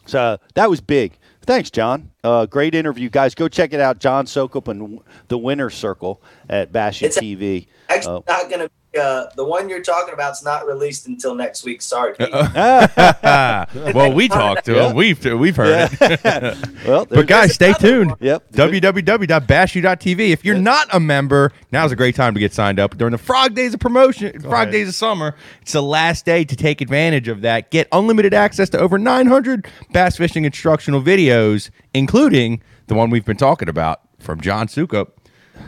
so 0.07 0.39
that 0.55 0.69
was 0.69 0.81
big. 0.81 1.17
Thanks, 1.43 1.71
John. 1.71 2.11
Uh, 2.23 2.47
great 2.47 2.75
interview, 2.75 3.09
guys. 3.09 3.35
Go 3.35 3.49
check 3.49 3.73
it 3.73 3.81
out. 3.81 3.99
John 3.99 4.27
Soukup 4.27 4.69
and 4.69 5.01
the 5.29 5.39
Winner 5.39 5.71
Circle 5.71 6.23
at 6.49 6.71
Bash 6.73 7.03
It's- 7.03 7.19
TV. 7.19 7.67
actually 7.89 8.17
Uh, 8.29 8.33
not 8.33 8.49
going 8.49 8.61
to 8.61 8.71
uh, 8.99 9.27
the 9.37 9.45
one 9.45 9.69
you're 9.69 9.83
talking 9.83 10.13
about 10.15 10.33
is 10.33 10.43
not 10.43 10.67
released 10.67 11.07
until 11.07 11.35
next 11.35 11.65
week. 11.65 11.81
Sorry, 11.83 12.15
well, 12.19 14.13
we 14.13 14.29
talked 14.29 14.65
to 14.67 14.87
him. 14.87 14.97
We've 14.97 15.23
we've 15.25 15.57
heard 15.57 15.91
it. 16.01 16.57
Well, 16.87 17.05
But 17.05 17.27
guys, 17.27 17.55
stay 17.55 17.73
tuned. 17.75 18.11
one. 18.11 18.19
Yep. 18.21 18.53
www.bassu.tv. 18.53 20.31
If 20.31 20.45
you're 20.45 20.59
not 20.59 20.89
a 20.93 20.99
member, 20.99 21.53
now's 21.73 21.93
a 21.93 21.97
great 21.97 22.15
time 22.15 22.35
to 22.35 22.41
get 22.41 22.53
signed 22.55 22.79
up 22.81 22.97
during 22.97 23.13
the 23.13 23.19
Frog 23.19 23.55
Days 23.55 23.75
of 23.75 23.81
promotion, 23.81 24.41
Frog 24.41 24.53
ahead. 24.55 24.73
Days 24.73 24.89
of 24.89 24.95
summer. 24.95 25.37
It's 25.63 25.73
the 25.73 25.83
last 25.83 26.25
day 26.25 26.45
to 26.45 26.57
take 26.57 26.81
advantage 26.81 27.29
of 27.29 27.43
that. 27.43 27.71
Get 27.71 27.87
unlimited 27.93 28.35
access 28.35 28.69
to 28.71 28.79
over 28.79 28.99
900 28.99 29.69
bass 29.93 30.17
fishing 30.17 30.45
instructional 30.45 31.03
videos, 31.03 31.71
including 31.95 32.63
the 32.87 32.95
one 32.95 33.11
we've 33.11 33.25
been 33.27 33.37
talking 33.37 33.69
about 33.69 34.01
from 34.19 34.41
John 34.41 34.67
Soukup, 34.67 35.13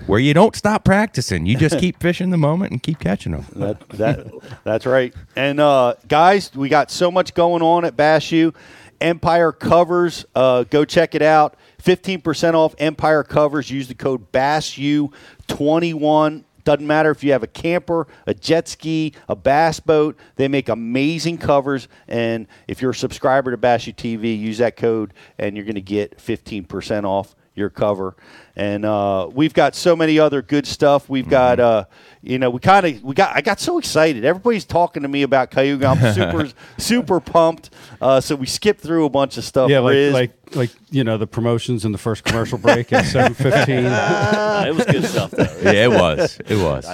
where 0.06 0.20
you 0.20 0.34
don't 0.34 0.56
stop 0.56 0.84
practicing. 0.84 1.46
You 1.46 1.56
just 1.56 1.78
keep 1.78 2.00
fishing 2.00 2.30
the 2.30 2.36
moment 2.36 2.72
and 2.72 2.82
keep 2.82 2.98
catching 2.98 3.32
them. 3.32 3.46
That, 3.56 3.88
that 3.90 4.30
that's 4.64 4.86
right. 4.86 5.14
And 5.36 5.60
uh, 5.60 5.94
guys, 6.08 6.54
we 6.54 6.68
got 6.68 6.90
so 6.90 7.10
much 7.10 7.34
going 7.34 7.62
on 7.62 7.84
at 7.84 7.96
BassU. 7.96 8.54
Empire 9.00 9.52
covers. 9.52 10.24
Uh, 10.34 10.64
go 10.64 10.84
check 10.84 11.14
it 11.14 11.22
out. 11.22 11.56
Fifteen 11.78 12.20
percent 12.20 12.54
off 12.54 12.74
Empire 12.78 13.24
covers. 13.24 13.70
Use 13.70 13.88
the 13.88 13.94
code 13.94 14.30
BASSU 14.30 15.12
twenty 15.48 15.92
one. 15.92 16.44
Doesn't 16.64 16.86
matter 16.86 17.10
if 17.10 17.24
you 17.24 17.32
have 17.32 17.42
a 17.42 17.48
camper, 17.48 18.06
a 18.24 18.34
jet 18.34 18.68
ski, 18.68 19.14
a 19.28 19.34
bass 19.34 19.80
boat. 19.80 20.16
They 20.36 20.46
make 20.46 20.68
amazing 20.68 21.38
covers. 21.38 21.88
And 22.06 22.46
if 22.68 22.80
you're 22.80 22.92
a 22.92 22.94
subscriber 22.94 23.50
to 23.50 23.58
BassU 23.58 23.92
TV, 23.96 24.38
use 24.38 24.58
that 24.58 24.76
code, 24.76 25.12
and 25.38 25.56
you're 25.56 25.64
going 25.64 25.74
to 25.74 25.80
get 25.80 26.20
fifteen 26.20 26.64
percent 26.64 27.04
off 27.04 27.34
your 27.54 27.68
cover. 27.68 28.14
And 28.54 28.84
uh, 28.84 29.30
we've 29.32 29.54
got 29.54 29.74
so 29.74 29.96
many 29.96 30.18
other 30.18 30.42
good 30.42 30.66
stuff. 30.66 31.08
We've 31.08 31.28
got, 31.28 31.58
uh, 31.58 31.84
you 32.22 32.38
know, 32.38 32.50
we 32.50 32.60
kind 32.60 32.84
of, 32.84 33.02
we 33.02 33.14
got, 33.14 33.34
I 33.34 33.40
got 33.40 33.58
so 33.60 33.78
excited. 33.78 34.24
Everybody's 34.24 34.66
talking 34.66 35.02
to 35.02 35.08
me 35.08 35.22
about 35.22 35.50
Cayuga. 35.50 35.86
I'm 35.86 36.12
super, 36.14 36.48
super 36.76 37.20
pumped. 37.20 37.70
Uh, 38.00 38.20
so 38.20 38.36
we 38.36 38.46
skipped 38.46 38.80
through 38.80 39.06
a 39.06 39.10
bunch 39.10 39.38
of 39.38 39.44
stuff. 39.44 39.70
Yeah, 39.70 39.78
like 39.78 39.94
Riz. 39.94 40.12
like 40.12 40.32
like 40.54 40.70
you 40.90 41.02
know 41.02 41.16
the 41.16 41.26
promotions 41.26 41.86
in 41.86 41.92
the 41.92 41.98
first 41.98 42.24
commercial 42.24 42.58
break 42.58 42.92
at 42.92 43.06
seven 43.06 43.32
fifteen. 43.32 43.86
Uh, 43.86 44.64
it 44.68 44.74
was 44.74 44.84
good 44.84 45.04
stuff 45.04 45.30
though. 45.30 45.42
Yeah, 45.62 45.84
it 45.84 45.90
was. 45.90 46.38
It 46.46 46.56
was. 46.56 46.84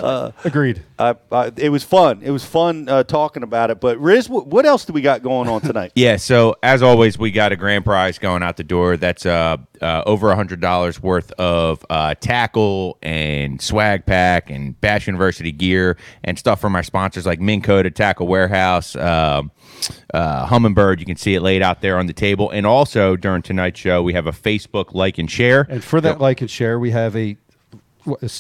Agreed. 0.45 0.83
I, 0.99 1.17
I, 1.33 1.51
it 1.57 1.71
was 1.71 1.83
fun. 1.83 2.21
It 2.23 2.31
was 2.31 2.45
fun 2.45 2.89
uh, 2.89 3.03
talking 3.03 3.43
about 3.43 3.71
it. 3.71 3.81
But 3.81 3.99
Riz, 3.99 4.29
what, 4.29 4.47
what 4.47 4.67
else 4.67 4.85
do 4.85 4.93
we 4.93 5.01
got 5.01 5.23
going 5.23 5.49
on 5.49 5.61
tonight? 5.61 5.93
Yeah, 5.95 6.17
so 6.17 6.55
as 6.63 6.83
always, 6.83 7.19
we 7.19 7.31
got 7.31 7.51
a 7.51 7.57
grand 7.57 7.85
prize 7.85 8.19
going 8.19 8.43
out 8.43 8.57
the 8.57 8.65
door. 8.65 8.97
That's 8.97 9.27
uh, 9.27 9.57
uh, 9.81 10.03
over 10.07 10.31
a 10.31 10.37
hundred 10.37 10.61
dollars 10.61 11.03
worth 11.03 11.33
of 11.33 11.48
uh, 11.91 12.15
tackle 12.17 12.99
and 13.03 13.61
swag 13.61 14.07
pack 14.07 14.51
and 14.51 14.81
Bass 14.81 15.07
University 15.07 15.53
gear 15.53 15.97
and 16.25 16.39
stuff 16.39 16.61
from 16.61 16.75
our 16.75 16.83
sponsors 16.83 17.27
like 17.27 17.41
Minn 17.41 17.63
Kota 17.63 17.91
Tackle 17.91 18.27
Warehouse, 18.27 18.97
um 18.97 19.51
uh, 20.13 20.47
Humminbird. 20.47 21.01
You 21.01 21.07
can 21.07 21.17
see 21.17 21.35
it 21.35 21.41
laid 21.41 21.63
out 21.63 21.81
there 21.81 21.99
on 21.99 22.07
the 22.07 22.13
table. 22.13 22.51
And 22.51 22.67
also 22.67 23.17
during 23.17 23.43
tonight's 23.43 23.79
show, 23.79 24.03
we 24.03 24.15
have 24.15 24.27
a 24.27 24.33
Facebook 24.33 24.95
like 24.95 25.19
and 25.19 25.31
share. 25.31 25.67
And 25.69 25.83
for 25.83 26.01
that 26.01 26.21
like 26.21 26.41
and 26.41 26.51
share, 26.51 26.79
we 26.79 26.91
have 26.91 27.17
a 27.17 27.37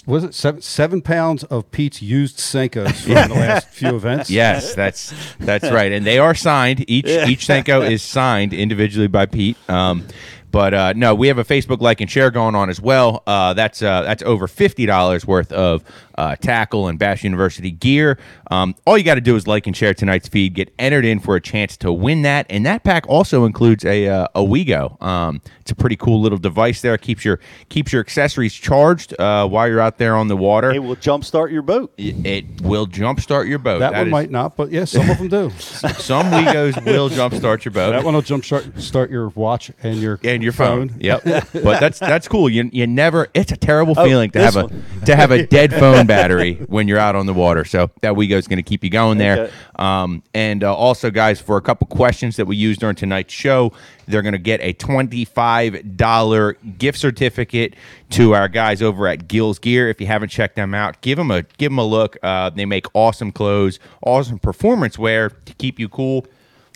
was 0.06 0.24
it 0.24 0.34
seven 0.34 0.62
seven 0.62 1.02
pounds 1.02 1.44
of 1.44 1.70
Pete's 1.70 2.00
used 2.00 2.38
Senkos 2.38 3.02
from 3.02 3.28
the 3.28 3.34
last 3.34 3.68
few 3.68 3.94
events. 3.94 4.30
Yes, 4.30 4.74
that's 4.74 5.12
that's 5.38 5.70
right, 5.70 5.92
and 5.92 6.06
they 6.06 6.18
are 6.18 6.34
signed. 6.34 6.88
Each 6.88 7.06
each 7.06 7.46
Senko 7.46 7.88
is 7.88 8.02
signed 8.02 8.54
individually 8.54 9.08
by 9.08 9.26
Pete. 9.26 9.58
Um, 9.68 10.06
but 10.50 10.74
uh, 10.74 10.92
no, 10.94 11.14
we 11.14 11.28
have 11.28 11.38
a 11.38 11.44
Facebook 11.44 11.80
like 11.80 12.00
and 12.00 12.10
share 12.10 12.30
going 12.30 12.54
on 12.54 12.70
as 12.70 12.80
well. 12.80 13.22
Uh, 13.26 13.54
that's 13.54 13.82
uh, 13.82 14.02
that's 14.02 14.22
over 14.22 14.46
fifty 14.48 14.86
dollars 14.86 15.26
worth 15.26 15.52
of 15.52 15.84
uh, 16.18 16.36
tackle 16.36 16.88
and 16.88 16.98
Bass 16.98 17.22
University 17.22 17.70
gear. 17.70 18.18
Um, 18.50 18.74
all 18.86 18.98
you 18.98 19.04
got 19.04 19.14
to 19.14 19.20
do 19.20 19.36
is 19.36 19.46
like 19.46 19.66
and 19.66 19.76
share 19.76 19.94
tonight's 19.94 20.28
feed, 20.28 20.54
get 20.54 20.74
entered 20.78 21.04
in 21.04 21.20
for 21.20 21.36
a 21.36 21.40
chance 21.40 21.76
to 21.78 21.92
win 21.92 22.22
that, 22.22 22.46
and 22.50 22.66
that 22.66 22.82
pack 22.82 23.08
also 23.08 23.44
includes 23.44 23.84
a 23.84 24.08
uh, 24.08 24.26
a 24.34 24.40
Weego. 24.40 25.00
Um, 25.02 25.40
it's 25.60 25.70
a 25.70 25.74
pretty 25.74 25.96
cool 25.96 26.20
little 26.20 26.38
device 26.38 26.82
there. 26.82 26.98
keeps 26.98 27.24
your 27.24 27.38
keeps 27.68 27.92
your 27.92 28.00
accessories 28.00 28.52
charged 28.54 29.18
uh, 29.20 29.46
while 29.46 29.68
you're 29.68 29.80
out 29.80 29.98
there 29.98 30.16
on 30.16 30.28
the 30.28 30.36
water. 30.36 30.72
It 30.72 30.82
will 30.82 30.96
jumpstart 30.96 31.52
your 31.52 31.62
boat. 31.62 31.92
It, 31.96 32.26
it 32.26 32.60
will 32.62 32.86
jumpstart 32.86 33.48
your 33.48 33.58
boat. 33.58 33.78
That, 33.78 33.92
one 33.92 34.06
is- 34.08 34.10
might 34.10 34.30
not, 34.30 34.56
but 34.56 34.72
yeah, 34.72 34.86
some 34.86 35.08
of 35.08 35.18
them 35.18 35.28
do. 35.28 35.50
some 35.58 36.26
Weegos 36.26 36.84
will 36.84 37.08
jumpstart 37.10 37.64
your 37.64 37.72
boat 37.72 37.92
That 37.92 38.04
one 38.04 38.14
will 38.14 38.22
jump 38.22 38.44
start, 38.44 38.80
start 38.80 39.10
your 39.10 39.28
watch 39.30 39.70
and 39.82 39.98
your 39.98 40.18
and 40.24 40.42
your 40.42 40.52
phone. 40.52 40.96
Yep. 40.98 41.22
but 41.24 41.80
that's 41.80 42.00
that's 42.00 42.26
cool. 42.26 42.48
You 42.48 42.68
you 42.72 42.86
never. 42.88 43.28
It's 43.34 43.52
a 43.52 43.56
terrible 43.56 43.94
feeling 43.94 44.30
to 44.32 44.38
Oh, 44.40 44.42
this 44.42 44.54
have 44.54 44.64
a 44.64 45.06
to 45.06 45.16
have 45.16 45.30
a 45.30 45.46
dead 45.46 45.72
phone 45.72 46.07
battery 46.08 46.54
when 46.66 46.88
you're 46.88 46.98
out 46.98 47.14
on 47.14 47.26
the 47.26 47.34
water. 47.34 47.64
So 47.64 47.90
that 48.00 48.14
Weego 48.14 48.32
is 48.32 48.48
going 48.48 48.56
to 48.56 48.64
keep 48.64 48.82
you 48.82 48.90
going 48.90 49.18
there. 49.18 49.44
Okay. 49.44 49.52
Um, 49.76 50.24
and 50.34 50.64
uh, 50.64 50.74
also, 50.74 51.10
guys, 51.10 51.40
for 51.40 51.56
a 51.56 51.62
couple 51.62 51.86
questions 51.86 52.34
that 52.36 52.46
we 52.46 52.56
used 52.56 52.80
during 52.80 52.96
tonight's 52.96 53.32
show, 53.32 53.72
they're 54.08 54.22
going 54.22 54.32
to 54.32 54.38
get 54.38 54.60
a 54.60 54.72
twenty-five 54.72 55.96
dollar 55.96 56.54
gift 56.78 56.98
certificate 56.98 57.74
to 58.10 58.34
our 58.34 58.48
guys 58.48 58.82
over 58.82 59.06
at 59.06 59.28
Gills 59.28 59.60
Gear. 59.60 59.88
If 59.88 60.00
you 60.00 60.08
haven't 60.08 60.30
checked 60.30 60.56
them 60.56 60.74
out, 60.74 61.00
give 61.02 61.16
them 61.18 61.30
a 61.30 61.42
give 61.58 61.70
them 61.70 61.78
a 61.78 61.86
look. 61.86 62.16
Uh, 62.22 62.50
they 62.50 62.64
make 62.64 62.86
awesome 62.94 63.30
clothes, 63.30 63.78
awesome 64.02 64.40
performance 64.40 64.98
wear 64.98 65.30
to 65.30 65.54
keep 65.54 65.78
you 65.78 65.88
cool 65.88 66.26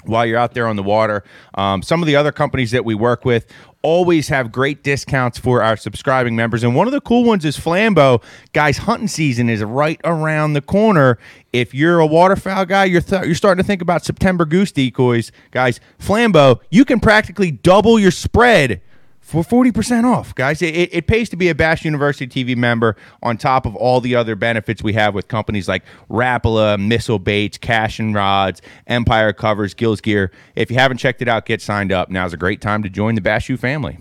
while 0.04 0.26
you're 0.26 0.38
out 0.38 0.54
there 0.54 0.66
on 0.66 0.76
the 0.76 0.82
water. 0.82 1.24
Um, 1.54 1.82
some 1.82 2.02
of 2.02 2.06
the 2.06 2.16
other 2.16 2.32
companies 2.32 2.70
that 2.72 2.84
we 2.84 2.94
work 2.94 3.24
with 3.24 3.46
always 3.82 4.28
have 4.28 4.52
great 4.52 4.82
discounts 4.82 5.38
for 5.38 5.62
our 5.62 5.76
subscribing 5.76 6.36
members. 6.36 6.64
And 6.64 6.74
one 6.74 6.86
of 6.86 6.92
the 6.92 7.00
cool 7.00 7.24
ones 7.24 7.44
is 7.44 7.56
Flambeau. 7.56 8.22
Guys, 8.52 8.78
hunting 8.78 9.08
season 9.08 9.48
is 9.48 9.62
right 9.62 10.00
around 10.04 10.52
the 10.52 10.60
corner. 10.60 11.18
If 11.52 11.74
you're 11.74 11.98
a 11.98 12.06
waterfowl 12.06 12.66
guy, 12.66 12.86
you're, 12.86 13.00
th- 13.00 13.24
you're 13.24 13.34
starting 13.34 13.62
to 13.62 13.66
think 13.66 13.82
about 13.82 14.04
September 14.04 14.44
goose 14.44 14.72
decoys. 14.72 15.32
Guys, 15.50 15.80
Flambeau, 15.98 16.60
you 16.70 16.84
can 16.84 17.00
practically 17.00 17.50
double 17.50 17.98
your 17.98 18.10
spread 18.10 18.80
for 19.22 19.42
40% 19.42 20.04
off, 20.04 20.34
guys. 20.34 20.60
It, 20.60 20.74
it, 20.76 20.90
it 20.92 21.06
pays 21.06 21.28
to 21.30 21.36
be 21.36 21.48
a 21.48 21.54
Bass 21.54 21.84
University 21.84 22.26
TV 22.26 22.56
member 22.56 22.96
on 23.22 23.38
top 23.38 23.64
of 23.64 23.74
all 23.76 24.00
the 24.00 24.16
other 24.16 24.34
benefits 24.34 24.82
we 24.82 24.92
have 24.94 25.14
with 25.14 25.28
companies 25.28 25.68
like 25.68 25.84
Rapala, 26.10 26.78
Missile 26.78 27.20
Baits, 27.20 27.56
Cashion 27.56 28.12
Rods, 28.12 28.60
Empire 28.88 29.32
Covers, 29.32 29.74
Gills 29.74 30.00
Gear. 30.00 30.32
If 30.56 30.70
you 30.70 30.76
haven't 30.76 30.98
checked 30.98 31.22
it 31.22 31.28
out, 31.28 31.46
get 31.46 31.62
signed 31.62 31.92
up. 31.92 32.10
Now's 32.10 32.34
a 32.34 32.36
great 32.36 32.60
time 32.60 32.82
to 32.82 32.90
join 32.90 33.14
the 33.14 33.20
BassU 33.20 33.58
family. 33.58 33.98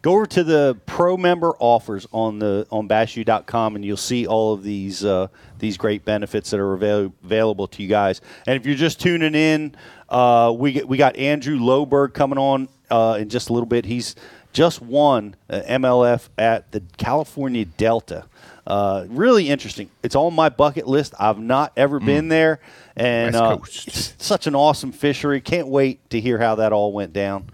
Go 0.00 0.12
over 0.12 0.26
to 0.26 0.44
the 0.44 0.78
pro 0.86 1.16
member 1.16 1.56
offers 1.58 2.06
on 2.12 2.38
the 2.38 2.68
on 2.70 2.88
bassu.com 2.88 3.74
and 3.74 3.84
you'll 3.84 3.96
see 3.96 4.28
all 4.28 4.52
of 4.54 4.62
these 4.62 5.04
uh, 5.04 5.26
these 5.58 5.76
great 5.76 6.04
benefits 6.04 6.50
that 6.50 6.60
are 6.60 6.74
avail- 6.74 7.12
available 7.24 7.66
to 7.66 7.82
you 7.82 7.88
guys. 7.88 8.20
And 8.46 8.54
if 8.54 8.64
you're 8.64 8.76
just 8.76 9.00
tuning 9.00 9.34
in, 9.34 9.74
uh, 10.08 10.54
we 10.56 10.82
we 10.84 10.98
got 10.98 11.16
Andrew 11.16 11.58
Loberg 11.58 12.14
coming 12.14 12.38
on 12.38 12.68
uh, 12.90 13.18
in 13.20 13.28
just 13.28 13.50
a 13.50 13.52
little 13.52 13.66
bit. 13.66 13.84
He's 13.86 14.14
just 14.58 14.82
won 14.82 15.36
uh, 15.48 15.60
MLF 15.68 16.30
at 16.36 16.72
the 16.72 16.82
California 16.96 17.64
Delta. 17.64 18.24
Uh, 18.66 19.06
really 19.08 19.48
interesting. 19.48 19.88
It's 20.02 20.16
on 20.16 20.34
my 20.34 20.48
bucket 20.48 20.88
list. 20.88 21.14
I've 21.16 21.38
not 21.38 21.72
ever 21.76 22.00
been 22.00 22.26
there, 22.26 22.58
and 22.96 23.34
West 23.34 23.44
uh, 23.44 23.56
Coast. 23.56 23.86
it's 23.86 24.14
such 24.18 24.48
an 24.48 24.56
awesome 24.56 24.90
fishery. 24.90 25.40
Can't 25.40 25.68
wait 25.68 26.10
to 26.10 26.20
hear 26.20 26.38
how 26.38 26.56
that 26.56 26.72
all 26.72 26.92
went 26.92 27.12
down. 27.12 27.50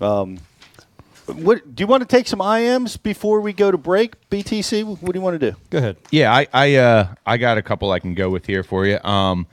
Um, 0.00 0.38
what 1.26 1.74
do 1.74 1.82
you 1.82 1.88
want 1.88 2.02
to 2.02 2.06
take 2.08 2.28
some 2.28 2.38
IMs 2.38 3.02
before 3.02 3.40
we 3.40 3.52
go 3.52 3.72
to 3.72 3.76
break? 3.76 4.14
BTC, 4.30 4.84
what 4.84 5.12
do 5.12 5.18
you 5.18 5.20
want 5.20 5.40
to 5.40 5.50
do? 5.50 5.56
Go 5.70 5.78
ahead. 5.78 5.96
Yeah, 6.12 6.32
I 6.32 6.46
I 6.52 6.76
uh 6.76 7.14
I 7.26 7.38
got 7.38 7.58
a 7.58 7.62
couple 7.62 7.90
I 7.90 7.98
can 7.98 8.14
go 8.14 8.30
with 8.30 8.46
here 8.46 8.62
for 8.62 8.86
you. 8.86 9.00
Um 9.02 9.48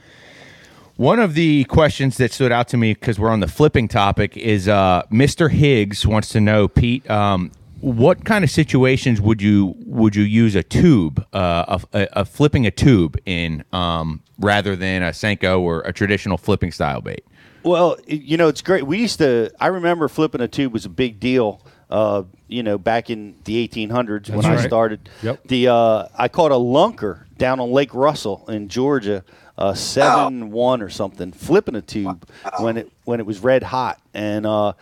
one 0.96 1.20
of 1.20 1.34
the 1.34 1.64
questions 1.66 2.18
that 2.18 2.32
stood 2.32 2.52
out 2.52 2.68
to 2.70 2.78
me 2.78 2.94
because 2.94 3.18
we're 3.18 3.30
on 3.30 3.40
the 3.40 3.48
flipping 3.48 3.88
topic 3.88 4.38
is 4.38 4.68
uh, 4.68 5.04
Mr. 5.12 5.50
Higgs 5.50 6.06
wants 6.06 6.30
to 6.30 6.42
know, 6.42 6.68
Pete, 6.68 7.10
um, 7.10 7.52
what 7.80 8.24
kind 8.24 8.44
of 8.44 8.50
situations 8.50 9.20
would 9.20 9.42
you 9.42 9.76
would 9.80 10.16
you 10.16 10.24
use 10.24 10.56
a 10.56 10.64
tube, 10.64 11.26
uh, 11.34 11.80
a, 11.94 12.08
a, 12.14 12.26
flipping 12.26 12.66
a 12.66 12.72
tube 12.72 13.18
in, 13.26 13.64
um, 13.74 14.22
rather 14.40 14.76
than 14.76 15.04
a 15.04 15.10
senko 15.10 15.60
or 15.60 15.82
a 15.82 15.92
traditional 15.92 16.38
flipping 16.38 16.72
style 16.72 17.02
bait? 17.02 17.26
Well, 17.64 17.98
you 18.08 18.38
know, 18.38 18.48
it's 18.48 18.62
great. 18.62 18.88
We 18.88 19.00
used 19.00 19.18
to. 19.18 19.52
I 19.60 19.68
remember 19.68 20.08
flipping 20.08 20.40
a 20.40 20.48
tube 20.48 20.72
was 20.72 20.86
a 20.86 20.90
big 20.90 21.20
deal. 21.20 21.66
Uh, 21.94 22.24
you 22.48 22.64
know, 22.64 22.80
back 22.80 23.12
in 23.12 23.36
the 23.44 23.68
1800s 23.68 24.28
when 24.28 24.42
That's 24.42 24.64
I 24.64 24.66
started. 24.66 25.08
Yep. 25.22 25.42
The 25.46 25.68
uh, 25.68 26.08
I 26.18 26.28
caught 26.28 26.52
a 26.52 26.56
lunker 26.56 27.26
down 27.38 27.60
on 27.60 27.72
Lake 27.72 27.94
Russell 27.94 28.44
in 28.48 28.68
Georgia, 28.68 29.24
uh, 29.60 29.76
seven 29.76 30.50
one 30.50 30.82
or 30.82 30.90
something, 30.90 31.32
flipping 31.32 31.76
a 31.76 31.84
tube 31.84 32.28
when 32.58 32.78
it 32.78 32.92
when 33.04 33.20
it 33.20 33.28
was 33.28 33.42
red 33.42 33.62
hot, 33.62 34.02
and 34.12 34.48
uh, 34.48 34.74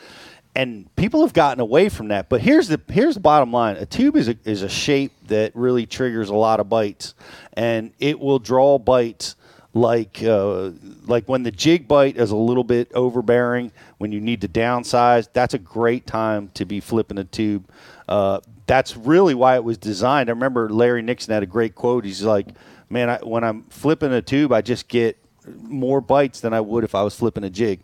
and 0.56 0.94
people 0.96 1.20
have 1.22 1.34
gotten 1.34 1.60
away 1.60 1.90
from 1.90 2.08
that. 2.08 2.30
But 2.30 2.40
here's 2.40 2.70
the 2.70 2.80
here's 2.88 3.16
the 3.16 3.20
bottom 3.20 3.52
line: 3.52 3.76
a 3.76 3.86
tube 3.86 4.16
is 4.16 4.30
a, 4.30 4.38
is 4.46 4.62
a 4.62 4.70
shape 4.70 5.12
that 5.28 5.54
really 5.54 5.86
triggers 5.86 6.30
a 6.30 6.36
lot 6.36 6.62
of 6.62 6.70
bites, 6.70 7.14
and 7.52 7.92
it 8.00 8.22
will 8.22 8.40
draw 8.40 8.80
bites 8.80 9.36
like 9.74 10.22
uh, 10.24 10.72
like 11.06 11.28
when 11.30 11.44
the 11.44 11.52
jig 11.52 11.88
bite 11.88 12.18
is 12.18 12.32
a 12.32 12.36
little 12.36 12.64
bit 12.64 12.92
overbearing 12.94 13.72
when 14.00 14.12
you 14.12 14.20
need 14.20 14.42
to 14.42 14.48
downsize 14.48 15.30
that's 15.32 15.54
a 15.54 15.60
great 15.60 16.06
time 16.06 16.50
to 16.54 16.66
be 16.66 16.80
flipping 16.80 17.18
a 17.18 17.24
tube 17.24 17.70
uh, 18.10 18.40
that's 18.68 18.98
really 18.98 19.34
why 19.34 19.56
it 19.56 19.64
was 19.64 19.78
designed 19.78 20.30
i 20.30 20.34
remember 20.34 20.70
larry 20.70 21.02
nixon 21.02 21.34
had 21.34 21.42
a 21.42 21.46
great 21.46 21.74
quote 21.74 22.04
he's 22.04 22.24
like 22.24 22.48
man, 22.92 23.10
I, 23.10 23.18
when 23.24 23.44
I'm 23.44 23.64
flipping 23.70 24.12
a 24.12 24.22
tube, 24.22 24.52
I 24.52 24.62
just 24.62 24.88
get 24.88 25.18
more 25.48 26.02
bites 26.02 26.42
than 26.42 26.54
I 26.54 26.62
would 26.62 26.84
if 26.84 26.94
I 26.94 27.02
was 27.02 27.16
flipping 27.16 27.44
a 27.44 27.50
jig. 27.50 27.82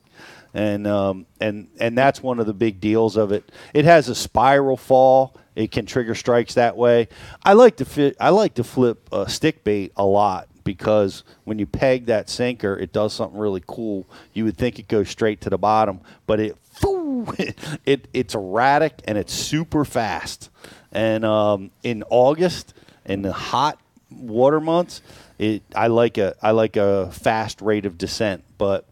And 0.54 0.88
um, 0.88 1.26
and 1.40 1.68
and 1.80 1.98
that's 1.98 2.22
one 2.22 2.40
of 2.40 2.46
the 2.46 2.54
big 2.54 2.80
deals 2.80 3.16
of 3.16 3.32
it. 3.32 3.52
It 3.74 3.86
has 3.86 4.10
a 4.10 4.16
spiral 4.16 4.78
fall. 4.78 5.36
It 5.56 5.72
can 5.72 5.86
trigger 5.86 6.16
strikes 6.16 6.54
that 6.56 6.78
way. 6.78 7.10
I 7.44 7.54
like 7.54 7.78
to. 7.78 8.14
I 8.20 8.30
like 8.30 8.56
to 8.56 8.64
flip 8.64 9.10
a 9.12 9.30
stick 9.30 9.64
bait 9.64 9.92
a 9.96 10.06
lot 10.06 10.48
because 10.68 11.24
when 11.46 11.60
you 11.60 11.66
peg 11.66 12.08
that 12.08 12.30
sinker, 12.30 12.78
it 12.78 12.92
does 12.92 13.14
something 13.14 13.40
really 13.40 13.64
cool. 13.66 14.06
You 14.34 14.44
would 14.44 14.58
think 14.58 14.80
it 14.80 14.90
goes 14.90 15.08
straight 15.10 15.40
to 15.42 15.50
the 15.50 15.58
bottom, 15.58 16.02
but 16.28 16.42
it 16.42 16.58
it 17.86 18.10
it's 18.14 18.36
erratic 18.36 19.02
and 19.08 19.18
it's 19.18 19.34
super 19.34 19.86
fast. 19.86 20.50
And 20.92 21.24
um, 21.24 21.72
in 21.84 22.04
August, 22.10 22.74
in 23.06 23.22
the 23.22 23.32
hot 23.32 23.80
water 24.12 24.60
months, 24.60 25.02
it 25.40 25.64
I 25.74 25.88
like 25.88 26.18
a 26.18 26.36
I 26.42 26.52
like 26.52 26.76
a 26.76 27.12
fast 27.12 27.62
rate 27.62 27.88
of 27.88 27.98
descent, 27.98 28.44
but. 28.60 28.86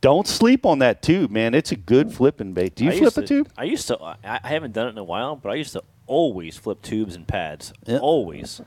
Don't 0.00 0.28
sleep 0.28 0.66
on 0.66 0.80
that 0.80 1.00
tube, 1.00 1.30
man. 1.30 1.54
It's 1.54 1.72
a 1.72 1.76
good 1.76 2.12
flipping 2.12 2.52
bait. 2.52 2.74
Do 2.74 2.84
you 2.84 2.90
I 2.90 2.98
flip 2.98 3.04
used 3.04 3.16
a 3.16 3.20
to- 3.22 3.26
tube? 3.26 3.52
I 3.56 3.64
used 3.64 3.88
to. 3.88 3.98
I, 4.02 4.38
haven't 4.42 4.72
done 4.72 4.88
it 4.88 4.90
in 4.90 4.98
a 4.98 5.04
while, 5.04 5.34
but 5.34 5.48
I 5.48 5.54
used 5.54 5.72
to 5.72 5.82
always 6.06 6.58
flip 6.58 6.82
tubes 6.82 7.14
and 7.14 7.26
pads. 7.26 7.72
Yeah. 7.86 8.00
Always. 8.00 8.60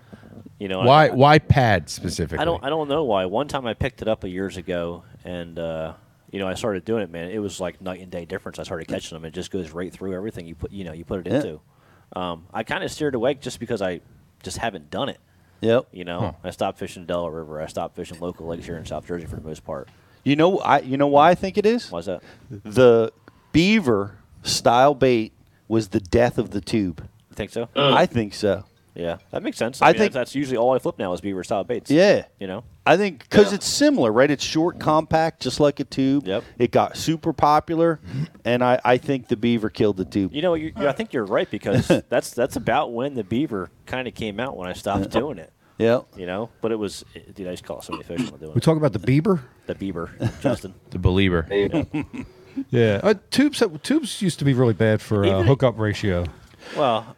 You 0.60 0.68
know. 0.68 0.82
Why 0.82 1.08
I, 1.08 1.10
why 1.12 1.40
pad 1.40 1.90
specifically? 1.90 2.40
I 2.42 2.46
don't. 2.46 2.64
I 2.64 2.70
don't 2.70 2.88
know 2.88 3.04
why. 3.04 3.26
One 3.26 3.48
time 3.48 3.66
I 3.66 3.74
picked 3.74 4.02
it 4.02 4.08
up 4.08 4.24
a 4.24 4.30
years 4.30 4.58
ago, 4.58 5.04
and 5.24 5.58
uh, 5.60 5.94
you 6.32 6.40
know 6.40 6.48
I 6.48 6.54
started 6.56 6.86
doing 6.86 7.04
it. 7.04 7.12
Man, 7.12 7.30
it 7.30 7.40
was 7.40 7.60
like 7.60 7.82
night 7.82 8.02
and 8.02 8.12
day 8.12 8.26
difference. 8.26 8.60
I 8.60 8.64
started 8.64 8.88
catching 8.88 9.16
them. 9.16 9.26
It 9.26 9.34
just 9.34 9.52
goes 9.52 9.72
right 9.72 9.92
through 9.94 10.14
everything 10.16 10.48
you 10.48 10.56
put. 10.56 10.72
You 10.72 10.84
know, 10.84 10.94
you 10.94 11.06
put 11.06 11.26
it 11.26 11.32
Yeah. 11.32 11.38
into. 11.38 11.62
Um, 12.16 12.48
I 12.54 12.64
kind 12.64 12.84
of 12.84 12.92
steered 12.92 13.16
away 13.16 13.34
just 13.36 13.60
because 13.60 13.82
I 13.82 14.02
just 14.44 14.58
haven't 14.58 14.90
done 14.90 15.10
it. 15.10 15.20
Yep. 15.62 15.88
You 15.92 16.06
know, 16.06 16.36
I 16.44 16.52
stopped 16.52 16.78
fishing 16.78 17.04
the 17.04 17.08
Delaware 17.08 17.42
River. 17.42 17.62
I 17.62 17.66
stopped 17.66 17.96
fishing 17.96 18.20
local 18.20 18.48
lakes 18.48 18.66
here 18.66 18.78
in 18.78 18.86
South 18.86 19.08
Jersey 19.08 19.26
for 19.26 19.36
the 19.38 19.42
most 19.42 19.66
part. 19.66 19.90
You 20.24 20.36
know, 20.36 20.60
I 20.60 20.80
you 20.80 20.98
know 20.98 21.08
why 21.08 21.32
I 21.32 21.36
think 21.36 21.58
it 21.58 21.66
is. 21.66 21.92
Why's 21.92 22.06
that? 22.06 22.22
The 22.50 23.12
beaver 23.52 24.18
style 24.44 24.94
bait 24.94 25.34
was 25.68 25.90
the 25.90 26.00
death 26.00 26.38
of 26.38 26.52
the 26.52 26.62
tube. 26.62 27.02
You 27.30 27.36
think 27.36 27.52
so? 27.52 27.68
I 27.76 28.06
think 28.06 28.34
so. 28.34 28.64
Yeah, 29.00 29.18
that 29.32 29.44
makes 29.44 29.58
sense. 29.58 29.80
I 29.82 29.86
I, 29.86 29.92
mean, 29.92 30.00
think- 30.00 30.14
that's, 30.14 30.32
that's 30.32 30.36
usually 30.36 30.58
all 30.58 30.74
I 30.74 30.80
flip 30.80 30.98
now 30.98 31.14
is 31.14 31.22
beaver 31.22 31.44
style 31.44 31.64
baits. 31.64 31.92
Yeah. 31.92 32.26
You 32.40 32.48
know. 32.48 32.64
I 32.86 32.98
think 32.98 33.20
because 33.30 33.52
Yeah. 33.52 33.56
it's 33.56 33.68
similar, 33.68 34.12
right? 34.12 34.32
It's 34.32 34.44
short, 34.44 34.80
compact, 34.80 35.42
just 35.42 35.60
like 35.60 35.80
a 35.80 35.84
tube. 35.84 36.26
Yep. 36.26 36.44
It 36.58 36.72
got 36.72 36.98
super 36.98 37.32
popular, 37.34 38.00
and 38.44 38.64
I, 38.64 38.80
I 38.84 38.98
think 38.98 39.28
the 39.28 39.36
beaver 39.36 39.70
killed 39.70 39.98
the 39.98 40.06
tube. 40.06 40.34
You 40.34 40.42
know, 40.42 40.54
you, 40.56 40.72
you, 40.76 40.88
I 40.88 40.94
think 40.94 41.14
you're 41.14 41.26
right 41.26 41.50
because 41.52 41.88
that's 42.10 42.32
that's 42.32 42.56
about 42.56 42.94
when 42.94 43.14
the 43.14 43.24
beaver 43.26 43.70
kind 43.86 44.08
of 44.08 44.14
came 44.16 44.40
out 44.40 44.56
when 44.58 44.68
I 44.70 44.74
stopped 44.74 45.10
doing 45.12 45.38
it. 45.38 45.52
Yeah. 45.78 46.00
You 46.16 46.26
know, 46.26 46.50
but 46.62 46.72
it 46.72 46.78
was, 46.80 47.04
dude. 47.36 47.48
I 47.48 47.52
just 47.52 47.66
caught 47.66 47.84
so 47.84 47.92
many 47.92 48.04
fish 48.04 48.22
while 48.32 48.40
doing 48.40 48.54
We 48.54 48.58
it. 48.58 48.64
talk 48.64 48.78
about 48.78 48.94
the 48.94 49.00
Bieber. 49.00 49.42
The 49.68 49.76
beaver, 49.76 50.10
Justin. 50.42 50.74
the 50.90 50.98
believer. 50.98 51.46
Yeah, 52.72 53.00
uh, 53.04 53.14
tubes. 53.30 53.62
Tubes 53.84 54.22
used 54.22 54.40
to 54.40 54.46
be 54.46 54.54
really 54.54 54.74
bad 54.74 55.02
for 55.02 55.26
uh, 55.26 55.44
hookup 55.44 55.78
ratio. 55.78 56.26
Well, 56.76 57.17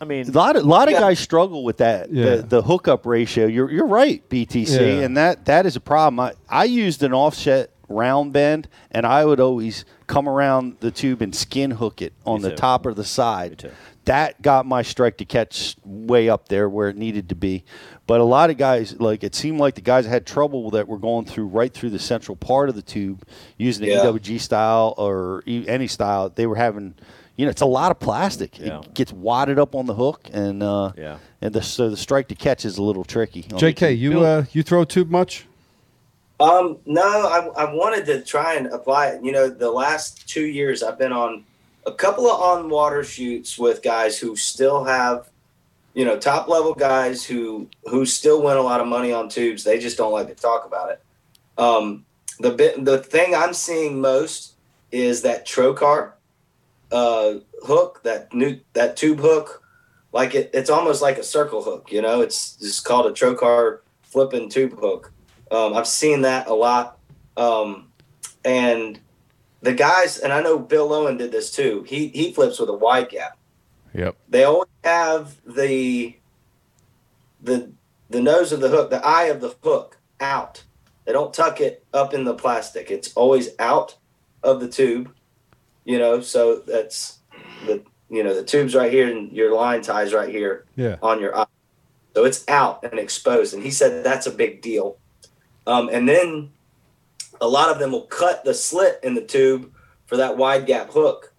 I 0.00 0.04
mean, 0.06 0.28
A 0.28 0.32
lot 0.32 0.56
of 0.56 0.64
lot 0.64 0.88
of 0.88 0.94
Yeah. 0.94 1.00
guys 1.00 1.18
struggle 1.18 1.62
with 1.62 1.78
that 1.78 2.10
Yeah. 2.12 2.36
the, 2.36 2.42
the 2.42 2.62
hookup 2.62 3.04
ratio. 3.06 3.46
You're 3.46 3.70
you're 3.70 3.86
right, 3.86 4.26
BTC, 4.28 4.80
Yeah. 4.98 5.04
and 5.04 5.16
that 5.16 5.44
that 5.44 5.66
is 5.66 5.76
a 5.76 5.80
problem. 5.80 6.20
I, 6.20 6.32
I 6.48 6.64
used 6.64 7.02
an 7.02 7.12
offset 7.12 7.70
round 7.88 8.32
bend, 8.32 8.68
and 8.92 9.04
I 9.04 9.24
would 9.24 9.40
always 9.40 9.84
come 10.06 10.28
around 10.28 10.76
the 10.80 10.90
tube 10.90 11.20
and 11.22 11.34
skin 11.34 11.72
hook 11.72 12.00
it 12.00 12.12
on 12.24 12.36
Me 12.36 12.42
the 12.44 12.50
too. 12.50 12.56
top 12.56 12.86
or 12.86 12.94
the 12.94 13.04
side. 13.04 13.50
Me 13.50 13.56
too. 13.56 13.70
That 14.06 14.40
got 14.40 14.64
my 14.64 14.80
strike 14.82 15.18
to 15.18 15.24
catch 15.26 15.76
way 15.84 16.28
up 16.30 16.48
there 16.48 16.68
where 16.68 16.88
it 16.88 16.96
needed 16.96 17.28
to 17.28 17.34
be. 17.34 17.64
But 18.06 18.20
a 18.20 18.24
lot 18.24 18.48
of 18.48 18.56
guys, 18.56 18.98
like 18.98 19.22
it 19.22 19.34
seemed 19.34 19.60
like 19.60 19.74
the 19.74 19.82
guys 19.82 20.06
had 20.06 20.24
trouble 20.26 20.70
that 20.70 20.88
were 20.88 20.98
going 20.98 21.26
through 21.26 21.46
right 21.48 21.72
through 21.72 21.90
the 21.90 21.98
central 21.98 22.34
part 22.34 22.70
of 22.70 22.74
the 22.74 22.82
tube 22.82 23.22
using 23.58 23.84
the 23.84 23.92
Yeah. 23.92 24.04
EWG 24.04 24.38
style 24.40 24.94
or 24.96 25.42
e- 25.46 25.66
any 25.68 25.86
style. 25.86 26.30
They 26.34 26.46
were 26.46 26.56
having, 26.56 26.94
you 27.36 27.46
know, 27.46 27.50
it's 27.50 27.62
a 27.62 27.66
lot 27.66 27.90
of 27.90 27.98
plastic. 28.00 28.58
Yeah. 28.58 28.80
It 28.80 28.94
gets 28.94 29.12
wadded 29.12 29.58
up 29.58 29.74
on 29.74 29.86
the 29.86 29.94
hook, 29.94 30.28
and 30.32 30.62
uh, 30.62 30.92
Yeah. 30.96 31.18
and 31.40 31.54
the, 31.54 31.62
so 31.62 31.88
the 31.90 31.96
strike 31.96 32.28
to 32.28 32.34
catch 32.34 32.64
is 32.64 32.78
a 32.78 32.82
little 32.82 33.04
tricky. 33.04 33.42
J.K., 33.42 33.92
you 33.94 34.20
uh, 34.20 34.44
you 34.52 34.62
throw 34.62 34.84
tube 34.84 35.10
much? 35.10 35.46
Um, 36.38 36.78
no, 36.86 37.02
I, 37.02 37.64
I 37.64 37.74
wanted 37.74 38.06
to 38.06 38.22
try 38.22 38.54
and 38.54 38.66
apply 38.68 39.08
it. 39.08 39.24
You 39.24 39.32
know, 39.32 39.48
the 39.50 39.70
last 39.70 40.26
two 40.28 40.46
years 40.46 40.82
I've 40.82 40.98
been 40.98 41.12
on 41.12 41.44
a 41.86 41.92
couple 41.92 42.26
of 42.26 42.40
on 42.40 42.70
water 42.70 43.04
shoots 43.04 43.58
with 43.58 43.82
guys 43.82 44.18
who 44.18 44.36
still 44.36 44.84
have, 44.84 45.28
you 45.92 46.04
know, 46.06 46.18
top 46.18 46.48
level 46.48 46.72
guys 46.74 47.24
who 47.24 47.68
who 47.90 48.06
still 48.06 48.42
win 48.42 48.56
a 48.56 48.62
lot 48.62 48.80
of 48.80 48.86
money 48.86 49.12
on 49.12 49.28
tubes. 49.28 49.64
They 49.64 49.78
just 49.78 49.98
don't 49.98 50.12
like 50.12 50.28
to 50.28 50.34
talk 50.34 50.64
about 50.66 50.90
it. 50.90 51.02
Um, 51.58 52.04
the 52.38 52.50
bit 52.52 52.84
the 52.86 52.98
thing 52.98 53.34
I'm 53.34 53.52
seeing 53.52 54.00
most 54.00 54.54
is 54.92 55.20
that 55.22 55.46
trocar 55.46 56.12
uh, 56.92 57.34
hook, 57.62 58.00
that 58.04 58.32
new 58.32 58.60
that 58.72 58.96
tube 58.96 59.20
hook. 59.20 59.62
Like 60.12 60.34
it, 60.34 60.50
it's 60.52 60.70
almost 60.70 61.02
like 61.02 61.18
a 61.18 61.22
circle 61.22 61.62
hook. 61.62 61.92
You 61.92 62.02
know, 62.02 62.20
it's 62.20 62.56
just 62.56 62.84
called 62.84 63.06
a 63.06 63.12
trocar 63.12 63.80
flipping 64.02 64.48
tube 64.48 64.78
hook. 64.78 65.12
Um, 65.50 65.74
I've 65.74 65.86
seen 65.86 66.22
that 66.22 66.48
a 66.48 66.54
lot. 66.54 66.98
Um, 67.36 67.88
and 68.44 68.98
the 69.62 69.72
guys, 69.72 70.18
and 70.18 70.32
I 70.32 70.40
know 70.42 70.58
Bill 70.58 70.88
Lowen 70.88 71.18
did 71.18 71.32
this 71.32 71.50
too. 71.50 71.84
He 71.86 72.08
he 72.08 72.32
flips 72.32 72.58
with 72.58 72.68
a 72.68 72.74
wide 72.74 73.08
gap. 73.08 73.36
Yep. 73.94 74.16
They 74.28 74.44
always 74.44 74.68
have 74.84 75.36
the 75.46 76.16
the 77.42 77.70
the 78.08 78.20
nose 78.20 78.52
of 78.52 78.60
the 78.60 78.68
hook, 78.68 78.90
the 78.90 79.04
eye 79.04 79.24
of 79.24 79.40
the 79.40 79.54
hook 79.62 79.98
out. 80.20 80.64
They 81.04 81.12
don't 81.12 81.34
tuck 81.34 81.60
it 81.60 81.84
up 81.92 82.14
in 82.14 82.24
the 82.24 82.34
plastic. 82.34 82.90
It's 82.90 83.12
always 83.14 83.50
out 83.58 83.96
of 84.42 84.60
the 84.60 84.68
tube. 84.68 85.12
You 85.84 85.98
know, 85.98 86.20
so 86.20 86.56
that's 86.66 87.18
the 87.66 87.82
you 88.08 88.22
know 88.24 88.34
the 88.34 88.44
tube's 88.44 88.74
right 88.74 88.92
here 88.92 89.10
and 89.10 89.32
your 89.32 89.54
line 89.54 89.82
ties 89.82 90.12
right 90.12 90.28
here 90.28 90.66
Yeah. 90.76 90.96
on 91.02 91.20
your 91.20 91.36
eye. 91.36 91.46
So 92.14 92.24
it's 92.24 92.46
out 92.48 92.84
and 92.84 92.98
exposed. 92.98 93.54
And 93.54 93.62
he 93.62 93.70
said 93.70 94.04
that's 94.04 94.26
a 94.26 94.30
big 94.32 94.62
deal. 94.62 94.98
Um, 95.66 95.88
and 95.92 96.08
then 96.08 96.50
a 97.40 97.48
lot 97.48 97.70
of 97.70 97.78
them 97.78 97.92
will 97.92 98.02
cut 98.06 98.44
the 98.44 98.52
slit 98.54 99.00
in 99.02 99.14
the 99.14 99.20
tube 99.22 99.72
for 100.06 100.16
that 100.16 100.36
wide 100.36 100.66
gap 100.66 100.90
hook 100.90 101.32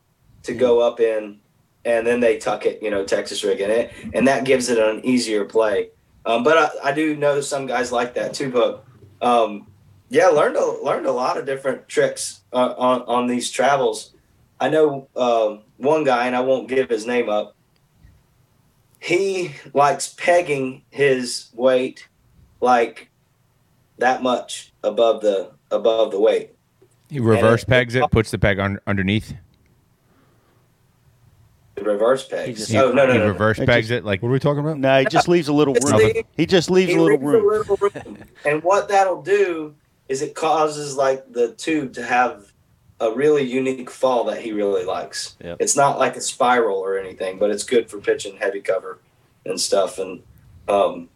to 0.44 0.54
go 0.54 0.80
up 0.80 1.00
in, 1.00 1.40
and 1.86 2.08
then 2.08 2.20
they 2.20 2.38
tuck 2.38 2.66
it, 2.66 2.82
you 2.82 2.90
know, 2.90 3.04
Texas 3.04 3.44
rig 3.44 3.60
in 3.60 3.70
it, 3.70 3.92
and 4.14 4.28
that 4.28 4.46
gives 4.46 4.70
it 4.70 4.78
an 4.80 5.06
easier 5.06 5.46
play. 5.46 5.90
Um, 6.26 6.44
but 6.44 6.58
I, 6.58 6.90
I 6.90 6.92
do 6.94 7.16
know 7.16 7.42
some 7.42 7.66
guys 7.66 7.92
like 7.92 8.14
that 8.16 8.34
tube 8.34 8.54
hook. 8.54 8.86
Um, 9.22 9.68
yeah, 10.10 10.28
learned 10.28 10.56
a, 10.56 10.66
learned 10.84 11.06
a 11.06 11.12
lot 11.12 11.38
of 11.38 11.46
different 11.46 11.88
tricks 11.88 12.42
uh, 12.54 12.74
on 12.78 13.02
on 13.04 13.28
these 13.28 13.52
travels. 13.52 14.11
I 14.62 14.70
know 14.70 15.08
um, 15.16 15.62
one 15.78 16.04
guy, 16.04 16.28
and 16.28 16.36
I 16.36 16.40
won't 16.42 16.70
give 16.70 16.88
his 16.90 17.08
name 17.08 17.28
up. 17.30 17.56
He 19.00 19.54
likes 19.74 20.10
pegging 20.14 20.84
his 20.92 21.48
weight 21.56 22.08
like 22.62 23.10
that 23.98 24.22
much 24.22 24.72
above 24.84 25.22
the 25.22 25.52
above 25.72 26.12
the 26.12 26.20
weight. 26.20 26.52
He 27.10 27.20
reverse 27.20 27.64
it- 27.64 27.68
pegs 27.68 27.96
it, 27.96 28.10
puts 28.12 28.30
the 28.30 28.38
peg 28.38 28.60
on, 28.60 28.80
underneath. 28.86 29.34
Reverse 31.82 32.28
pegs. 32.28 32.48
He 32.48 32.54
just- 32.54 32.76
oh 32.76 32.92
no 32.92 33.08
no 33.08 33.14
he 33.14 33.18
no. 33.18 33.26
no. 33.26 33.32
reverse 33.32 33.58
It 33.58 33.66
pegs 33.66 33.88
just- 33.88 33.98
it 34.02 34.06
like 34.06 34.22
What 34.22 34.30
are 34.30 34.34
we 34.34 34.40
talking 34.40 34.60
about? 34.60 34.78
No, 34.78 35.00
he 35.00 35.06
just 35.06 35.28
leaves 35.28 35.48
a 35.48 35.54
little 35.54 35.74
room. 35.84 35.98
the- 35.98 36.24
He 36.38 36.46
just 36.46 36.70
leaves 36.70 36.92
He 36.92 36.98
a 36.98 37.02
little 37.02 37.18
room. 37.18 37.44
a 37.44 37.48
little 37.58 37.78
room. 37.78 38.18
and 38.46 38.64
what 38.64 38.88
that'll 38.90 39.24
do 39.24 39.74
is 40.08 40.22
it 40.22 40.36
causes 40.36 40.96
like 40.96 41.32
the 41.34 41.54
tube 41.56 41.94
to 41.94 42.04
have 42.06 42.51
a 43.02 43.12
really 43.14 43.42
unique 43.44 43.90
fall 43.90 44.24
that 44.26 44.42
he 44.42 44.52
really 44.54 44.86
likes. 44.86 45.36
Yep. 45.44 45.58
It's 45.60 45.76
not 45.76 45.98
like 46.00 46.16
a 46.16 46.22
spiral 46.22 46.78
or 46.78 46.98
anything, 46.98 47.40
but 47.40 47.50
it's 47.50 47.64
good 47.64 47.90
for 47.90 48.00
pitching 48.00 48.38
heavy 48.38 48.62
cover 48.62 49.00
and 49.46 49.60
stuff. 49.60 49.98
And 50.00 50.22
um, 50.70 51.10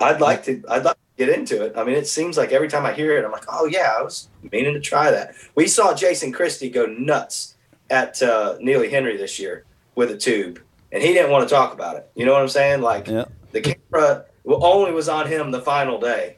I'd 0.00 0.20
like 0.20 0.44
to 0.44 0.62
I'd 0.68 0.84
like 0.84 0.96
to 0.96 1.24
get 1.26 1.28
into 1.30 1.64
it. 1.64 1.72
I 1.76 1.84
mean, 1.84 1.96
it 1.96 2.06
seems 2.06 2.36
like 2.36 2.52
every 2.52 2.68
time 2.68 2.84
I 2.84 2.92
hear 2.92 3.16
it, 3.16 3.24
I'm 3.24 3.32
like, 3.32 3.46
oh 3.48 3.66
yeah, 3.66 3.94
I 3.98 4.02
was 4.02 4.28
meaning 4.52 4.74
to 4.74 4.80
try 4.80 5.10
that. 5.10 5.34
We 5.54 5.66
saw 5.66 5.94
Jason 5.94 6.32
Christie 6.32 6.70
go 6.70 6.86
nuts 6.86 7.54
at 7.88 8.20
uh, 8.22 8.56
Neely 8.60 8.90
Henry 8.90 9.16
this 9.16 9.38
year 9.38 9.64
with 9.94 10.10
a 10.10 10.16
tube, 10.16 10.60
and 10.92 11.02
he 11.02 11.14
didn't 11.14 11.30
want 11.30 11.48
to 11.48 11.54
talk 11.54 11.72
about 11.72 11.96
it. 11.96 12.10
You 12.14 12.26
know 12.26 12.32
what 12.32 12.42
I'm 12.42 12.48
saying? 12.48 12.82
Like 12.82 13.08
Yeah. 13.08 13.24
the 13.52 13.62
camera 13.62 14.26
only 14.44 14.92
was 14.92 15.08
on 15.08 15.26
him 15.26 15.50
the 15.50 15.62
final 15.62 15.98
day, 15.98 16.36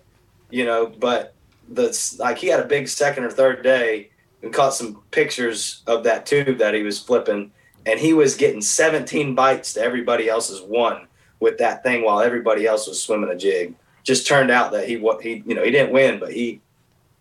you 0.51 0.65
know, 0.65 0.87
but 0.87 1.35
the 1.71 2.17
like 2.19 2.39
he 2.39 2.47
had 2.49 2.61
a 2.61 2.65
big 2.65 2.89
second 2.89 3.25
or 3.25 3.31
third 3.31 3.63
day 3.63 4.11
and 4.43 4.53
caught 4.53 4.75
some 4.75 5.03
pictures 5.11 5.83
of 5.87 6.05
that 6.05 6.27
tube 6.27 6.59
that 6.59 6.75
he 6.75 6.83
was 6.83 6.99
flipping 6.99 7.51
and 7.87 7.99
he 7.99 8.13
was 8.13 8.35
getting 8.37 8.61
17 8.61 9.35
bites 9.35 9.73
to 9.75 9.81
everybody 9.81 10.29
else's 10.29 10.61
one 10.63 11.07
with 11.41 11.59
that 11.59 11.83
thing 11.83 12.05
while 12.05 12.21
everybody 12.21 12.67
else 12.67 12.87
was 12.87 13.03
swimming 13.03 13.31
a 13.31 13.37
jig. 13.37 13.75
Just 14.03 14.27
turned 14.27 14.51
out 14.51 14.73
that 14.73 14.89
he 14.89 14.97
what 14.97 15.23
he 15.23 15.43
you 15.47 15.55
know, 15.55 15.63
he 15.63 15.71
didn't 15.71 15.93
win, 15.93 16.19
but 16.19 16.33
he 16.33 16.61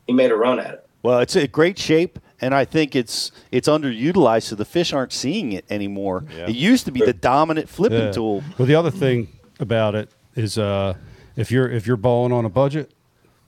he 0.06 0.14
made 0.14 0.32
a 0.32 0.36
run 0.36 0.60
at 0.60 0.74
it. 0.74 0.88
Well, 1.04 1.20
it's 1.20 1.36
a 1.36 1.48
great 1.48 1.78
shape, 1.78 2.18
and 2.42 2.54
I 2.56 2.66
think 2.66 2.96
it's 2.96 3.32
it's 3.52 3.68
underutilized, 3.68 4.44
so 4.44 4.56
the 4.56 4.66
fish 4.66 4.94
aren't 4.94 5.12
seeing 5.14 5.52
it 5.52 5.66
anymore. 5.70 6.26
Yeah. 6.36 6.48
It 6.50 6.56
used 6.56 6.86
to 6.86 6.92
be 6.92 7.02
the 7.02 7.14
dominant 7.14 7.70
flipping 7.70 8.00
Yeah. 8.06 8.12
tool. 8.12 8.44
Well, 8.58 8.66
the 8.66 8.76
other 8.76 8.92
thing 8.92 9.28
about 9.60 9.96
it 9.96 10.10
is 10.36 10.58
uh, 10.58 10.94
if 11.36 11.52
you're 11.52 11.70
if 11.70 11.86
you're 11.88 11.98
balling 11.98 12.32
on 12.32 12.46
a 12.46 12.50
budget, 12.50 12.92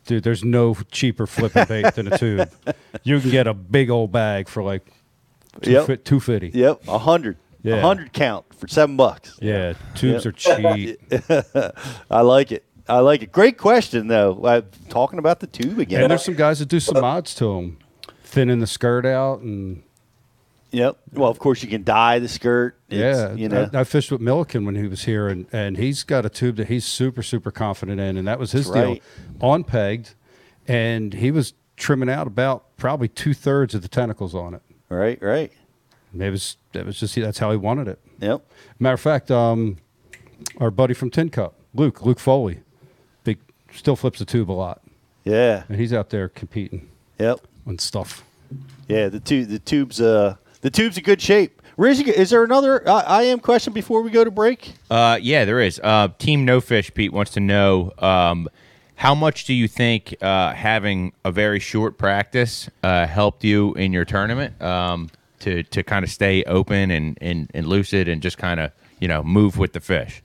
dude, 0.10 0.24
there's 0.24 0.44
no 0.44 0.76
cheaper 0.92 1.26
flipping 1.28 1.66
bait 1.66 1.94
than 1.94 2.12
a 2.12 2.18
tube. 2.18 2.50
You 3.04 3.20
can 3.22 3.30
get 3.30 3.48
a 3.48 3.54
big 3.54 3.90
old 3.90 4.12
bag 4.12 4.50
for 4.50 4.62
like 4.64 4.86
two 5.62 5.72
Yep. 5.72 5.88
fi- 5.88 5.96
two 5.98 6.20
fifty. 6.20 6.50
Yep, 6.54 6.88
a 6.88 6.98
hundred. 6.98 7.38
Yeah. 7.62 7.76
A 7.76 7.82
hundred 7.82 8.12
count 8.14 8.46
for 8.56 8.68
seven 8.68 8.98
bucks. 8.98 9.38
Yeah, 9.42 9.74
tubes 9.96 10.26
Yep. 10.26 10.34
are 10.34 10.38
cheap. 10.38 11.00
I 12.10 12.22
like 12.22 12.52
it. 12.52 12.66
I 12.88 13.00
like 13.00 13.22
it. 13.22 13.32
Great 13.32 13.58
question 13.58 14.08
though. 14.08 14.34
Uh, 14.44 14.62
talking 14.90 15.20
about 15.20 15.40
the 15.42 15.48
tube 15.48 15.78
again. 15.80 16.02
and 16.02 16.10
there's 16.12 16.24
some 16.26 16.34
guys 16.36 16.60
that 16.60 16.68
do 16.70 16.80
some 16.80 17.02
mods 17.02 17.36
to 17.36 17.46
them, 17.56 17.78
thinning 18.24 18.60
the 18.60 18.68
skirt 18.68 19.06
out 19.06 19.42
and 19.42 19.84
Yep. 20.72 20.98
Well, 21.14 21.30
of 21.32 21.40
course 21.40 21.64
you 21.64 21.70
can 21.70 21.84
dye 21.84 22.20
the 22.20 22.28
skirt. 22.28 22.78
It's, 22.90 23.00
yeah. 23.00 23.34
You 23.34 23.50
know. 23.50 23.70
I, 23.74 23.80
I 23.80 23.84
fished 23.84 24.12
with 24.12 24.22
Milliken 24.22 24.66
when 24.66 24.76
he 24.76 24.88
was 24.88 25.04
here, 25.06 25.28
and 25.28 25.48
and 25.52 25.78
he's 25.78 26.04
got 26.04 26.26
a 26.26 26.30
tube 26.30 26.58
that 26.58 26.68
he's 26.68 26.86
super 26.86 27.24
super 27.24 27.50
confident 27.52 28.00
in, 28.00 28.18
and 28.18 28.28
that 28.28 28.38
was 28.40 28.52
his 28.52 28.68
That's 28.68 28.76
right. 28.86 29.02
deal, 29.02 29.50
on 29.50 29.64
pegged, 29.64 30.14
and 30.68 31.14
he 31.14 31.32
was 31.32 31.54
trimming 31.76 32.10
out 32.10 32.28
about 32.28 32.66
probably 32.78 33.08
two 33.08 33.34
thirds 33.34 33.74
of 33.74 33.82
the 33.82 33.88
tentacles 33.88 34.36
on 34.36 34.54
it. 34.54 34.62
right. 34.90 35.18
Right. 35.22 35.52
And 36.14 36.22
It 36.22 36.30
was 36.32 36.58
that 36.74 36.86
was 36.86 37.00
just 37.00 37.16
that's 37.16 37.40
how 37.40 37.52
he 37.52 37.58
wanted 37.58 37.88
it. 37.88 38.00
Yep. 38.20 38.46
Matter 38.80 38.94
of 38.94 39.00
fact, 39.02 39.32
um, 39.32 39.78
our 40.60 40.70
buddy 40.72 40.94
from 40.94 41.10
Tin 41.10 41.30
Cup, 41.30 41.56
Luke, 41.74 42.04
Luke 42.06 42.20
Foley, 42.20 42.60
big 43.24 43.38
still 43.74 43.96
flips 43.96 44.20
the 44.20 44.26
tube 44.26 44.52
a 44.52 44.54
lot, 44.54 44.82
Yeah. 45.24 45.64
and 45.70 45.80
he's 45.80 45.94
out 45.94 46.10
there 46.10 46.30
competing 46.30 46.90
Yep. 47.20 47.40
on 47.66 47.80
stuff. 47.80 48.24
Yeah. 48.88 49.10
The 49.10 49.20
tube. 49.20 49.50
The 49.50 49.60
tube's. 49.60 50.00
Uh. 50.02 50.36
The 50.62 50.70
tube's 50.70 50.98
in 50.98 51.04
good 51.04 51.22
shape. 51.22 51.62
Rizzy, 51.78 52.08
is 52.08 52.32
there 52.32 52.44
another 52.44 52.88
uh, 52.88 53.04
I 53.08 53.24
am 53.24 53.40
question 53.40 53.72
before 53.72 54.02
we 54.02 54.12
go 54.12 54.26
to 54.26 54.32
break? 54.32 54.74
Uh, 54.92 55.18
yeah, 55.22 55.46
there 55.46 55.62
is. 55.62 55.80
Uh, 55.82 56.10
Team 56.20 56.44
No 56.44 56.60
Fish 56.60 56.94
Pete 56.94 57.14
wants 57.14 57.32
to 57.32 57.40
know 57.40 57.94
um, 58.00 58.50
how 58.96 59.16
much 59.16 59.46
do 59.46 59.54
you 59.54 59.70
think 59.70 60.14
uh, 60.22 60.52
having 60.52 61.14
a 61.24 61.32
very 61.32 61.60
short 61.60 61.98
practice 61.98 62.70
uh, 62.84 63.08
helped 63.08 63.46
you 63.46 63.74
in 63.76 63.94
your 63.94 64.04
tournament 64.04 64.62
um, 64.62 65.10
to 65.40 65.64
to 65.64 65.82
kind 65.84 66.04
of 66.04 66.12
stay 66.12 66.44
open 66.44 66.92
and, 66.92 67.18
and, 67.22 67.50
and 67.54 67.66
lucid 67.66 68.10
and 68.10 68.22
just 68.22 68.38
kind 68.38 68.60
of 68.60 68.74
you 69.00 69.08
know 69.08 69.24
move 69.24 69.58
with 69.58 69.72
the 69.72 69.80
fish. 69.80 70.22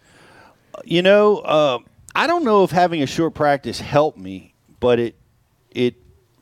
You 0.85 1.03
know, 1.03 1.39
uh, 1.39 1.79
I 2.17 2.27
don't 2.27 2.43
know 2.43 2.65
if 2.65 2.73
having 2.73 3.01
a 3.01 3.07
short 3.07 3.35
practice 3.35 3.81
helped 3.81 4.19
me, 4.19 4.55
but 4.81 4.99
it 4.99 5.15
it 5.71 5.95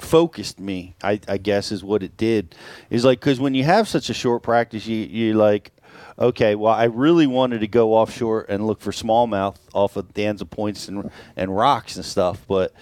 focused 0.03 0.61
me. 0.61 0.95
I, 1.03 1.21
I 1.29 1.39
guess 1.39 1.73
is 1.73 1.83
what 1.83 2.03
it 2.03 2.17
did. 2.17 2.55
Is 2.91 3.05
like 3.05 3.21
because 3.21 3.41
when 3.41 3.55
you 3.55 3.65
have 3.65 3.89
such 3.89 4.11
a 4.11 4.15
short 4.15 4.43
practice, 4.43 4.87
you 4.87 4.99
you 4.99 5.35
like, 5.35 5.73
okay, 6.19 6.55
well, 6.55 6.75
I 6.75 6.85
really 6.85 7.27
wanted 7.27 7.61
to 7.61 7.69
go 7.69 7.95
offshore 7.95 8.47
and 8.49 8.67
look 8.67 8.81
for 8.81 8.93
smallmouth 8.93 9.57
off 9.73 9.97
of 9.97 10.13
Danza 10.15 10.45
points 10.45 10.89
and 10.89 11.11
and 11.37 11.55
rocks 11.55 11.97
and 11.97 12.05
stuff, 12.05 12.45
but 12.47 12.73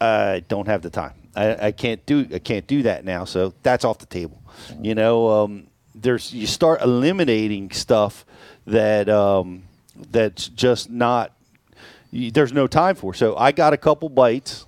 I 0.00 0.42
don't 0.48 0.66
have 0.66 0.82
the 0.82 0.90
time. 0.90 1.14
I, 1.34 1.66
I 1.66 1.72
can't 1.72 2.04
do 2.06 2.26
I 2.32 2.38
can't 2.38 2.66
do 2.66 2.82
that 2.82 3.04
now. 3.04 3.24
So 3.24 3.54
that's 3.62 3.84
off 3.84 3.98
the 3.98 4.06
table. 4.06 4.42
You 4.80 4.94
know, 4.94 5.28
um, 5.28 5.66
there's 5.94 6.32
you 6.32 6.46
start 6.46 6.82
eliminating 6.82 7.70
stuff 7.70 8.24
that 8.66 9.08
um, 9.08 9.64
that's 10.10 10.48
just 10.48 10.90
not. 10.90 11.32
There's 12.12 12.52
no 12.52 12.66
time 12.66 12.96
for. 12.96 13.14
So 13.14 13.36
I 13.36 13.52
got 13.52 13.72
a 13.72 13.76
couple 13.76 14.08
bites, 14.08 14.66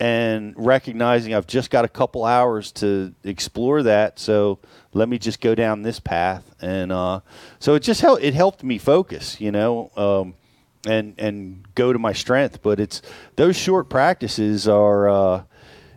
and 0.00 0.54
recognizing 0.56 1.34
I've 1.34 1.46
just 1.46 1.70
got 1.70 1.84
a 1.84 1.88
couple 1.88 2.24
hours 2.24 2.72
to 2.72 3.14
explore 3.22 3.82
that. 3.84 4.18
So 4.18 4.58
let 4.92 5.08
me 5.08 5.18
just 5.18 5.40
go 5.40 5.54
down 5.54 5.82
this 5.82 6.00
path, 6.00 6.42
and 6.60 6.90
uh, 6.90 7.20
so 7.60 7.74
it 7.74 7.80
just 7.80 8.00
helped. 8.00 8.22
It 8.24 8.34
helped 8.34 8.64
me 8.64 8.78
focus. 8.78 9.40
You 9.40 9.52
know. 9.52 9.90
Um, 9.96 10.34
and 10.86 11.14
and 11.18 11.62
go 11.74 11.92
to 11.92 11.98
my 11.98 12.14
strength. 12.14 12.62
But 12.62 12.80
it's 12.80 13.02
those 13.36 13.54
short 13.54 13.90
practices 13.90 14.66
are 14.66 15.08
uh, 15.08 15.42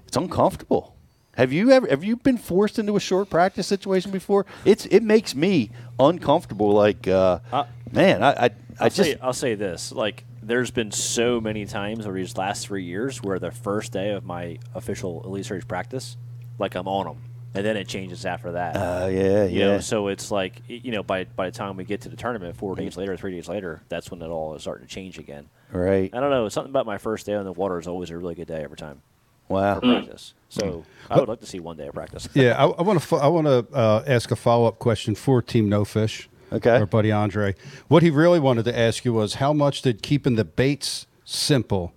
it's 0.06 0.18
uncomfortable. 0.18 0.94
Have 1.36 1.52
you 1.52 1.72
ever 1.72 1.88
have 1.88 2.04
you 2.04 2.18
been 2.18 2.38
forced 2.38 2.78
into 2.78 2.96
a 2.96 3.00
short 3.00 3.30
practice 3.30 3.66
situation 3.66 4.12
before? 4.12 4.46
It's 4.66 4.86
it 4.88 5.02
makes 5.02 5.34
me 5.34 5.72
uncomfortable. 6.00 6.72
Like 6.72 7.08
uh, 7.08 7.40
Uh, 7.52 7.64
man, 7.92 8.22
I 8.22 8.32
I, 8.32 8.46
I 8.46 8.50
I'll 8.82 8.90
just 8.90 9.12
say 9.12 9.18
I'll 9.22 9.34
say 9.34 9.56
this: 9.56 9.92
like, 9.92 10.26
there's 10.48 10.72
been 10.72 10.92
so 10.92 11.40
many 11.42 11.66
times 11.66 12.06
over 12.06 12.16
these 12.16 12.38
last 12.38 12.68
three 12.68 12.84
years 12.84 13.22
where 13.24 13.40
the 13.40 13.52
first 13.52 13.92
day 13.92 14.12
of 14.12 14.24
my 14.26 14.58
official 14.74 15.22
Elite 15.26 15.46
Series 15.46 15.66
practice, 15.66 16.18
like 16.60 16.76
I'm 16.76 16.88
on 16.88 17.06
them, 17.06 17.18
and 17.56 17.66
then 17.66 17.78
it 17.78 17.88
changes 17.88 18.26
after 18.26 18.52
that. 18.54 18.76
uh, 18.76 19.08
yeah 19.08 19.44
you 19.46 19.60
yeah 19.60 19.66
know, 19.68 19.80
so 19.80 20.08
it's 20.08 20.32
like 20.32 20.62
you 20.68 20.92
know, 20.92 21.04
by 21.04 21.24
by 21.26 21.50
the 21.50 21.56
time 21.56 21.78
we 21.78 21.84
get 21.84 22.02
to 22.02 22.10
the 22.10 22.16
tournament, 22.16 22.56
four 22.58 22.76
days 22.76 22.98
later, 22.98 23.16
three 23.18 23.32
days 23.32 23.48
later, 23.48 23.82
that's 23.90 24.10
when 24.12 24.22
it 24.22 24.28
all 24.28 24.54
is 24.56 24.62
starting 24.62 24.88
to 24.88 24.94
change 24.94 25.18
again. 25.18 25.50
right. 25.72 26.10
I 26.14 26.20
don't 26.20 26.30
know. 26.30 26.48
Something 26.50 26.72
about 26.72 26.86
my 26.86 26.98
first 26.98 27.26
day 27.26 27.34
on 27.34 27.46
the 27.46 27.52
water 27.54 27.80
is 27.80 27.88
always 27.88 28.10
a 28.10 28.18
really 28.18 28.36
good 28.36 28.48
day 28.48 28.64
every 28.64 28.78
time 28.78 29.02
Wow. 29.50 29.80
practice. 29.80 30.34
So 30.50 30.86
I 31.10 31.20
would 31.20 31.28
like 31.30 31.42
to 31.42 31.46
see 31.46 31.60
one 31.60 31.78
day 31.78 31.88
of 31.88 31.94
practice. 31.94 32.28
Yeah, 32.34 32.56
I 32.78 32.82
want 32.82 33.02
to. 33.02 33.16
I 33.18 33.28
want 33.28 33.48
to 33.48 33.76
uh, 33.76 34.04
ask 34.08 34.32
a 34.32 34.36
follow 34.36 34.66
up 34.68 34.80
question 34.80 35.16
for 35.16 35.42
Team 35.42 35.68
No 35.70 35.84
Fish. 35.86 36.30
Okay. 36.54 36.70
Our 36.78 36.86
buddy 36.86 37.12
Andre. 37.12 37.56
What 37.88 38.04
he 38.04 38.10
really 38.10 38.40
wanted 38.40 38.66
to 38.66 38.78
ask 38.78 39.04
you 39.06 39.14
was 39.14 39.36
how 39.36 39.52
much 39.54 39.82
did 39.82 40.02
keeping 40.04 40.36
the 40.36 40.46
baits 40.46 41.08
simple, 41.26 41.94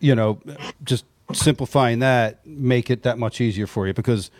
you 0.00 0.14
know, 0.14 0.40
just 0.84 1.04
simplifying 1.32 2.00
that 2.00 2.44
make 2.46 2.90
it 2.90 3.02
that 3.04 3.18
much 3.18 3.40
easier 3.40 3.66
for 3.66 3.86
you? 3.86 3.94
Because 3.94 4.30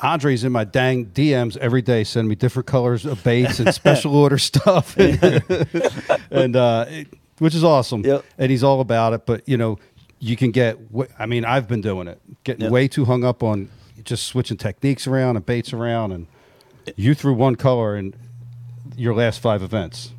Andre's 0.00 0.44
in 0.44 0.52
my 0.52 0.64
dang 0.64 1.06
DMs 1.06 1.56
every 1.58 1.80
day, 1.82 2.04
sending 2.04 2.28
me 2.28 2.34
different 2.34 2.66
colors 2.66 3.06
of 3.06 3.22
baits 3.24 3.60
and 3.60 3.72
special 3.74 4.14
order 4.22 4.36
stuff, 4.38 4.94
and 6.30 6.56
uh, 6.56 6.84
it- 6.88 7.08
which 7.38 7.54
is 7.54 7.62
awesome. 7.64 8.02
Yep. 8.04 8.24
And 8.38 8.50
he's 8.50 8.64
all 8.64 8.80
about 8.80 9.12
it. 9.12 9.26
But 9.26 9.46
you 9.48 9.56
know, 9.56 9.78
you 10.18 10.36
can 10.36 10.50
get. 10.50 10.78
I 11.18 11.26
mean, 11.26 11.44
I've 11.44 11.68
been 11.68 11.80
doing 11.82 12.08
it, 12.08 12.20
getting 12.44 12.62
Yep. 12.64 12.72
way 12.72 12.88
too 12.88 13.04
hung 13.04 13.24
up 13.24 13.42
on 13.42 13.68
just 14.04 14.24
switching 14.26 14.56
techniques 14.56 15.06
around 15.06 15.36
and 15.36 15.44
baits 15.44 15.72
around, 15.72 16.12
and 16.12 16.26
you 16.94 17.14
threw 17.14 17.34
one 17.34 17.56
color 17.56 17.96
in 17.96 18.14
your 18.96 19.14
last 19.14 19.40
five 19.40 19.62
events. 19.62 20.12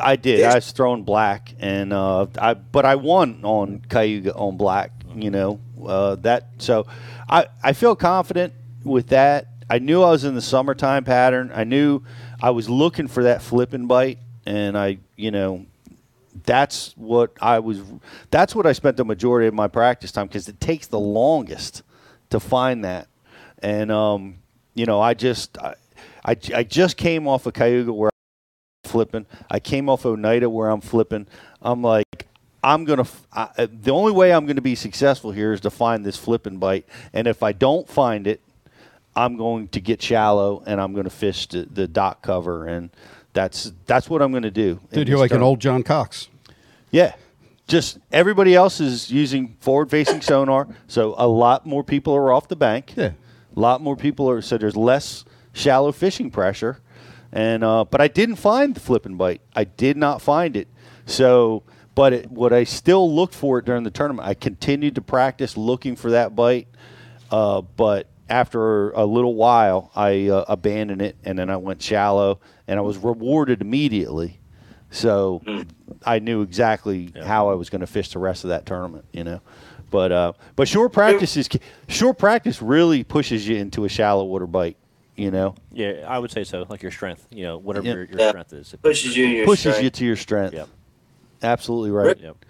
I 0.00 0.16
did. 0.16 0.44
I 0.44 0.56
was 0.56 0.70
throwing 0.70 1.02
black, 1.02 1.54
and 1.58 1.92
uh, 1.92 2.26
I 2.38 2.54
but 2.54 2.84
I 2.84 2.96
won 2.96 3.40
on 3.42 3.82
Cayuga 3.88 4.34
on 4.34 4.56
black. 4.56 4.92
You 5.14 5.30
know 5.30 5.60
uh, 5.84 6.16
that. 6.16 6.48
So 6.58 6.86
I 7.28 7.46
I 7.62 7.72
feel 7.72 7.96
confident 7.96 8.52
with 8.84 9.08
that. 9.08 9.48
I 9.70 9.78
knew 9.78 10.02
I 10.02 10.10
was 10.10 10.24
in 10.24 10.34
the 10.34 10.42
summertime 10.42 11.04
pattern. 11.04 11.50
I 11.54 11.64
knew 11.64 12.02
I 12.42 12.50
was 12.50 12.68
looking 12.68 13.08
for 13.08 13.24
that 13.24 13.42
flipping 13.42 13.86
bite, 13.86 14.18
and 14.44 14.76
I 14.76 14.98
you 15.16 15.30
know 15.30 15.66
that's 16.44 16.94
what 16.96 17.32
I 17.40 17.58
was. 17.58 17.82
That's 18.30 18.54
what 18.54 18.66
I 18.66 18.72
spent 18.72 18.96
the 18.96 19.04
majority 19.04 19.46
of 19.46 19.54
my 19.54 19.68
practice 19.68 20.12
time 20.12 20.26
because 20.26 20.48
it 20.48 20.60
takes 20.60 20.86
the 20.86 21.00
longest 21.00 21.82
to 22.30 22.40
find 22.40 22.84
that. 22.84 23.08
And 23.60 23.90
um, 23.90 24.36
you 24.74 24.86
know, 24.86 25.00
I 25.00 25.14
just 25.14 25.58
I, 25.58 25.74
I, 26.28 26.36
I 26.54 26.62
just 26.62 26.96
came 26.96 27.26
off 27.26 27.46
of 27.46 27.54
Cayuga 27.54 27.92
where 27.92 28.10
I'm 28.84 28.90
flipping. 28.90 29.26
I 29.50 29.60
came 29.60 29.88
off 29.88 30.04
Oneida 30.04 30.50
where 30.50 30.68
I'm 30.68 30.80
flipping. 30.80 31.26
I'm 31.62 31.82
like. 31.82 32.04
I'm 32.60 32.84
gonna. 32.84 33.02
f- 33.02 33.26
I, 33.32 33.48
uh, 33.56 33.66
the 33.70 33.92
only 33.92 34.10
way 34.10 34.32
I'm 34.32 34.44
gonna 34.44 34.60
be 34.60 34.74
successful 34.74 35.30
here 35.30 35.52
is 35.52 35.60
to 35.60 35.70
find 35.70 36.04
this 36.04 36.16
flipping 36.16 36.58
bite, 36.58 36.86
and 37.12 37.28
if 37.28 37.40
I 37.44 37.52
don't 37.52 37.88
find 37.88 38.26
it, 38.26 38.40
I'm 39.18 39.36
going 39.36 39.68
to 39.68 39.80
get 39.80 40.02
shallow 40.02 40.62
and 40.66 40.80
I'm 40.80 40.92
going 40.92 41.04
to 41.04 41.10
fish 41.10 41.48
the, 41.48 41.68
the 41.70 41.88
dock 41.88 42.22
cover, 42.22 42.66
and 42.66 42.90
that's 43.32 43.72
that's 43.86 44.08
what 44.08 44.22
I'm 44.22 44.30
going 44.30 44.44
to 44.44 44.50
do. 44.50 44.80
Dude, 44.92 45.08
you're 45.08 45.18
like 45.18 45.32
an 45.32 45.42
old 45.42 45.60
John 45.60 45.82
Cox. 45.82 46.28
Yeah. 46.90 47.14
Just 47.66 47.98
everybody 48.12 48.54
else 48.54 48.80
is 48.80 49.10
using 49.10 49.56
forward 49.60 49.90
facing 49.90 50.20
sonar, 50.22 50.68
so 50.86 51.14
a 51.18 51.26
lot 51.26 51.66
more 51.66 51.84
people 51.84 52.14
are 52.14 52.32
off 52.32 52.48
the 52.48 52.56
bank. 52.56 52.94
Yeah. 52.96 53.12
A 53.56 53.60
lot 53.60 53.80
more 53.80 53.96
people 53.96 54.30
are 54.30 54.40
so 54.40 54.56
there's 54.56 54.76
less 54.76 55.24
shallow 55.52 55.92
fishing 55.92 56.30
pressure. 56.30 56.80
And 57.32 57.62
uh, 57.62 57.84
but 57.84 58.00
I 58.00 58.08
didn't 58.08 58.36
find 58.36 58.74
the 58.74 58.80
flipping 58.80 59.16
bite. 59.16 59.42
I 59.54 59.64
did 59.64 59.96
not 59.96 60.22
find 60.22 60.56
it. 60.56 60.68
So 61.04 61.62
but 61.94 62.12
it, 62.12 62.30
what 62.30 62.52
I 62.52 62.62
still 62.64 63.12
looked 63.12 63.34
for 63.34 63.58
it 63.58 63.64
during 63.64 63.82
the 63.82 63.90
tournament. 63.90 64.28
I 64.28 64.34
continued 64.34 64.94
to 64.94 65.02
practice 65.02 65.56
looking 65.56 65.96
for 65.96 66.12
that 66.12 66.36
bite. 66.36 66.68
Uh, 67.30 67.60
but 67.60 68.06
after 68.28 68.90
a 68.90 69.04
little 69.04 69.34
while, 69.34 69.90
I 69.96 70.28
uh, 70.28 70.44
abandoned 70.48 71.02
it, 71.02 71.16
and 71.24 71.38
then 71.38 71.50
I 71.50 71.56
went 71.56 71.82
shallow, 71.82 72.40
and 72.66 72.78
I 72.78 72.82
was 72.82 72.98
rewarded 72.98 73.62
immediately. 73.62 74.38
So 74.90 75.42
I 76.04 76.18
knew 76.18 76.42
exactly 76.42 77.12
how 77.22 77.48
I 77.50 77.54
was 77.54 77.68
going 77.68 77.80
to 77.80 77.86
fish 77.86 78.10
the 78.10 78.18
rest 78.18 78.44
of 78.44 78.50
that 78.50 78.64
tournament, 78.64 79.04
you 79.12 79.24
know. 79.24 79.40
But 79.90 80.12
uh, 80.12 80.32
but 80.54 80.68
short 80.68 80.92
practice 80.92 81.36
is 81.36 81.48
short 81.88 82.18
practice 82.18 82.62
really 82.62 83.02
pushes 83.04 83.48
you 83.48 83.56
into 83.56 83.84
a 83.84 83.88
shallow 83.88 84.24
water 84.24 84.46
bite, 84.46 84.76
you 85.18 85.30
know. 85.30 85.54
Yeah, 85.72 86.04
I 86.06 86.18
would 86.18 86.30
say 86.30 86.44
so. 86.44 86.64
Like 86.68 86.82
your 86.82 86.92
strength, 86.92 87.26
you 87.30 87.42
know, 87.44 87.58
whatever 87.58 87.86
Yeah. 87.86 87.94
your, 87.94 88.04
your 88.04 88.20
Yeah. 88.20 88.28
strength 88.30 88.52
is. 88.52 88.72
It 88.72 88.82
Pushes 88.82 89.16
you 89.16 89.26
your 89.26 89.44
pushes 89.46 89.60
strength. 89.74 89.82
you 89.82 89.90
to 89.90 90.04
your 90.04 90.16
strength. 90.16 90.54
Yep. 90.54 90.68
Absolutely 91.42 91.90
right. 91.90 92.18
Yep. 92.18 92.44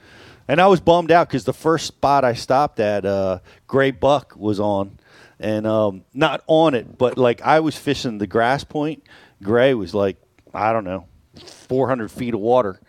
And 0.47 0.61
I 0.61 0.67
was 0.67 0.81
bummed 0.81 1.11
out 1.11 1.29
because 1.29 1.45
the 1.45 1.53
first 1.53 1.87
spot 1.87 2.25
I 2.25 2.33
stopped 2.35 2.81
at, 2.81 3.05
uh, 3.05 3.41
Grae 3.69 3.99
Buck 3.99 4.35
was 4.37 4.61
on, 4.61 4.99
and 5.41 5.67
um, 5.67 6.05
not 6.15 6.43
on 6.47 6.75
it, 6.75 6.97
but 6.97 7.19
like 7.19 7.43
I 7.43 7.61
was 7.61 7.77
fishing 7.77 8.19
the 8.19 8.27
grass 8.27 8.65
point. 8.65 9.03
Grae 9.43 9.77
was 9.77 9.95
like, 9.95 10.17
I 10.55 10.73
don't 10.73 10.85
know, 10.85 11.07
400 11.69 12.11
feet 12.11 12.35
of 12.35 12.41
water, 12.41 12.81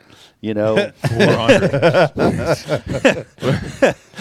You 0.41 0.53
know, 0.53 0.91
400. 1.07 3.25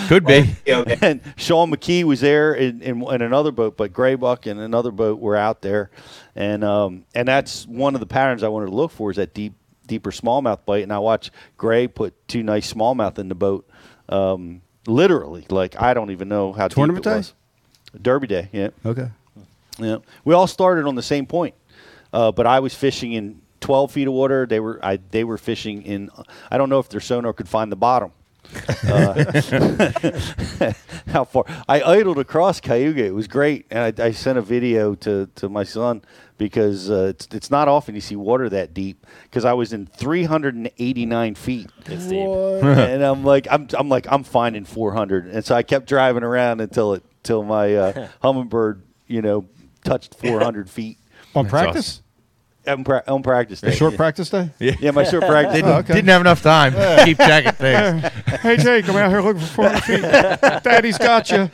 Could 0.09 0.26
be. 0.26 0.55
And 1.01 1.20
Sean 1.36 1.70
McKee 1.70 2.05
was 2.05 2.20
there 2.20 2.55
in, 2.55 2.82
in, 2.82 3.03
in 3.03 3.22
another 3.22 3.51
boat, 3.53 3.76
but 3.76 3.93
Grae 3.93 4.18
Buck 4.18 4.47
and 4.47 4.59
another 4.61 4.91
boat 4.91 5.18
were 5.20 5.36
out 5.36 5.62
there, 5.62 5.91
and 6.34 6.64
um, 6.64 7.05
and 7.14 7.28
that's 7.28 7.66
one 7.66 7.95
of 7.95 8.01
the 8.01 8.07
patterns 8.07 8.43
I 8.43 8.49
wanted 8.49 8.66
to 8.66 8.74
look 8.74 8.91
for 8.91 9.11
is 9.11 9.16
that 9.16 9.34
deep 9.34 9.55
deeper 9.86 10.11
smallmouth 10.11 10.64
bite. 10.66 10.82
And 10.82 10.93
I 10.93 10.99
watched 10.99 11.30
Grae 11.59 11.93
put 11.93 12.14
two 12.28 12.43
nice 12.43 12.72
smallmouth 12.72 13.18
in 13.18 13.28
the 13.28 13.34
boat, 13.34 13.68
um, 14.09 14.62
literally. 14.86 15.47
Like 15.49 15.80
I 15.80 15.95
don't 15.95 16.11
even 16.11 16.28
know 16.28 16.53
how 16.53 16.68
Tournament 16.68 17.05
deep 17.05 17.11
it 17.11 17.14
day? 17.14 17.16
was. 17.18 17.34
Derby 18.01 18.26
day, 18.26 18.49
yeah, 18.53 18.68
Okay. 18.84 19.09
yeah. 19.78 19.99
We 20.24 20.34
all 20.34 20.47
started 20.47 20.86
on 20.86 20.95
the 20.95 21.03
same 21.03 21.26
point, 21.26 21.55
uh, 22.12 22.32
but 22.32 22.47
I 22.47 22.61
was 22.61 22.74
fishing 22.74 23.12
in 23.12 23.41
12 23.61 23.92
feet 23.92 24.09
of 24.09 24.14
water. 24.14 24.46
They 24.46 24.61
were 24.61 24.78
I, 24.84 24.98
they 25.11 25.24
were 25.24 25.38
fishing 25.38 25.82
in. 25.82 26.11
I 26.50 26.59
don't 26.59 26.68
know 26.68 26.78
if 26.78 26.88
their 26.88 27.00
sonar 27.00 27.32
could 27.32 27.48
find 27.48 27.70
the 27.72 27.76
bottom. 27.76 28.12
Uh, 28.88 29.24
how 31.09 31.24
far 31.24 31.44
I 31.68 31.82
idled 31.82 32.18
across 32.18 32.61
Cayuga. 32.61 33.04
It 33.04 33.14
was 33.14 33.28
great, 33.28 33.66
and 33.70 34.00
I, 34.00 34.06
I 34.06 34.11
sent 34.12 34.38
a 34.38 34.42
video 34.42 34.94
to, 34.96 35.28
to 35.34 35.48
my 35.50 35.64
son 35.64 36.02
because 36.38 36.90
uh, 36.90 37.09
it's 37.11 37.28
it's 37.32 37.50
not 37.50 37.68
often 37.68 37.94
you 37.94 38.00
see 38.00 38.16
water 38.16 38.48
that 38.48 38.72
deep. 38.72 39.06
Because 39.24 39.44
I 39.44 39.52
was 39.52 39.72
in 39.74 39.86
389 39.86 41.34
feet, 41.34 41.70
It's 41.86 42.06
deep. 42.06 42.26
and 42.26 43.02
I'm 43.02 43.24
like 43.24 43.46
I'm 43.50 43.68
I'm 43.76 43.88
like 43.88 44.06
I'm 44.11 44.24
finding 44.24 44.64
400, 44.64 45.26
and 45.26 45.44
so 45.44 45.54
I 45.54 45.62
kept 45.62 45.86
driving 45.86 46.22
around 46.22 46.61
until 46.61 46.94
it 46.94 47.02
till 47.22 47.42
my 47.42 47.74
uh, 47.74 48.09
Humminbird 48.22 48.80
you 49.06 49.20
know 49.20 49.46
touched 49.84 50.14
400 50.14 50.70
feet 50.70 50.98
On 51.34 51.46
practice? 51.48 52.02
On, 52.69 52.85
pra- 52.85 53.05
on 53.09 53.23
practice 53.23 53.61
day. 53.61 53.75
Short 53.75 53.93
yeah. 53.93 53.97
practice 53.97 54.31
day? 54.31 54.51
Yeah, 54.59 54.91
my 54.93 55.05
short 55.05 55.25
practice. 55.25 55.55
Didn't, 55.55 55.71
Oh, 55.71 55.79
okay. 55.79 55.95
didn't 55.95 56.09
have 56.09 56.21
enough 56.21 56.43
time 56.43 56.73
to 56.73 57.03
keep 57.05 57.19
checking 57.19 57.53
things. 57.53 58.03
hey, 58.41 58.57
Jake, 58.57 58.89
I'm 58.89 58.97
out 58.97 59.11
here 59.11 59.21
looking 59.21 59.41
for 59.43 59.69
400 59.69 59.81
feet. 59.83 60.01
Daddy's 60.64 60.99
got 60.99 61.31
you. 61.31 61.51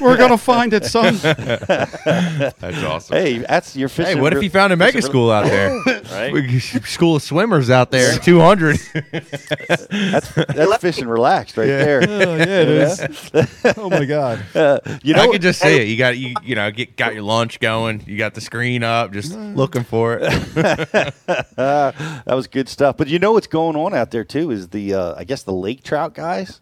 We're 0.00 0.16
going 0.16 0.30
to 0.30 0.38
find 0.38 0.72
it, 0.72 0.84
son. 0.84 1.16
That's 1.22 2.82
awesome. 2.84 3.16
Hey, 3.16 3.38
that's 3.38 3.76
your 3.76 3.88
fishing. 3.88 4.16
Hey, 4.16 4.20
what 4.20 4.32
if 4.32 4.38
re- 4.38 4.44
you 4.44 4.50
found 4.50 4.72
a 4.72 4.76
mega 4.76 5.02
school 5.02 5.30
out 5.30 5.44
there? 5.46 5.78
Right? 6.08 6.60
School 6.60 7.16
of 7.16 7.22
swimmers 7.22 7.70
out 7.70 7.90
there, 7.90 8.18
200. 8.18 8.78
That's 9.68 10.34
that's 10.34 10.76
fishing 10.78 11.06
relaxed 11.06 11.56
right 11.56 11.66
there. 11.66 12.02
Oh, 12.02 12.36
yeah, 12.36 12.62
it 12.62 12.68
is. 12.68 13.30
Oh, 13.76 13.90
my 13.90 14.04
God. 14.04 14.44
Uh, 14.54 14.78
you 15.02 15.14
know, 15.14 15.22
I 15.22 15.26
could 15.28 15.42
just 15.42 15.60
see 15.60 15.76
it. 15.76 15.86
You 15.88 15.96
got 15.96 16.16
you 16.16 16.34
you 16.42 16.54
know 16.54 16.70
get 16.70 16.96
got 16.96 17.14
your 17.14 17.22
lunch 17.22 17.60
going. 17.60 18.02
You 18.06 18.16
got 18.16 18.34
the 18.34 18.40
screen 18.40 18.82
up, 18.82 19.12
just 19.12 19.34
looking 19.34 19.84
for 19.84 20.07
it. 20.14 21.14
that 21.56 22.24
was 22.26 22.46
good 22.46 22.68
stuff. 22.68 22.96
But 22.96 23.08
you 23.08 23.18
know 23.18 23.32
what's 23.32 23.46
going 23.46 23.76
on 23.76 23.94
out 23.94 24.10
there 24.10 24.24
too 24.24 24.50
is 24.50 24.68
the 24.68 24.94
uh, 24.94 25.14
I 25.16 25.24
guess 25.24 25.42
the 25.42 25.52
lake 25.52 25.82
trout 25.82 26.14
guys 26.14 26.60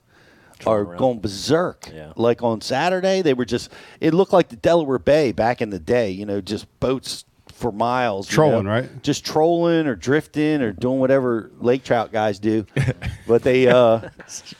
are 0.66 0.80
around. 0.80 0.98
going 0.98 1.20
berserk. 1.20 1.88
Yeah. 1.92 2.12
Like 2.16 2.42
on 2.42 2.60
Saturday, 2.60 3.22
they 3.22 3.34
were 3.34 3.44
just. 3.44 3.70
It 4.00 4.14
looked 4.14 4.32
like 4.32 4.48
the 4.48 4.56
Delaware 4.56 4.98
Bay 4.98 5.32
back 5.32 5.60
in 5.60 5.70
the 5.70 5.78
day. 5.78 6.10
You 6.10 6.26
know, 6.26 6.40
just 6.40 6.66
boats 6.80 7.24
for 7.52 7.72
miles. 7.72 8.28
you 8.30 8.34
Trolling, 8.34 8.64
know, 8.64 8.70
right? 8.70 9.02
Just 9.02 9.24
trolling 9.24 9.86
or 9.86 9.94
drifting 9.96 10.60
or 10.60 10.72
doing 10.72 10.98
whatever 11.00 11.50
lake 11.58 11.84
trout 11.84 12.12
guys 12.12 12.38
do. 12.38 12.66
but 13.26 13.42
they 13.42 13.66
uh, 13.68 14.08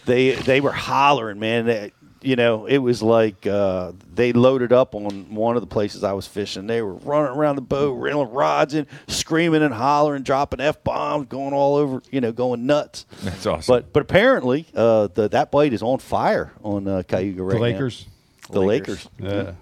they 0.07 0.33
they 0.33 0.61
were 0.61 0.73
hollering, 0.73 1.39
man. 1.39 1.67
They, 1.67 1.93
you 2.23 2.35
know, 2.37 2.67
it 2.67 2.79
was 2.79 3.03
like 3.03 3.47
uh, 3.47 3.93
they 4.15 4.33
loaded 4.33 4.73
up 4.73 4.95
on 4.95 5.35
one 5.35 5.57
of 5.57 5.63
the 5.63 5.67
places 5.67 6.03
I 6.03 6.13
was 6.13 6.27
fishing. 6.27 6.67
They 6.67 6.83
were 6.83 6.95
running 6.95 7.37
around 7.37 7.57
the 7.57 7.63
boat, 7.63 7.93
reeling 7.95 8.31
rods 8.31 8.75
in, 8.75 8.87
screaming 9.07 9.63
and 9.63 9.73
hollering, 9.75 10.23
dropping 10.23 10.61
f 10.61 10.83
bombs, 10.83 11.27
going 11.29 11.53
all 11.53 11.77
over, 11.77 12.03
you 12.11 12.21
know, 12.21 12.33
going 12.33 12.67
nuts. 12.67 13.07
That's 13.23 13.47
awesome. 13.47 13.73
But 13.73 13.93
but 13.93 14.03
apparently, 14.03 14.67
uh, 14.75 15.09
the, 15.09 15.29
that 15.29 15.51
bite 15.51 15.73
is 15.73 15.83
on 15.83 15.99
fire 15.99 16.53
on 16.65 16.89
uh, 16.89 17.03
Cayuga 17.07 17.43
right 17.43 17.51
The 17.53 17.59
now. 17.59 17.63
Lakers. 17.63 18.07
the 18.51 18.61
Lakers. 18.61 19.09
Lakers, 19.21 19.35
Yeah. 19.35 19.53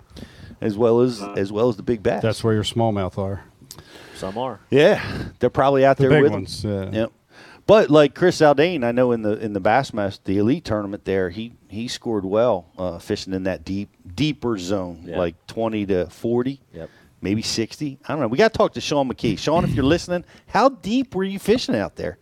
as 0.61 0.77
well 0.79 1.01
as 1.01 1.23
as 1.37 1.51
well 1.53 1.69
as 1.69 1.77
the 1.77 1.83
big 1.83 2.03
bass. 2.03 2.23
That's 2.23 2.43
where 2.45 2.55
your 2.55 2.65
smallmouth 2.65 3.19
are. 3.19 3.45
Some 4.17 4.39
are. 4.39 4.61
yeah, 4.71 5.03
they're 5.41 5.51
probably 5.51 5.85
out 5.85 5.97
The 5.97 6.05
there 6.05 6.11
big 6.11 6.23
with 6.23 6.33
ones. 6.33 6.63
them. 6.63 6.93
Yeah. 6.95 7.01
Yep. 7.01 7.13
But 7.67 7.89
like 7.91 8.15
Chris 8.15 8.41
Zaldain, 8.41 8.85
I 8.85 8.93
know 8.93 9.13
in 9.13 9.23
the 9.23 9.39
in 9.39 9.55
the 9.55 9.61
Bassmaster, 9.61 10.21
the 10.25 10.39
elite 10.39 10.65
tournament 10.65 11.05
there, 11.07 11.31
he 11.31 11.55
he 11.69 11.89
scored 11.89 12.25
well 12.25 12.67
uh, 12.77 12.99
fishing 12.99 13.33
in 13.33 13.45
that 13.45 13.65
deep 13.65 13.89
deeper 14.15 14.59
zone, 14.59 15.05
Yeah. 15.07 15.19
like 15.19 15.35
twenty 15.47 15.87
to 15.87 16.07
forty, 16.11 16.61
Yep. 16.75 16.91
maybe 17.23 17.41
sixty. 17.41 17.99
I 18.07 18.13
don't 18.13 18.21
know. 18.21 18.29
We 18.29 18.37
got 18.37 18.53
to 18.53 18.59
talk 18.59 18.75
to 18.75 18.83
Sean 18.83 19.09
McKee. 19.11 19.39
Sean, 19.39 19.65
if 19.65 19.71
you're 19.75 19.85
listening, 19.85 20.25
how 20.47 20.69
deep 20.69 21.15
were 21.15 21.25
you 21.25 21.39
fishing 21.39 21.75
out 21.75 21.97
there? 21.97 22.19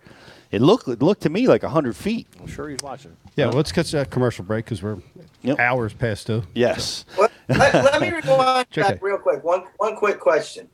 It 0.53 0.61
looked 0.63 0.87
it 0.87 1.03
looked 1.03 1.23
to 1.23 1.31
me 1.31 1.49
like 1.49 1.65
hundred 1.65 1.97
feet. 1.97 2.29
I'm 2.39 2.47
sure 2.47 2.69
he's 2.69 2.79
watching. 2.83 3.17
Yeah, 3.35 3.47
well, 3.47 3.57
let's 3.57 3.73
catch 3.73 3.91
that 3.93 4.11
commercial 4.11 4.45
break 4.45 4.65
because 4.67 4.83
we're 4.83 4.99
Yep. 5.43 5.59
hours 5.59 5.93
past 5.93 6.29
due. 6.29 6.45
Yes. 6.55 7.05
let, 7.19 7.33
let, 7.49 7.75
let 7.75 8.01
me 8.01 8.11
rewind 8.13 8.71
JK. 8.71 8.77
back 8.83 9.03
real 9.03 9.19
quick. 9.19 9.43
One 9.43 9.65
one 9.79 9.97
quick 9.97 10.21
question. 10.21 10.69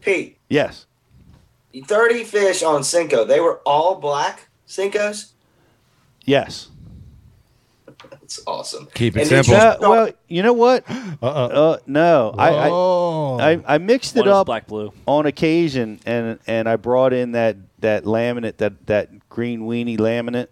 Pete, 0.00 0.38
Yes. 0.48 0.86
30 1.86 2.24
fish 2.24 2.62
on 2.62 2.80
Senko. 2.82 3.26
They 3.26 3.40
were 3.40 3.58
all 3.66 3.96
black 3.96 4.48
Senkos? 4.66 5.32
Yes. 6.24 6.68
That's 8.10 8.40
awesome. 8.46 8.88
Keep 8.94 9.16
it 9.16 9.20
And 9.20 9.28
simple. 9.44 9.54
you 9.54 9.60
Uh, 9.60 9.76
well, 9.80 10.10
you 10.28 10.42
know 10.42 10.52
what? 10.52 10.84
Uh-uh. 10.88 11.22
Uh, 11.22 11.78
no, 11.86 12.34
I, 12.38 12.48
I 12.50 12.68
oh. 12.70 13.38
I 13.40 13.60
I 13.74 13.78
mixed 13.78 14.16
it 14.16 14.20
One 14.20 14.28
up 14.28 14.46
black 14.46 14.66
blue. 14.68 14.92
on 15.06 15.26
occasion, 15.26 15.98
and 16.06 16.38
and 16.46 16.68
I 16.68 16.76
brought 16.76 17.12
in 17.12 17.32
that 17.32 17.56
that 17.80 18.04
laminate, 18.04 18.58
that 18.58 18.86
that 18.86 19.28
green 19.28 19.62
weenie 19.62 19.98
laminate. 19.98 20.46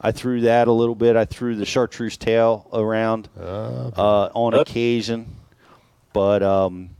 I 0.00 0.12
threw 0.12 0.42
that 0.42 0.68
a 0.68 0.72
little 0.72 0.94
bit. 0.94 1.16
I 1.16 1.24
threw 1.24 1.56
the 1.56 1.64
chartreuse 1.66 2.16
tail 2.16 2.68
around 2.72 3.28
uh, 3.40 4.28
on 4.34 4.54
occasion, 4.54 5.34
but 6.12 6.42
um, 6.42 6.90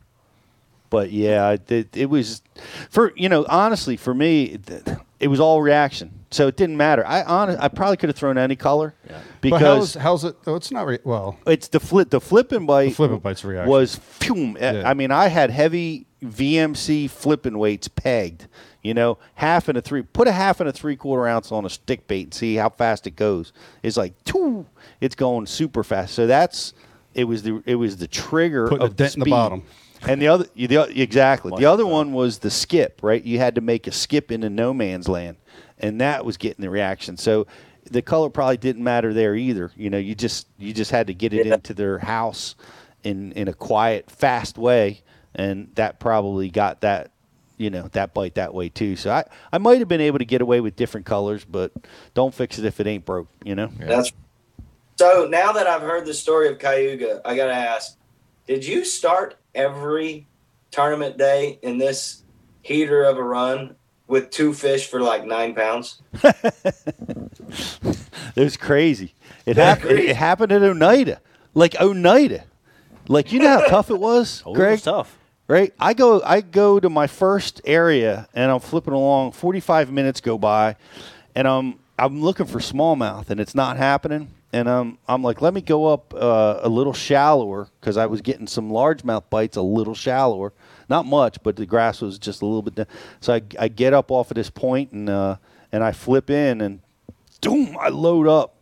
but 0.91 1.11
yeah, 1.11 1.51
it, 1.51 1.71
it, 1.71 1.97
it 1.97 2.07
was 2.07 2.43
for 2.91 3.13
you 3.17 3.29
know 3.29 3.45
honestly 3.49 3.97
for 3.97 4.15
me, 4.15 4.45
it, 4.45 4.89
it 5.19 5.29
was 5.29 5.41
all 5.41 5.63
reaction, 5.63 6.11
so 6.31 6.47
it 6.47 6.57
didn't 6.57 6.77
matter. 6.77 7.07
I 7.07 7.23
honest, 7.23 7.59
I 7.61 7.69
probably 7.69 7.97
could 7.97 8.09
have 8.11 8.17
thrown 8.17 8.37
any 8.39 8.57
color 8.57 8.95
Yeah. 9.09 9.19
but 9.41 9.41
because 9.41 9.95
how's, 9.95 10.23
how's 10.23 10.25
it? 10.25 10.37
Oh, 10.47 10.57
it's 10.57 10.71
not. 10.71 10.87
Re- 10.87 10.99
well, 11.05 11.39
it's 11.47 11.69
the 11.69 11.81
flip. 11.81 12.11
The 12.11 12.21
flipping 12.21 12.67
bite. 12.67 12.91
The 12.91 12.95
flipping 12.95 13.19
bite's 13.21 13.45
reaction. 13.45 13.71
Was 13.71 13.97
phew, 13.97 14.57
eh, 14.59 14.73
Yeah. 14.81 14.89
I 14.89 14.95
mean, 14.95 15.11
I 15.11 15.29
had 15.29 15.51
heavy 15.51 16.07
VMC 16.23 17.09
flipping 17.11 17.59
weights 17.59 17.89
pegged. 17.89 18.47
You 18.83 18.95
know, 18.95 19.19
half 19.35 19.69
and 19.69 19.77
a 19.77 19.81
three. 19.83 20.03
Put 20.03 20.29
a 20.29 20.33
half 20.33 20.61
and 20.61 20.69
a 20.69 20.73
three 20.73 20.95
quarter 20.95 21.27
ounce 21.27 21.51
on 21.51 21.65
a 21.65 21.71
stick 21.71 22.07
bait 22.07 22.23
and 22.25 22.35
see 22.35 22.55
how 22.55 22.69
fast 22.69 23.07
it 23.09 23.17
goes. 23.17 23.53
It's 23.83 23.97
like, 23.97 24.13
two. 24.25 24.67
It's 25.01 25.17
going 25.17 25.47
super 25.47 25.83
fast. 25.83 26.15
So 26.15 26.27
that's. 26.29 26.73
It 27.13 27.25
was 27.25 27.43
the. 27.43 27.63
It 27.67 27.75
was 27.77 27.97
the 27.97 28.07
trigger 28.07 28.69
Putting 28.69 28.83
a 28.83 28.85
of 28.85 28.95
dent 28.97 29.15
in 29.15 29.21
the 29.25 29.31
bottom. 29.31 29.65
And 30.03 30.21
the 30.21 30.29
other, 30.29 30.47
the, 30.55 31.01
exactly. 31.01 31.51
Watch 31.53 31.61
The 31.61 31.67
other 31.67 31.85
the 31.85 31.89
one 31.89 32.13
was 32.13 32.39
the 32.39 32.51
skip, 32.51 33.01
right? 33.03 33.23
You 33.23 33.39
had 33.39 33.55
to 33.57 33.61
make 33.61 33.87
a 33.87 33.93
skip 33.93 34.31
into 34.31 34.51
no 34.51 34.73
man's 34.75 35.09
land, 35.09 35.37
and 35.79 36.01
that 36.01 36.25
was 36.25 36.37
getting 36.37 36.63
the 36.63 36.71
reaction. 36.71 37.17
So 37.17 37.47
the 37.91 38.03
color 38.03 38.29
probably 38.31 38.57
didn't 38.57 38.83
matter 38.85 39.13
there 39.15 39.35
either. 39.35 39.73
You 39.77 39.91
know, 39.91 39.99
you 39.99 40.15
just 40.15 40.49
you 40.59 40.73
just 40.73 40.91
had 40.91 41.07
to 41.09 41.15
get 41.15 41.33
it 41.33 41.47
Yeah. 41.47 41.55
into 41.55 41.75
their 41.75 41.99
house 41.99 42.55
in 43.05 43.33
in 43.33 43.49
a 43.49 43.53
quiet, 43.55 44.11
fast 44.11 44.59
way, 44.59 45.03
and 45.35 45.71
that 45.75 46.01
probably 46.01 46.51
got 46.51 46.81
that 46.83 47.11
you 47.57 47.71
know 47.71 47.89
that 47.93 48.13
bite 48.13 48.35
that 48.35 48.53
way 48.53 48.69
too. 48.69 48.97
So 48.97 49.11
I 49.11 49.25
I 49.53 49.59
might 49.59 49.79
have 49.79 49.89
been 49.89 50.01
able 50.01 50.19
to 50.19 50.25
get 50.25 50.41
away 50.41 50.61
with 50.61 50.77
different 50.77 51.07
colors, 51.07 51.45
but 51.45 51.73
don't 52.15 52.35
fix 52.35 52.59
it 52.59 52.65
if 52.65 52.81
it 52.81 52.87
ain't 52.87 53.05
broke. 53.05 53.29
You 53.45 53.55
know. 53.55 53.71
That's 53.79 54.13
so 54.99 55.27
now 55.31 55.53
that 55.53 55.67
I've 55.67 55.83
heard 55.83 56.07
the 56.07 56.15
story 56.15 56.49
of 56.49 56.59
Cayuga, 56.59 57.21
I 57.25 57.37
gotta 57.37 57.53
ask, 57.53 57.97
did 58.47 58.65
you 58.65 58.85
start 58.85 59.37
every 59.57 60.29
tournament 60.71 61.17
day 61.19 61.59
in 61.63 61.79
this 61.79 62.23
heater 62.63 63.03
of 63.03 63.17
a 63.17 63.23
run 63.25 63.75
with 64.07 64.31
two 64.31 64.53
fish 64.55 64.89
for 64.89 65.01
like 65.01 65.27
nine 65.27 65.55
pounds? 65.55 66.01
It 68.37 68.43
was 68.45 68.57
crazy. 68.59 69.15
It 69.47 69.55
That's 69.55 69.81
happened. 69.81 69.91
It, 69.93 69.95
crazy. 69.95 70.11
it 70.11 70.17
happened 70.17 70.53
at 70.53 70.63
Oneida, 70.63 71.21
like 71.55 71.75
Oneida. 71.81 72.45
Like 73.09 73.33
you 73.33 73.39
know 73.39 73.61
how 73.61 73.67
tough 73.67 73.91
it 73.91 73.99
was, 73.99 74.43
Oh, 74.47 74.55
it 74.55 74.71
was 74.73 74.83
tough. 74.83 75.17
Right? 75.49 75.73
I 75.79 75.95
go 75.95 76.21
I 76.23 76.41
go 76.43 76.79
to 76.81 76.91
my 76.91 77.07
first 77.07 77.61
area 77.65 78.29
and 78.35 78.51
I'm 78.51 78.61
flipping 78.61 78.93
along. 78.95 79.33
Forty 79.33 79.61
five 79.61 79.91
minutes 79.91 80.21
go 80.21 80.37
by, 80.37 80.77
and 81.35 81.47
I'm 81.49 81.79
I'm 81.99 82.21
looking 82.21 82.47
for 82.47 82.59
smallmouth 82.59 83.31
and 83.31 83.41
it's 83.41 83.55
not 83.55 83.77
happening. 83.77 84.33
And 84.57 84.71
I'm 84.71 84.97
I'm 85.07 85.23
like, 85.23 85.43
let 85.43 85.53
me 85.53 85.61
go 85.61 85.85
up 85.93 86.15
uh, 86.15 86.61
a 86.63 86.69
little 86.71 86.95
shallower 86.95 87.69
because 87.79 87.99
I 87.99 88.07
was 88.07 88.23
getting 88.23 88.47
some 88.47 88.71
largemouth 88.71 89.29
bites 89.29 89.59
a 89.59 89.63
little 89.63 89.95
shallower, 89.95 90.55
not 90.89 91.05
much, 91.05 91.43
but 91.43 91.57
the 91.57 91.67
grass 91.67 92.01
was 92.01 92.19
just 92.19 92.41
a 92.41 92.47
little 92.47 92.63
bit. 92.63 92.75
Down. 92.75 92.87
So 93.21 93.35
I, 93.35 93.43
I 93.59 93.69
get 93.69 93.93
up 93.93 94.11
off 94.11 94.31
of 94.31 94.37
this 94.37 94.49
point 94.49 94.93
and 94.93 95.11
uh, 95.11 95.37
and 95.71 95.85
I 95.85 95.93
flip 95.93 96.31
in 96.31 96.63
and, 96.63 96.81
boom! 97.43 97.77
I 97.79 97.91
load 97.91 98.29
up 98.29 98.57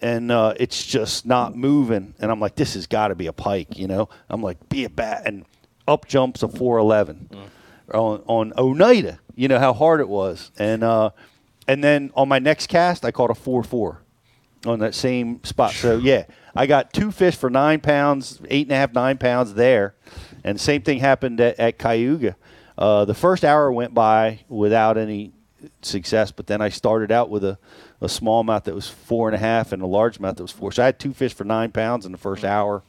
and 0.00 0.30
uh, 0.30 0.54
it's 0.56 0.86
just 0.86 1.26
not 1.26 1.56
moving. 1.56 2.14
And 2.20 2.30
I'm 2.30 2.38
like, 2.38 2.54
this 2.54 2.74
has 2.74 2.86
got 2.86 3.08
to 3.08 3.16
be 3.16 3.26
a 3.26 3.32
pike, 3.32 3.76
you 3.76 3.88
know? 3.88 4.08
I'm 4.28 4.42
like, 4.42 4.68
be 4.68 4.84
a 4.84 4.88
bat. 4.88 5.22
And 5.24 5.46
up 5.88 6.06
jumps 6.06 6.44
a 6.44 6.48
411 6.48 7.28
on, 7.92 8.22
on 8.26 8.52
Oneida. 8.56 9.18
You 9.34 9.48
know 9.48 9.58
how 9.58 9.72
hard 9.72 10.00
it 10.00 10.08
was. 10.08 10.52
And, 10.58 10.84
uh, 10.84 11.10
and 11.66 11.82
then 11.82 12.12
on 12.14 12.28
my 12.28 12.38
next 12.38 12.68
cast, 12.68 13.04
I 13.04 13.10
caught 13.10 13.30
a 13.30 13.34
four 13.34 13.64
four 13.64 14.02
on 14.66 14.78
that 14.80 14.94
same 14.94 15.42
spot. 15.44 15.72
So 15.72 15.96
yeah, 15.98 16.24
I 16.54 16.66
got 16.66 16.92
two 16.92 17.10
fish 17.10 17.36
for 17.36 17.48
nine 17.50 17.80
pounds, 17.80 18.40
eight 18.48 18.66
and 18.66 18.72
a 18.72 18.76
half, 18.76 18.92
nine 18.92 19.18
pounds 19.18 19.54
there, 19.54 19.94
and 20.44 20.60
same 20.60 20.82
thing 20.82 20.98
happened 20.98 21.40
at, 21.40 21.58
at 21.58 21.78
Cayuga. 21.78 22.36
Uh, 22.76 23.04
the 23.04 23.14
first 23.14 23.44
hour 23.44 23.70
went 23.72 23.92
by 23.94 24.40
without 24.48 24.96
any 24.96 25.32
success, 25.82 26.30
but 26.30 26.46
then 26.46 26.60
I 26.62 26.70
started 26.70 27.12
out 27.12 27.28
with 27.28 27.44
a, 27.44 27.58
a 28.00 28.06
smallmouth 28.06 28.64
that 28.64 28.74
was 28.74 28.88
four 28.88 29.28
and 29.28 29.34
a 29.34 29.38
half 29.38 29.72
and 29.72 29.82
a 29.82 29.86
largemouth 29.86 30.36
that 30.36 30.42
was 30.42 30.52
four. 30.52 30.72
So 30.72 30.82
I 30.82 30.86
had 30.86 30.98
two 30.98 31.12
fish 31.12 31.34
for 31.34 31.44
nine 31.44 31.70
pounds 31.72 32.06
in 32.06 32.12
the 32.12 32.18
first 32.18 32.44
hour 32.44 32.82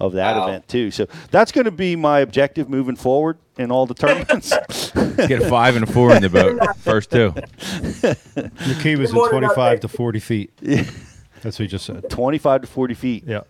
of 0.00 0.12
that 0.12 0.36
Wow. 0.36 0.46
event 0.46 0.68
too. 0.68 0.90
So 0.90 1.06
that's 1.30 1.50
going 1.50 1.64
to 1.64 1.70
be 1.70 1.96
my 1.96 2.20
objective 2.20 2.68
moving 2.68 2.94
forward 2.96 3.38
in 3.56 3.70
all 3.72 3.86
the 3.86 3.94
tournaments. 3.94 4.50
Get 5.16 5.42
a 5.42 5.48
five 5.48 5.74
and 5.74 5.88
a 5.88 5.92
four 5.92 6.14
in 6.14 6.22
the 6.22 6.28
boat. 6.28 6.60
First 6.78 7.10
two. 7.10 7.30
The 7.32 8.78
key 8.82 8.96
was 8.96 9.10
in 9.12 9.28
25 9.30 9.80
to 9.80 9.88
40 9.88 10.20
feet. 10.20 10.52
That's 11.42 11.58
what 11.58 11.60
you 11.60 11.68
just 11.68 11.86
said. 11.86 12.08
25 12.10 12.62
to 12.62 12.66
40 12.66 12.94
feet. 12.94 13.24
Yeah. 13.26 13.42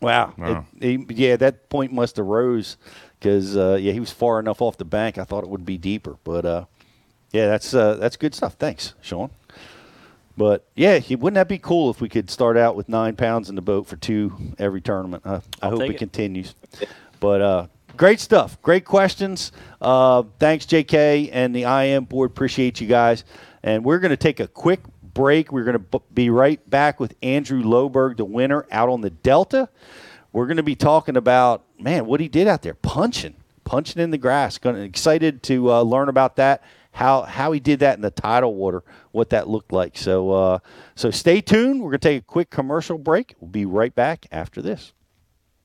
Wow. 0.00 0.32
Wow. 0.36 0.66
It- 0.80 1.08
he- 1.08 1.14
yeah, 1.14 1.36
that 1.36 1.68
point 1.68 1.92
must 1.92 2.16
have 2.16 2.26
rose 2.26 2.76
because 3.18 3.56
uh, 3.56 3.78
yeah, 3.80 3.92
he 3.92 4.00
was 4.00 4.10
far 4.10 4.40
enough 4.40 4.62
off 4.62 4.78
the 4.78 4.84
bank. 4.84 5.18
I 5.18 5.24
thought 5.24 5.44
it 5.44 5.50
would 5.50 5.66
be 5.66 5.76
deeper, 5.76 6.16
but 6.24 6.44
uh, 6.46 6.64
yeah, 7.32 7.46
that's 7.46 7.74
uh, 7.74 7.94
that's 7.96 8.16
good 8.16 8.34
stuff. 8.34 8.54
Thanks, 8.54 8.94
Sean. 9.00 9.30
But 10.36 10.66
yeah, 10.74 10.98
he, 10.98 11.16
wouldn't 11.16 11.34
that 11.34 11.48
be 11.48 11.58
cool 11.58 11.90
if 11.90 12.00
we 12.00 12.08
could 12.08 12.30
start 12.30 12.56
out 12.56 12.74
with 12.76 12.88
nine 12.88 13.14
pounds 13.14 13.50
in 13.50 13.56
the 13.56 13.62
boat 13.62 13.86
for 13.86 13.96
two 13.96 14.32
every 14.58 14.80
tournament? 14.80 15.22
Uh, 15.26 15.40
I 15.60 15.68
hope 15.68 15.82
it, 15.82 15.90
it. 15.90 15.98
continues. 15.98 16.54
But 17.18 17.42
uh, 17.42 17.66
great 17.98 18.20
stuff, 18.20 18.60
great 18.62 18.86
questions. 18.86 19.52
Uh, 19.82 20.22
thanks, 20.38 20.64
J.K. 20.64 21.28
and 21.30 21.54
the 21.54 21.64
IM 21.64 22.04
board. 22.04 22.30
Appreciate 22.30 22.80
you 22.80 22.86
guys. 22.86 23.24
And 23.62 23.84
we're 23.84 23.98
going 23.98 24.10
to 24.12 24.16
take 24.16 24.40
a 24.40 24.48
quick 24.48 24.80
break. 25.20 25.52
We're 25.52 25.64
going 25.64 25.84
to 25.90 26.00
be 26.14 26.30
right 26.30 26.68
back 26.70 26.98
with 26.98 27.14
Andrew 27.22 27.62
Loberg, 27.62 28.16
the 28.16 28.24
winner, 28.24 28.66
out 28.70 28.88
on 28.88 29.02
the 29.02 29.10
Delta. 29.10 29.68
We're 30.32 30.46
going 30.46 30.56
to 30.56 30.62
be 30.62 30.74
talking 30.74 31.14
about 31.14 31.62
man 31.78 32.06
what 32.06 32.20
he 32.20 32.28
did 32.28 32.48
out 32.48 32.62
there, 32.62 32.72
punching, 32.72 33.34
punching 33.64 34.00
in 34.00 34.12
the 34.12 34.18
grass. 34.18 34.56
Gonna, 34.56 34.78
excited 34.78 35.42
to 35.42 35.70
uh, 35.70 35.82
learn 35.82 36.08
about 36.08 36.36
that. 36.36 36.62
How 36.92 37.22
how 37.22 37.52
he 37.52 37.60
did 37.60 37.80
that 37.80 37.96
in 37.96 38.00
the 38.00 38.10
tidal 38.10 38.54
water, 38.54 38.82
what 39.12 39.28
that 39.30 39.46
looked 39.46 39.72
like. 39.72 39.98
So 39.98 40.30
uh, 40.30 40.58
so 40.94 41.10
stay 41.10 41.42
tuned. 41.42 41.82
We're 41.82 41.90
going 41.90 42.00
to 42.00 42.08
take 42.08 42.22
a 42.22 42.26
quick 42.26 42.48
commercial 42.48 42.96
break. 42.96 43.34
We'll 43.40 43.50
be 43.50 43.66
right 43.66 43.94
back 43.94 44.26
after 44.32 44.62
this. 44.62 44.94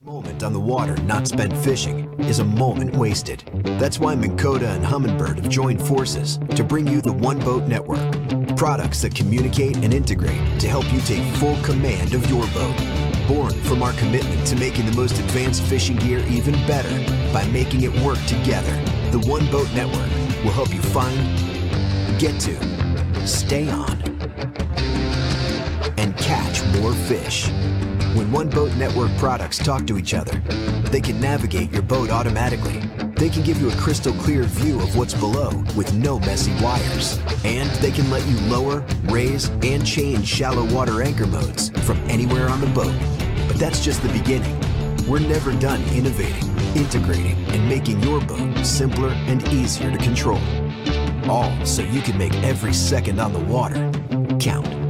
Moment 0.06 0.44
on 0.44 0.54
the 0.54 0.60
water 0.60 0.96
not 1.04 1.28
spent 1.28 1.52
fishing 1.58 2.14
is 2.20 2.38
a 2.38 2.44
moment 2.44 2.96
wasted. 2.96 3.44
That's 3.80 3.98
why 3.98 4.14
Minn 4.14 4.38
Kota 4.38 4.70
and 4.70 4.86
Humminbird 4.86 5.38
have 5.38 5.50
joined 5.50 5.82
forces 5.82 6.38
to 6.56 6.64
bring 6.64 6.86
you 6.86 7.02
the 7.02 7.12
One 7.12 7.40
Boat 7.40 7.64
Network. 7.64 8.14
Products 8.56 9.02
that 9.02 9.16
communicate 9.16 9.78
and 9.78 9.92
integrate 9.92 10.60
to 10.60 10.68
help 10.68 10.92
you 10.94 11.02
take 11.02 11.24
full 11.38 11.60
command 11.64 12.14
of 12.14 12.30
your 12.30 12.46
boat. 12.48 12.78
Born 13.28 13.52
from 13.64 13.82
our 13.82 13.94
commitment 13.94 14.46
to 14.46 14.56
making 14.58 14.86
the 14.86 14.96
most 14.96 15.20
advanced 15.20 15.64
fishing 15.64 15.96
gear 15.96 16.20
even 16.30 16.54
better 16.68 16.94
by 17.34 17.44
making 17.48 17.82
it 17.82 17.94
work 18.02 18.24
together. 18.26 18.74
The 19.10 19.26
One 19.28 19.50
Boat 19.50 19.72
Network 19.74 20.12
will 20.44 20.52
help 20.52 20.72
you 20.72 20.84
find, 20.84 21.18
get 22.20 22.40
to, 22.42 23.28
stay 23.28 23.68
on, 23.70 24.00
and 25.98 26.16
catch 26.18 26.64
more 26.80 26.94
fish. 26.94 27.50
When 28.16 28.32
One 28.32 28.50
Boat 28.50 28.74
Network 28.76 29.12
products 29.18 29.58
talk 29.58 29.86
to 29.88 29.98
each 29.98 30.14
other, 30.14 30.40
they 30.90 31.02
can 31.02 31.20
navigate 31.20 31.70
your 31.74 31.82
boat 31.82 32.10
automatically. 32.10 32.80
They 33.18 33.28
can 33.28 33.44
give 33.44 33.60
you 33.60 33.70
a 33.70 33.76
crystal 33.76 34.14
clear 34.14 34.44
view 34.44 34.80
of 34.80 34.96
what's 34.96 35.14
below 35.14 35.50
with 35.76 35.94
no 35.94 36.18
messy 36.20 36.54
wires. 36.64 37.20
And 37.44 37.70
they 37.82 37.92
can 37.92 38.10
let 38.10 38.26
you 38.26 38.40
lower, 38.48 38.86
raise, 39.04 39.50
and 39.64 39.86
change 39.86 40.30
shallow 40.30 40.64
water 40.74 41.02
anchor 41.02 41.28
modes 41.28 41.72
from 41.86 41.98
anywhere 42.10 42.48
on 42.48 42.62
the 42.62 42.68
boat. 42.68 42.96
But 43.50 43.58
that's 43.58 43.84
just 43.84 44.02
the 44.02 44.14
beginning. 44.14 44.58
We're 45.10 45.20
never 45.20 45.52
done 45.52 45.84
innovating, 45.90 46.58
integrating, 46.74 47.36
and 47.48 47.68
making 47.68 48.02
your 48.02 48.22
boat 48.22 48.66
simpler 48.66 49.10
and 49.10 49.46
easier 49.50 49.92
to 49.92 49.98
control. 49.98 50.40
All 51.30 51.66
so 51.66 51.82
you 51.82 52.00
can 52.02 52.18
make 52.18 52.34
every 52.44 52.74
second 52.74 53.20
on 53.20 53.34
the 53.34 53.40
water 53.40 53.92
count. 54.40 54.85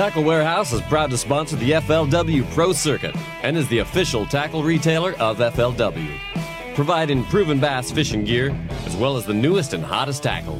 Tackle 0.00 0.24
Warehouse 0.24 0.72
is 0.72 0.80
proud 0.80 1.10
to 1.10 1.18
sponsor 1.18 1.56
the 1.56 1.72
FLW 1.72 2.50
Pro 2.54 2.72
Circuit 2.72 3.14
and 3.42 3.54
is 3.54 3.68
the 3.68 3.80
official 3.80 4.24
tackle 4.24 4.62
retailer 4.62 5.12
of 5.20 5.36
FLW, 5.36 6.18
providing 6.74 7.22
proven 7.24 7.60
bass 7.60 7.90
fishing 7.90 8.24
gear 8.24 8.58
as 8.86 8.96
well 8.96 9.18
as 9.18 9.26
the 9.26 9.34
newest 9.34 9.74
and 9.74 9.84
hottest 9.84 10.22
tackle. 10.22 10.58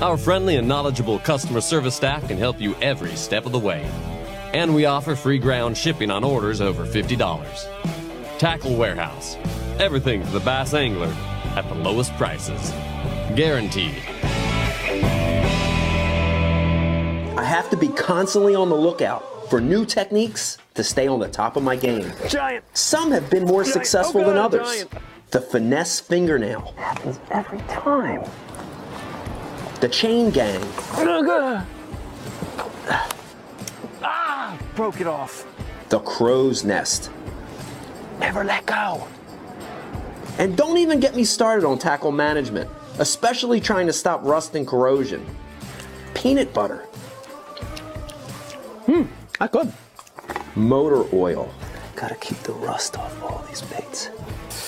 Our 0.00 0.16
friendly 0.16 0.56
and 0.56 0.66
knowledgeable 0.66 1.18
customer 1.18 1.60
service 1.60 1.94
staff 1.94 2.26
can 2.26 2.38
help 2.38 2.62
you 2.62 2.74
every 2.76 3.14
step 3.14 3.44
of 3.44 3.52
the 3.52 3.58
way. 3.58 3.84
And 4.54 4.74
we 4.74 4.86
offer 4.86 5.16
free 5.16 5.38
ground 5.38 5.76
shipping 5.76 6.10
on 6.10 6.24
orders 6.24 6.62
over 6.62 6.86
$50. 6.86 8.38
Tackle 8.38 8.74
Warehouse. 8.74 9.36
Everything 9.80 10.24
for 10.24 10.30
the 10.30 10.40
bass 10.40 10.72
angler 10.72 11.14
at 11.56 11.68
the 11.68 11.74
lowest 11.74 12.10
prices. 12.14 12.70
Guaranteed. 13.36 14.11
Have 17.62 17.70
to 17.70 17.76
be 17.76 17.88
constantly 17.94 18.56
on 18.56 18.68
the 18.68 18.74
lookout 18.74 19.48
for 19.48 19.60
new 19.60 19.86
techniques 19.86 20.58
to 20.74 20.82
stay 20.82 21.06
on 21.06 21.20
the 21.20 21.28
top 21.28 21.54
of 21.56 21.62
my 21.62 21.76
game. 21.76 22.12
Giant. 22.28 22.64
Some 22.76 23.12
have 23.12 23.30
been 23.30 23.44
more 23.44 23.64
successful 23.64 24.22
Oh, 24.22 24.24
than 24.24 24.36
others. 24.36 24.66
giant. 24.66 24.90
The 25.30 25.40
finesse 25.40 26.00
fingernail, 26.00 26.74
Happens 26.76 27.20
every 27.30 27.58
time. 27.68 28.24
the 29.80 29.88
chain 29.88 30.30
gang, 30.30 30.60
Ah, 34.02 34.58
broke 34.74 35.00
it 35.00 35.06
off. 35.06 35.46
the 35.88 36.00
crow's 36.00 36.64
nest. 36.64 37.10
Never 38.18 38.42
let 38.42 38.66
go. 38.66 39.06
And 40.38 40.56
don't 40.56 40.78
even 40.78 40.98
get 40.98 41.14
me 41.14 41.22
started 41.24 41.64
on 41.64 41.78
tackle 41.78 42.10
management, 42.10 42.68
especially 42.98 43.60
trying 43.60 43.86
to 43.86 43.92
stop 43.92 44.20
rust 44.24 44.54
and 44.56 44.66
corrosion. 44.66 45.24
Peanut 46.14 46.52
butter. 46.52 46.86
Hmm, 48.86 49.02
I 49.40 49.46
could. 49.46 49.72
Motor 50.56 51.04
oil. 51.14 51.52
Gotta 51.94 52.16
keep 52.16 52.38
the 52.38 52.52
rust 52.52 52.98
off 52.98 53.22
all 53.22 53.44
these 53.48 53.62
baits. 53.62 54.08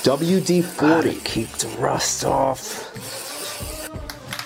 WD 0.05 0.63
40. 0.63 1.15
keep 1.25 1.49
the 1.49 1.69
rust 1.79 2.25
off. 2.25 2.93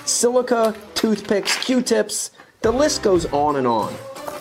silica, 0.07 0.75
toothpicks, 0.95 1.57
Q-tips, 1.65 2.31
the 2.63 2.71
list 2.71 3.03
goes 3.03 3.27
on 3.27 3.57
and 3.57 3.67
on. 3.67 3.95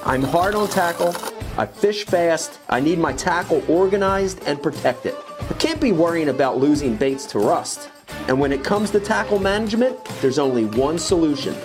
I'm 0.05 0.23
hard 0.23 0.55
on 0.55 0.69
tackle, 0.69 1.13
I 1.57 1.65
fish 1.65 2.05
fast, 2.05 2.59
I 2.69 2.79
need 2.79 2.97
my 2.99 3.13
tackle 3.13 3.63
organized 3.67 4.41
and 4.45 4.61
protected. 4.61 5.13
I 5.49 5.53
can't 5.53 5.81
be 5.81 5.91
worrying 5.91 6.29
about 6.29 6.57
losing 6.57 6.95
baits 6.95 7.25
to 7.27 7.39
rust. 7.39 7.89
And 8.27 8.39
when 8.39 8.51
it 8.51 8.63
comes 8.63 8.91
to 8.91 8.99
tackle 8.99 9.39
management, 9.39 10.03
there's 10.21 10.39
only 10.39 10.65
one 10.65 10.97
solution. 10.97 11.55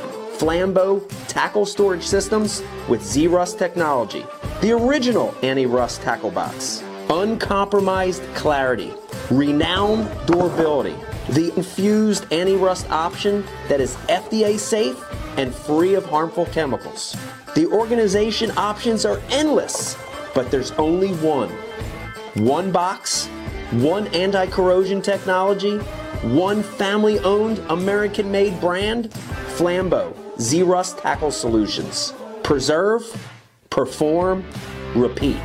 Flambeau 0.42 1.00
Tackle 1.28 1.64
Storage 1.64 2.02
Systems 2.02 2.64
with 2.88 3.00
Zerust 3.00 3.58
technology. 3.58 4.26
The 4.60 4.72
original 4.72 5.32
anti-rust 5.40 6.02
tackle 6.02 6.32
box. 6.32 6.82
Uncompromised 7.08 8.24
clarity. 8.34 8.92
Renowned 9.30 10.10
durability. 10.26 10.96
The 11.28 11.52
infused 11.56 12.26
anti-rust 12.32 12.90
option 12.90 13.44
that 13.68 13.80
is 13.80 13.94
FDA 14.08 14.58
safe 14.58 15.00
and 15.38 15.54
free 15.54 15.94
of 15.94 16.04
harmful 16.06 16.46
chemicals. 16.46 17.16
The 17.54 17.66
organization 17.66 18.50
options 18.58 19.04
are 19.04 19.22
endless, 19.30 19.96
but 20.34 20.50
there's 20.50 20.72
only 20.72 21.12
one. 21.18 21.50
One 22.34 22.72
box, 22.72 23.28
one 23.70 24.08
anti 24.08 24.46
corrosion 24.48 25.02
technology, 25.02 25.78
one 26.34 26.64
family 26.64 27.20
owned 27.20 27.60
American 27.68 28.32
made 28.32 28.60
brand 28.60 29.12
Flambeau 29.54 30.16
Zerust 30.42 31.00
Tackle 31.00 31.30
Solutions. 31.30 32.12
Preserve, 32.42 33.04
perform, 33.70 34.44
repeat. 34.92 35.36